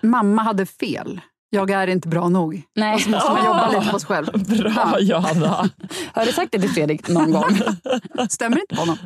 mamma 0.00 0.42
hade 0.42 0.66
fel. 0.66 1.20
Jag 1.50 1.70
är 1.70 1.86
inte 1.86 2.08
bra 2.08 2.28
nog. 2.28 2.62
Nej. 2.76 2.94
Och 2.94 3.00
så 3.00 3.10
måste 3.10 3.32
man 3.32 3.44
jobba 3.44 3.70
lite 3.70 3.90
på 3.90 3.98
sig 3.98 4.06
själv. 4.08 4.26
Bra 4.62 4.96
Johanna! 5.00 5.70
Har 6.12 6.26
du 6.26 6.32
sagt 6.32 6.52
det 6.52 6.60
till 6.60 6.70
Fredrik 6.70 7.08
någon 7.08 7.32
gång? 7.32 7.58
Stämmer 8.28 8.60
inte 8.60 8.74
på 8.74 8.80
honom. 8.80 8.98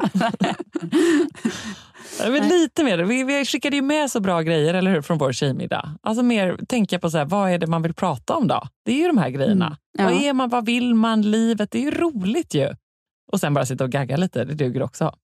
Men 2.30 2.48
lite 2.48 2.84
mer. 2.84 2.98
Vi, 2.98 3.24
vi 3.24 3.44
skickade 3.44 3.76
ju 3.76 3.82
med 3.82 4.10
så 4.10 4.20
bra 4.20 4.42
grejer 4.42 4.74
eller 4.74 4.90
hur, 4.90 5.02
från 5.02 5.18
vår 5.18 5.32
tjejmiddag. 5.32 5.94
Alltså 6.02 6.22
mer 6.22 6.58
tänka 6.68 6.98
på 6.98 7.10
så 7.10 7.18
här, 7.18 7.24
vad 7.24 7.50
är 7.50 7.58
det 7.58 7.66
man 7.66 7.82
vill 7.82 7.94
prata 7.94 8.34
om 8.34 8.48
då? 8.48 8.62
Det 8.84 8.92
är 8.92 8.96
ju 8.96 9.06
de 9.06 9.18
här 9.18 9.30
grejerna. 9.30 9.66
Mm. 9.66 9.76
Ja. 9.98 10.04
Vad 10.04 10.22
är 10.22 10.32
man, 10.32 10.48
vad 10.48 10.66
vill 10.66 10.94
man, 10.94 11.22
livet? 11.22 11.70
Det 11.70 11.78
är 11.78 11.82
ju 11.82 11.90
roligt 11.90 12.54
ju. 12.54 12.74
Och 13.32 13.40
sen 13.40 13.54
bara 13.54 13.66
sitta 13.66 13.84
och 13.84 13.90
gagga 13.90 14.16
lite, 14.16 14.44
det 14.44 14.54
duger 14.54 14.82
också. 14.82 15.14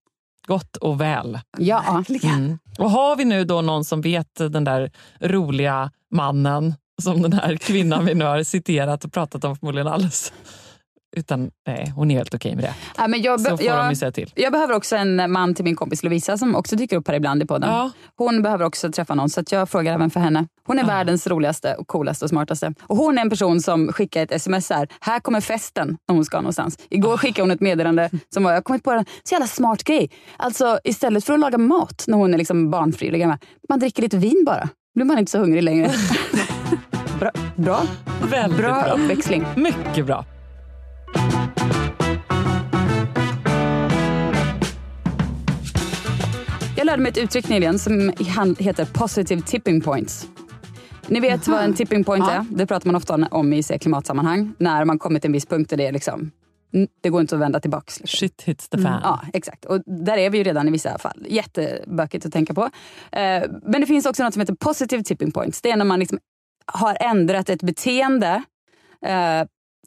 Gott 0.47 0.75
och 0.77 1.01
väl. 1.01 1.39
Ja. 1.57 2.03
Mm. 2.23 2.59
Och 2.79 2.91
har 2.91 3.15
vi 3.15 3.25
nu 3.25 3.43
då 3.43 3.61
någon 3.61 3.85
som 3.85 4.01
vet 4.01 4.35
den 4.35 4.63
där 4.63 4.91
roliga 5.19 5.91
mannen 6.11 6.73
som 7.01 7.21
den 7.21 7.33
här 7.33 7.57
kvinnan 7.57 8.05
vi 8.05 8.13
nu 8.13 8.25
har 8.25 8.43
citerat 8.43 9.05
och 9.05 9.13
pratat 9.13 9.43
om 9.43 9.55
förmodligen 9.55 9.87
alldeles 9.87 10.33
utan 11.15 11.51
nej, 11.67 11.91
hon 11.95 12.11
är 12.11 12.15
helt 12.15 12.33
okej 12.33 12.55
med 12.55 12.63
det. 12.63 12.73
Ja, 12.97 13.07
men 13.07 13.21
jag, 13.21 13.41
Så 13.41 13.49
får 13.49 13.57
de 13.57 13.63
ju 13.63 13.69
jag, 13.69 13.97
säga 13.97 14.11
till. 14.11 14.31
jag 14.35 14.51
behöver 14.51 14.73
också 14.73 14.95
en 14.95 15.31
man 15.31 15.55
till 15.55 15.65
min 15.65 15.75
kompis 15.75 16.03
Lovisa 16.03 16.37
som 16.37 16.55
också 16.55 16.75
dyker 16.75 16.97
upp 16.97 17.07
här 17.07 17.15
ibland 17.15 17.43
i 17.43 17.45
podden. 17.45 17.69
Ja. 17.69 17.91
Hon 18.17 18.41
behöver 18.41 18.65
också 18.65 18.91
träffa 18.91 19.15
någon 19.15 19.29
så 19.29 19.43
jag 19.49 19.69
frågar 19.69 19.93
även 19.93 20.09
för 20.09 20.19
henne. 20.19 20.47
Hon 20.67 20.79
är 20.79 20.83
världens 20.83 21.27
roligaste 21.27 21.75
och 21.75 21.87
coolaste 21.87 22.25
och 22.25 22.29
smartaste. 22.29 22.73
Och 22.81 22.97
hon 22.97 23.17
är 23.17 23.21
en 23.21 23.29
person 23.29 23.61
som 23.61 23.87
skickar 23.93 24.23
ett 24.23 24.31
sms 24.31 24.69
här. 24.69 24.87
Här 25.01 25.19
kommer 25.19 25.41
festen 25.41 25.97
när 26.07 26.15
hon 26.15 26.25
ska 26.25 26.37
någonstans. 26.37 26.77
Igår 26.89 27.17
skickade 27.17 27.41
hon 27.43 27.51
ett 27.51 27.61
meddelande 27.61 28.09
som 28.33 28.43
var, 28.43 28.51
jag 28.51 28.57
har 28.57 28.61
kommit 28.61 28.83
på 28.83 28.91
en 28.91 29.05
så 29.23 29.33
jävla 29.33 29.47
smart 29.47 29.83
grej. 29.83 30.09
Alltså 30.37 30.79
istället 30.83 31.23
för 31.25 31.33
att 31.33 31.39
laga 31.39 31.57
mat 31.57 32.03
när 32.07 32.17
hon 32.17 32.33
är 32.33 32.37
liksom 32.37 32.69
barnfri, 32.71 33.07
eller 33.07 33.17
gammal, 33.19 33.37
man 33.69 33.79
dricker 33.79 34.01
lite 34.01 34.17
vin 34.17 34.43
bara. 34.45 34.69
blir 34.95 35.05
man 35.05 35.17
inte 35.19 35.31
så 35.31 35.39
hungrig 35.39 35.63
längre. 35.63 35.91
bra, 37.19 37.31
bra, 37.55 37.81
Väldigt 38.29 38.57
bra 38.59 38.81
bra. 38.83 38.93
uppväxling. 38.93 39.45
Mycket 39.55 40.05
bra. 40.05 40.25
Jag 46.77 46.85
lärde 46.85 47.01
mig 47.01 47.09
ett 47.09 47.17
uttryck 47.17 47.49
nyligen 47.49 47.79
som 47.79 48.13
heter 48.59 48.85
positive 48.85 49.41
tipping 49.41 49.81
points. 49.81 50.27
Ni 51.07 51.19
vet 51.19 51.47
vad 51.47 51.63
en 51.63 51.73
tipping 51.73 52.03
point 52.03 52.25
Ja. 52.27 52.33
är? 52.33 52.45
Det 52.49 52.65
pratar 52.65 52.85
man 52.87 52.95
ofta 52.95 53.27
om 53.31 53.53
i 53.53 53.63
klimatsammanhang. 53.63 54.53
När 54.57 54.85
man 54.85 54.99
kommer 54.99 55.19
till 55.19 55.27
en 55.27 55.33
viss 55.33 55.45
punkt 55.45 55.69
där 55.69 55.77
det 55.77 55.87
är 55.87 55.91
liksom, 55.91 56.31
det 57.01 57.09
går 57.09 57.21
inte 57.21 57.35
att 57.35 57.41
vända 57.41 57.59
tillbaks. 57.59 57.99
Liksom. 57.99 58.17
Shit 58.17 58.41
hits 58.41 58.69
the 58.69 58.77
fan. 58.77 59.01
Ja, 59.03 59.21
exakt. 59.33 59.65
Och 59.65 59.81
där 59.85 60.17
är 60.17 60.29
vi 60.29 60.37
ju 60.37 60.43
redan 60.43 60.67
i 60.67 60.71
vissa 60.71 60.97
fall. 60.97 61.25
Jättebökigt 61.29 62.25
att 62.25 62.33
tänka 62.33 62.53
på. 62.53 62.63
Eh, 63.11 63.43
men 63.63 63.81
det 63.81 63.85
finns 63.85 64.05
också 64.05 64.23
något 64.23 64.33
som 64.33 64.39
heter 64.39 64.55
positive 64.55 65.03
tipping 65.03 65.31
points. 65.31 65.61
Det 65.61 65.71
är 65.71 65.77
när 65.77 65.85
man 65.85 65.99
liksom 65.99 66.19
har 66.65 66.97
ändrat 66.99 67.49
ett 67.49 67.63
beteende. 67.63 68.43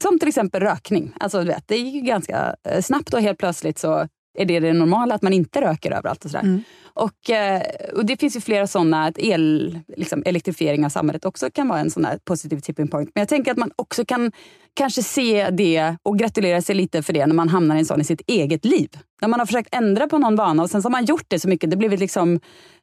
Som 0.02 0.18
till 0.18 0.28
exempel 0.28 0.62
rökning. 0.62 1.12
Alltså, 1.20 1.38
du 1.38 1.46
vet, 1.46 1.68
det 1.68 1.74
är 1.74 1.90
ju 1.90 2.00
ganska 2.00 2.54
eh, 2.68 2.80
snabbt 2.82 3.14
och 3.14 3.20
helt 3.20 3.38
plötsligt 3.38 3.78
så 3.78 4.08
är 4.38 4.44
det 4.44 4.60
det 4.60 4.72
normala 4.72 5.14
att 5.14 5.22
man 5.22 5.32
inte 5.32 5.60
röker 5.60 5.90
överallt. 5.90 6.24
Och 6.24 6.30
sådär. 6.30 6.62
Och, 6.94 7.30
eh, 7.30 7.62
och 7.96 8.06
Det 8.06 8.16
finns 8.16 8.36
ju 8.36 8.40
flera 8.40 8.66
sådana, 8.66 9.04
att 9.04 9.18
el, 9.18 9.78
liksom, 9.96 10.22
elektrifiering 10.26 10.84
av 10.84 10.88
samhället 10.88 11.24
också 11.24 11.50
kan 11.50 11.68
vara 11.68 11.80
en 11.80 11.90
sån 11.90 12.02
där 12.02 12.18
positiv 12.24 12.60
tipping 12.60 12.88
point. 12.88 13.10
Men 13.14 13.20
jag 13.20 13.28
tänker 13.28 13.50
att 13.50 13.58
man 13.58 13.70
också 13.76 14.04
kan 14.04 14.32
kanske 14.74 15.02
se 15.02 15.50
det 15.50 15.96
och 16.02 16.18
gratulera 16.18 16.62
sig 16.62 16.74
lite 16.74 17.02
för 17.02 17.12
det 17.12 17.26
när 17.26 17.34
man 17.34 17.48
hamnar 17.48 17.76
i 17.76 17.78
en 17.78 17.86
sån 17.86 18.00
i 18.00 18.04
sitt 18.04 18.22
eget 18.26 18.64
liv. 18.64 18.88
När 19.20 19.28
man 19.28 19.40
har 19.40 19.46
försökt 19.46 19.74
ändra 19.74 20.06
på 20.06 20.18
någon 20.18 20.36
vana 20.36 20.62
och 20.62 20.70
sen 20.70 20.82
så 20.82 20.86
har 20.86 20.90
man 20.90 21.04
gjort 21.04 21.26
det 21.28 21.40
så 21.40 21.48
mycket, 21.48 21.70
det 21.70 21.76
blivit 21.76 22.00
liksom 22.00 22.40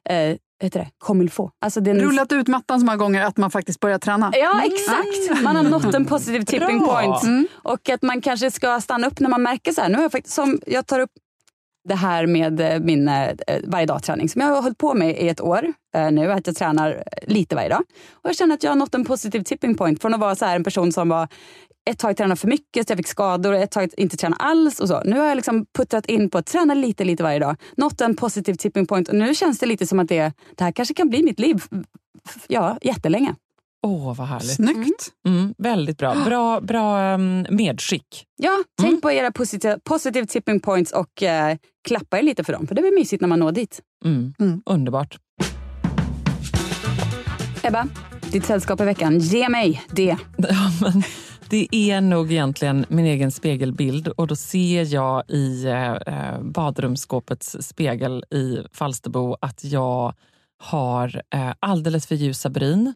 eh, 0.10 0.38
heter 0.64 0.80
det, 0.80 0.90
comme 0.98 1.24
il 1.24 1.30
faut. 1.30 1.52
Alltså 1.62 1.82
den, 1.82 2.00
Rullat 2.00 2.32
ut 2.32 2.48
mattan 2.48 2.80
så 2.80 2.86
många 2.86 2.98
gånger 2.98 3.22
att 3.22 3.38
man 3.38 3.52
faktiskt 3.52 3.80
börjar 3.80 4.00
träna. 4.00 4.32
Ja, 4.36 4.62
exakt. 4.66 5.44
Man 5.44 5.56
har 5.56 5.64
nått 5.64 5.94
en 5.94 6.06
positiv 6.06 6.42
tipping 6.42 6.80
Bra. 6.80 7.02
point. 7.02 7.50
Och 7.54 7.90
att 7.90 8.02
man 8.02 8.22
kanske 8.22 8.52
ska 8.52 8.82
stanna 8.82 9.08
upp 9.08 9.20
när 9.20 9.30
man 9.30 9.44
märker 9.44 9.72
så 9.72 9.82
här. 9.82 9.90
Nu 9.90 9.96
har 9.96 10.02
jag 10.02 10.12
faktiskt, 10.12 10.36
som 10.36 10.60
jag 10.68 10.88
tar 10.88 11.00
upp 11.00 11.12
det 11.88 11.96
här 11.96 12.26
med 12.26 12.62
eh, 12.62 12.80
min 12.80 13.08
eh, 13.08 13.36
varje 13.64 13.86
dag-träning 13.86 14.30
som 14.30 14.42
jag 14.42 14.48
har 14.48 14.62
hållit 14.62 14.78
på 14.78 14.94
med 14.94 15.10
i 15.22 15.30
ett 15.30 15.42
år 15.42 15.74
eh, 15.96 16.12
nu. 16.12 16.32
Att 16.32 16.48
jag 16.48 16.56
tränar 16.56 17.04
lite 17.22 17.56
varje 17.56 17.70
dag. 17.70 17.84
Och 18.12 18.30
jag 18.30 18.36
känner 18.36 18.56
att 18.56 18.64
jag 18.64 18.72
har 18.72 18.76
nått 18.76 18.96
en 18.96 19.06
positiv 19.06 19.44
tipping 19.44 19.76
point 19.76 20.02
från 20.02 20.14
att 20.14 20.20
vara 20.20 20.36
så 20.36 20.46
en 20.46 20.64
person 20.64 20.92
som 20.92 21.10
var 21.10 21.28
ett 21.88 22.00
tag 22.00 22.18
tränade 22.18 22.40
för 22.40 22.48
mycket 22.48 22.88
så 22.88 22.92
jag 22.92 22.98
fick 22.98 23.08
skador 23.08 23.54
och 23.54 23.60
ett 23.60 23.72
tag 23.72 23.90
inte 23.98 24.18
träna 24.18 24.36
alls. 24.36 24.80
och 24.80 24.88
så. 24.88 25.02
Nu 25.06 25.20
har 25.20 25.26
jag 25.26 25.36
liksom 25.36 25.66
puttrat 25.78 26.06
in 26.06 26.30
på 26.30 26.38
att 26.38 26.46
träna 26.46 26.74
lite, 26.74 27.04
lite 27.04 27.24
varje 27.24 27.40
dag. 27.40 27.56
Nått 27.78 28.02
en 28.02 28.16
positiv 28.16 28.54
tipping 28.54 28.86
point 28.86 29.10
och 29.10 29.16
nu 29.16 29.36
känns 29.36 29.60
det 29.60 29.66
lite 29.66 29.88
som 29.88 30.00
att 30.00 30.08
det, 30.10 30.34
det 30.56 30.64
här 30.64 30.72
kanske 30.72 30.94
kan 30.94 31.10
bli 31.10 31.24
mitt 31.24 31.40
liv 31.40 31.64
ja, 32.48 32.78
jättelänge. 32.82 33.36
Åh, 33.86 34.16
vad 34.16 34.28
härligt. 34.28 34.56
Snyggt. 34.56 35.12
Mm, 35.28 35.54
väldigt 35.58 35.98
bra. 35.98 36.16
Bra, 36.26 36.62
bra 36.62 37.14
um, 37.14 37.46
medskick. 37.50 38.26
Ja, 38.38 38.64
tänk 38.82 39.02
på 39.02 39.12
era 39.12 39.32
positiva, 39.32 39.80
positive 39.84 40.28
tipping 40.28 40.60
points 40.60 40.92
och 40.92 41.24
eh, 41.24 41.58
klappa 41.88 42.20
er 42.20 42.24
lite 42.24 42.44
för 42.44 42.54
dem. 42.54 42.68
För 42.68 42.76
det 42.76 42.82
blir 42.82 42.96
mysigt 42.96 43.22
när 43.22 43.28
man 43.28 43.40
når 43.40 43.52
dit. 43.52 43.82
Mm. 44.06 44.34
Mm. 44.40 44.62
Underbart. 44.66 45.18
Ebba, 47.64 47.88
ditt 48.32 48.46
sällskap 48.46 48.82
i 48.82 48.84
veckan. 48.84 49.20
Ge 49.20 49.50
mig 49.50 49.84
det. 49.90 50.18
Ja, 50.38 50.72
men 50.82 51.04
det 51.50 51.68
är 51.76 52.02
nog 52.02 52.32
egentligen 52.32 52.86
min 52.90 53.06
egen 53.06 53.32
spegelbild 53.32 54.08
och 54.08 54.28
då 54.28 54.36
ser 54.36 54.94
jag 54.94 55.24
i 55.30 55.66
eh, 55.66 56.42
badrumsskåpets 56.42 57.58
spegel 57.60 58.24
i 58.32 58.60
Falsterbo 58.72 59.38
att 59.42 59.64
jag 59.64 60.14
har 60.58 61.22
eh, 61.34 61.54
alldeles 61.60 62.08
för 62.08 62.16
ljusa 62.16 62.50
bryn. 62.50 62.94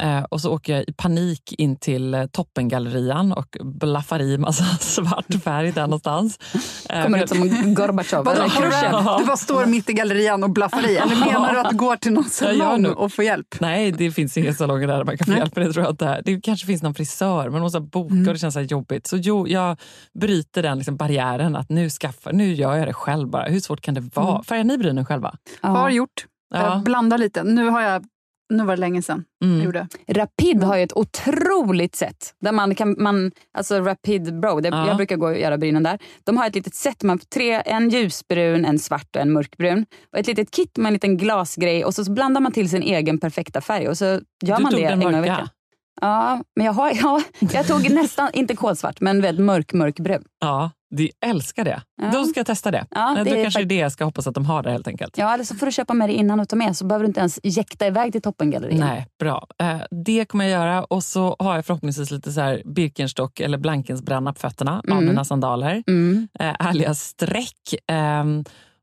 Eh, 0.00 0.22
och 0.22 0.40
så 0.40 0.52
åker 0.52 0.72
jag 0.76 0.84
i 0.88 0.92
panik 0.92 1.52
in 1.58 1.76
till 1.76 2.14
eh, 2.14 2.26
Toppengallerian 2.26 3.32
och 3.32 3.56
blaffar 3.64 4.20
i 4.22 4.38
massa 4.38 4.64
svart 4.80 5.34
färg 5.44 5.72
där 5.72 5.82
någonstans. 5.82 6.38
Eh, 6.90 7.02
Kommer 7.02 7.22
ut 7.22 7.28
som 7.28 7.74
Gorbatjov. 7.74 8.24
Vadå, 8.24 8.42
du, 8.42 9.18
du 9.18 9.26
bara 9.26 9.36
står 9.36 9.66
mitt 9.66 9.90
i 9.90 9.92
gallerian 9.92 10.44
och 10.44 10.50
blaffar 10.50 10.88
i? 10.88 10.96
Eller 10.96 11.16
menar 11.16 11.52
du 11.52 11.60
att 11.60 11.70
du 11.70 11.76
går 11.76 11.96
till 11.96 12.12
någon 12.12 12.24
Ja, 12.24 12.30
salong 12.30 12.82
nog. 12.82 12.96
och 12.98 13.12
får 13.12 13.24
hjälp? 13.24 13.46
Nej, 13.60 13.92
det 13.92 14.10
finns 14.10 14.36
inga 14.36 14.54
salonger 14.54 14.86
där 14.86 15.04
man 15.04 15.18
kan 15.18 15.24
få 15.24 15.30
Nej. 15.30 15.40
hjälp 15.40 15.56
med 15.56 15.66
det. 15.66 15.72
Tror 15.72 15.84
jag 15.84 15.92
inte. 15.92 16.22
Det 16.24 16.40
kanske 16.40 16.66
finns 16.66 16.82
någon 16.82 16.94
frisör, 16.94 17.50
men 17.50 17.60
måste 17.60 17.80
boka 17.80 18.14
Mm. 18.14 18.26
och 18.28 18.32
det 18.34 18.38
känns 18.40 18.54
så 18.54 18.60
jobbigt. 18.60 19.06
Så 19.06 19.16
jo, 19.16 19.48
jag 19.48 19.76
bryter 20.20 20.62
den 20.62 20.78
liksom 20.78 20.96
barriären 20.96 21.56
att 21.56 21.68
nu, 21.70 21.90
skaffar, 21.90 22.32
nu 22.32 22.54
gör 22.54 22.76
jag 22.76 22.88
det 22.88 22.92
själv 22.94 23.28
bara. 23.28 23.44
Hur 23.48 23.60
svårt 23.60 23.80
kan 23.80 23.94
det 23.94 24.00
vara? 24.14 24.30
Mm. 24.30 24.42
Färgar 24.44 24.64
ni 24.64 24.78
brynen 24.78 25.04
själva? 25.06 25.34
Har 25.60 25.90
gjort. 25.90 26.26
Ja. 26.54 26.60
Jag 26.74 26.82
blandar 26.82 27.18
lite. 27.18 27.42
Nu, 27.42 27.68
har 27.68 27.80
jag, 27.82 28.04
nu 28.50 28.64
var 28.64 28.76
det 28.76 28.80
länge 28.80 29.02
sedan 29.02 29.24
Mm. 29.44 29.56
jag 29.56 29.64
gjorde. 29.64 29.88
Rapid 30.08 30.62
har 30.62 30.76
ju 30.76 30.82
ett 30.82 30.96
otroligt 30.96 31.96
sätt. 31.96 32.34
Där 32.40 32.52
man 32.52 32.74
kan, 32.74 32.96
man, 32.98 33.30
alltså 33.58 33.80
Rapid 33.80 34.40
Bro, 34.40 34.60
det, 34.60 34.68
Ja. 34.68 34.86
jag 34.86 34.96
brukar 34.96 35.16
gå 35.16 35.26
och 35.26 35.38
göra 35.38 35.58
brynen 35.58 35.82
där. 35.82 35.98
De 36.24 36.36
har 36.36 36.46
ett 36.46 36.54
litet 36.54 36.74
set, 36.74 37.02
man 37.02 37.18
får 37.18 37.26
tre, 37.26 37.62
en 37.66 37.88
ljusbrun, 37.90 38.64
en 38.64 38.78
svart 38.78 39.16
och 39.16 39.22
en 39.22 39.32
mörkbrun. 39.32 39.86
Och 40.12 40.18
ett 40.18 40.26
litet 40.26 40.50
kit 40.50 40.76
med 40.76 40.86
en 40.86 40.92
liten 40.92 41.16
glasgrej 41.16 41.84
och 41.84 41.94
så 41.94 42.12
blandar 42.12 42.40
man 42.40 42.52
till 42.52 42.70
sin 42.70 42.82
egen 42.82 43.18
perfekta 43.20 43.60
färg. 43.60 43.88
Och 43.88 43.98
så 43.98 44.04
gör 44.04 44.56
du 44.56 44.62
man 44.62 44.72
det 44.72 44.84
en 44.84 45.00
gång 45.00 45.14
i 45.16 45.20
veckan. 45.20 45.48
Ja, 46.00 46.42
men 46.56 46.66
jag, 46.66 46.72
har, 46.72 46.92
ja, 47.02 47.22
jag 47.52 47.66
tog 47.66 47.90
nästan, 47.90 48.30
inte 48.32 48.56
kolsvart, 48.56 49.00
men 49.00 49.22
vet, 49.22 49.38
mörk, 49.38 49.72
mörkbrun. 49.72 50.24
Ja, 50.40 50.70
de 50.90 51.12
älskar 51.26 51.64
det. 51.64 51.82
Ja. 52.02 52.10
Då 52.12 52.24
ska 52.24 52.40
jag 52.40 52.46
testa 52.46 52.70
det. 52.70 52.86
Ja, 52.90 53.14
det 53.16 53.30
Då 53.30 53.36
är 53.36 53.42
kanske 53.42 53.60
det 53.60 53.64
är 53.64 53.68
det 53.68 53.74
jag 53.74 53.92
ska 53.92 54.04
hoppas 54.04 54.26
att 54.26 54.34
de 54.34 54.46
har 54.46 54.62
där 54.62 54.70
helt 54.70 54.88
enkelt. 54.88 55.18
Ja, 55.18 55.34
eller 55.34 55.44
så 55.44 55.54
får 55.54 55.66
du 55.66 55.72
köpa 55.72 55.94
med 55.94 56.08
det 56.08 56.12
innan 56.12 56.40
och 56.40 56.48
ta 56.48 56.56
med 56.56 56.76
så 56.76 56.84
behöver 56.86 57.04
du 57.04 57.06
inte 57.06 57.20
ens 57.20 57.40
jäkta 57.42 57.86
iväg 57.86 58.12
till 58.12 58.22
toppengalleriet. 58.22 58.80
Nej, 58.80 59.06
bra. 59.20 59.46
Eh, 59.58 59.76
det 60.04 60.24
kommer 60.24 60.44
jag 60.44 60.52
göra. 60.52 60.84
Och 60.84 61.04
så 61.04 61.36
har 61.38 61.54
jag 61.54 61.66
förhoppningsvis 61.66 62.10
lite 62.10 62.32
så 62.32 62.40
här 62.40 62.62
Birkenstock 62.64 63.40
eller 63.40 63.58
Blankensbränna 63.58 64.32
på 64.32 64.40
fötterna 64.40 64.78
av 64.78 64.90
Mm. 64.90 65.04
mina 65.04 65.24
sandaler. 65.24 65.82
Mm. 65.86 66.28
eh, 66.40 66.52
härliga 66.60 66.94
streck. 66.94 67.74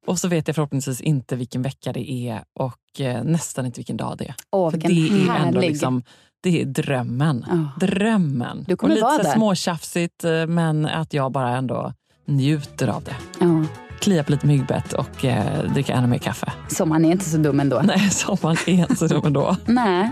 Och 0.05 0.19
så 0.19 0.27
vet 0.27 0.47
jag 0.47 0.55
förhoppningsvis 0.55 1.01
inte 1.01 1.35
vilken 1.35 1.61
vecka 1.61 1.93
det 1.93 2.11
är 2.11 2.43
och 2.59 3.01
eh, 3.01 3.23
nästan 3.23 3.65
inte 3.65 3.79
vilken 3.79 3.97
dag 3.97 4.17
det 4.17 4.25
är. 4.25 4.35
Åh, 4.51 4.71
För 4.71 4.77
vilken 4.77 4.95
det 4.95 5.07
är 5.07 5.35
ändå 5.35 5.59
härlig. 5.59 5.69
liksom, 5.69 6.03
det 6.43 6.61
är 6.61 6.65
drömmen. 6.65 7.45
Ja. 7.49 7.87
Drömmen. 7.87 8.65
Du 8.67 8.75
kommer 8.75 8.91
och 8.93 8.95
lite 8.95 9.03
vara 9.05 9.17
så 9.17 9.23
där. 9.23 9.33
småtjafsigt 9.33 10.23
eh, 10.23 10.45
men 10.47 10.85
att 10.85 11.13
jag 11.13 11.31
bara 11.31 11.57
ändå 11.57 11.93
njuter 12.25 12.87
av 12.87 13.03
det. 13.03 13.15
Ja, 13.39 13.63
Klia 13.99 14.23
på 14.23 14.31
lite 14.31 14.47
myggbett 14.47 14.93
och 14.93 15.25
eh, 15.25 15.63
dricka 15.71 15.93
ännu 15.93 16.07
mer 16.07 16.17
kaffe. 16.17 16.53
sommaren 16.67 17.05
är 17.05 17.11
inte 17.11 17.25
så 17.29 17.37
dum 17.37 17.59
ändå. 17.59 17.81
Nej, 17.83 18.09
sommaren 18.11 18.57
är 18.67 18.73
inte 18.73 18.95
så 18.95 19.07
dum 19.07 19.21
ändå. 19.25 19.57
Nej. 19.65 20.11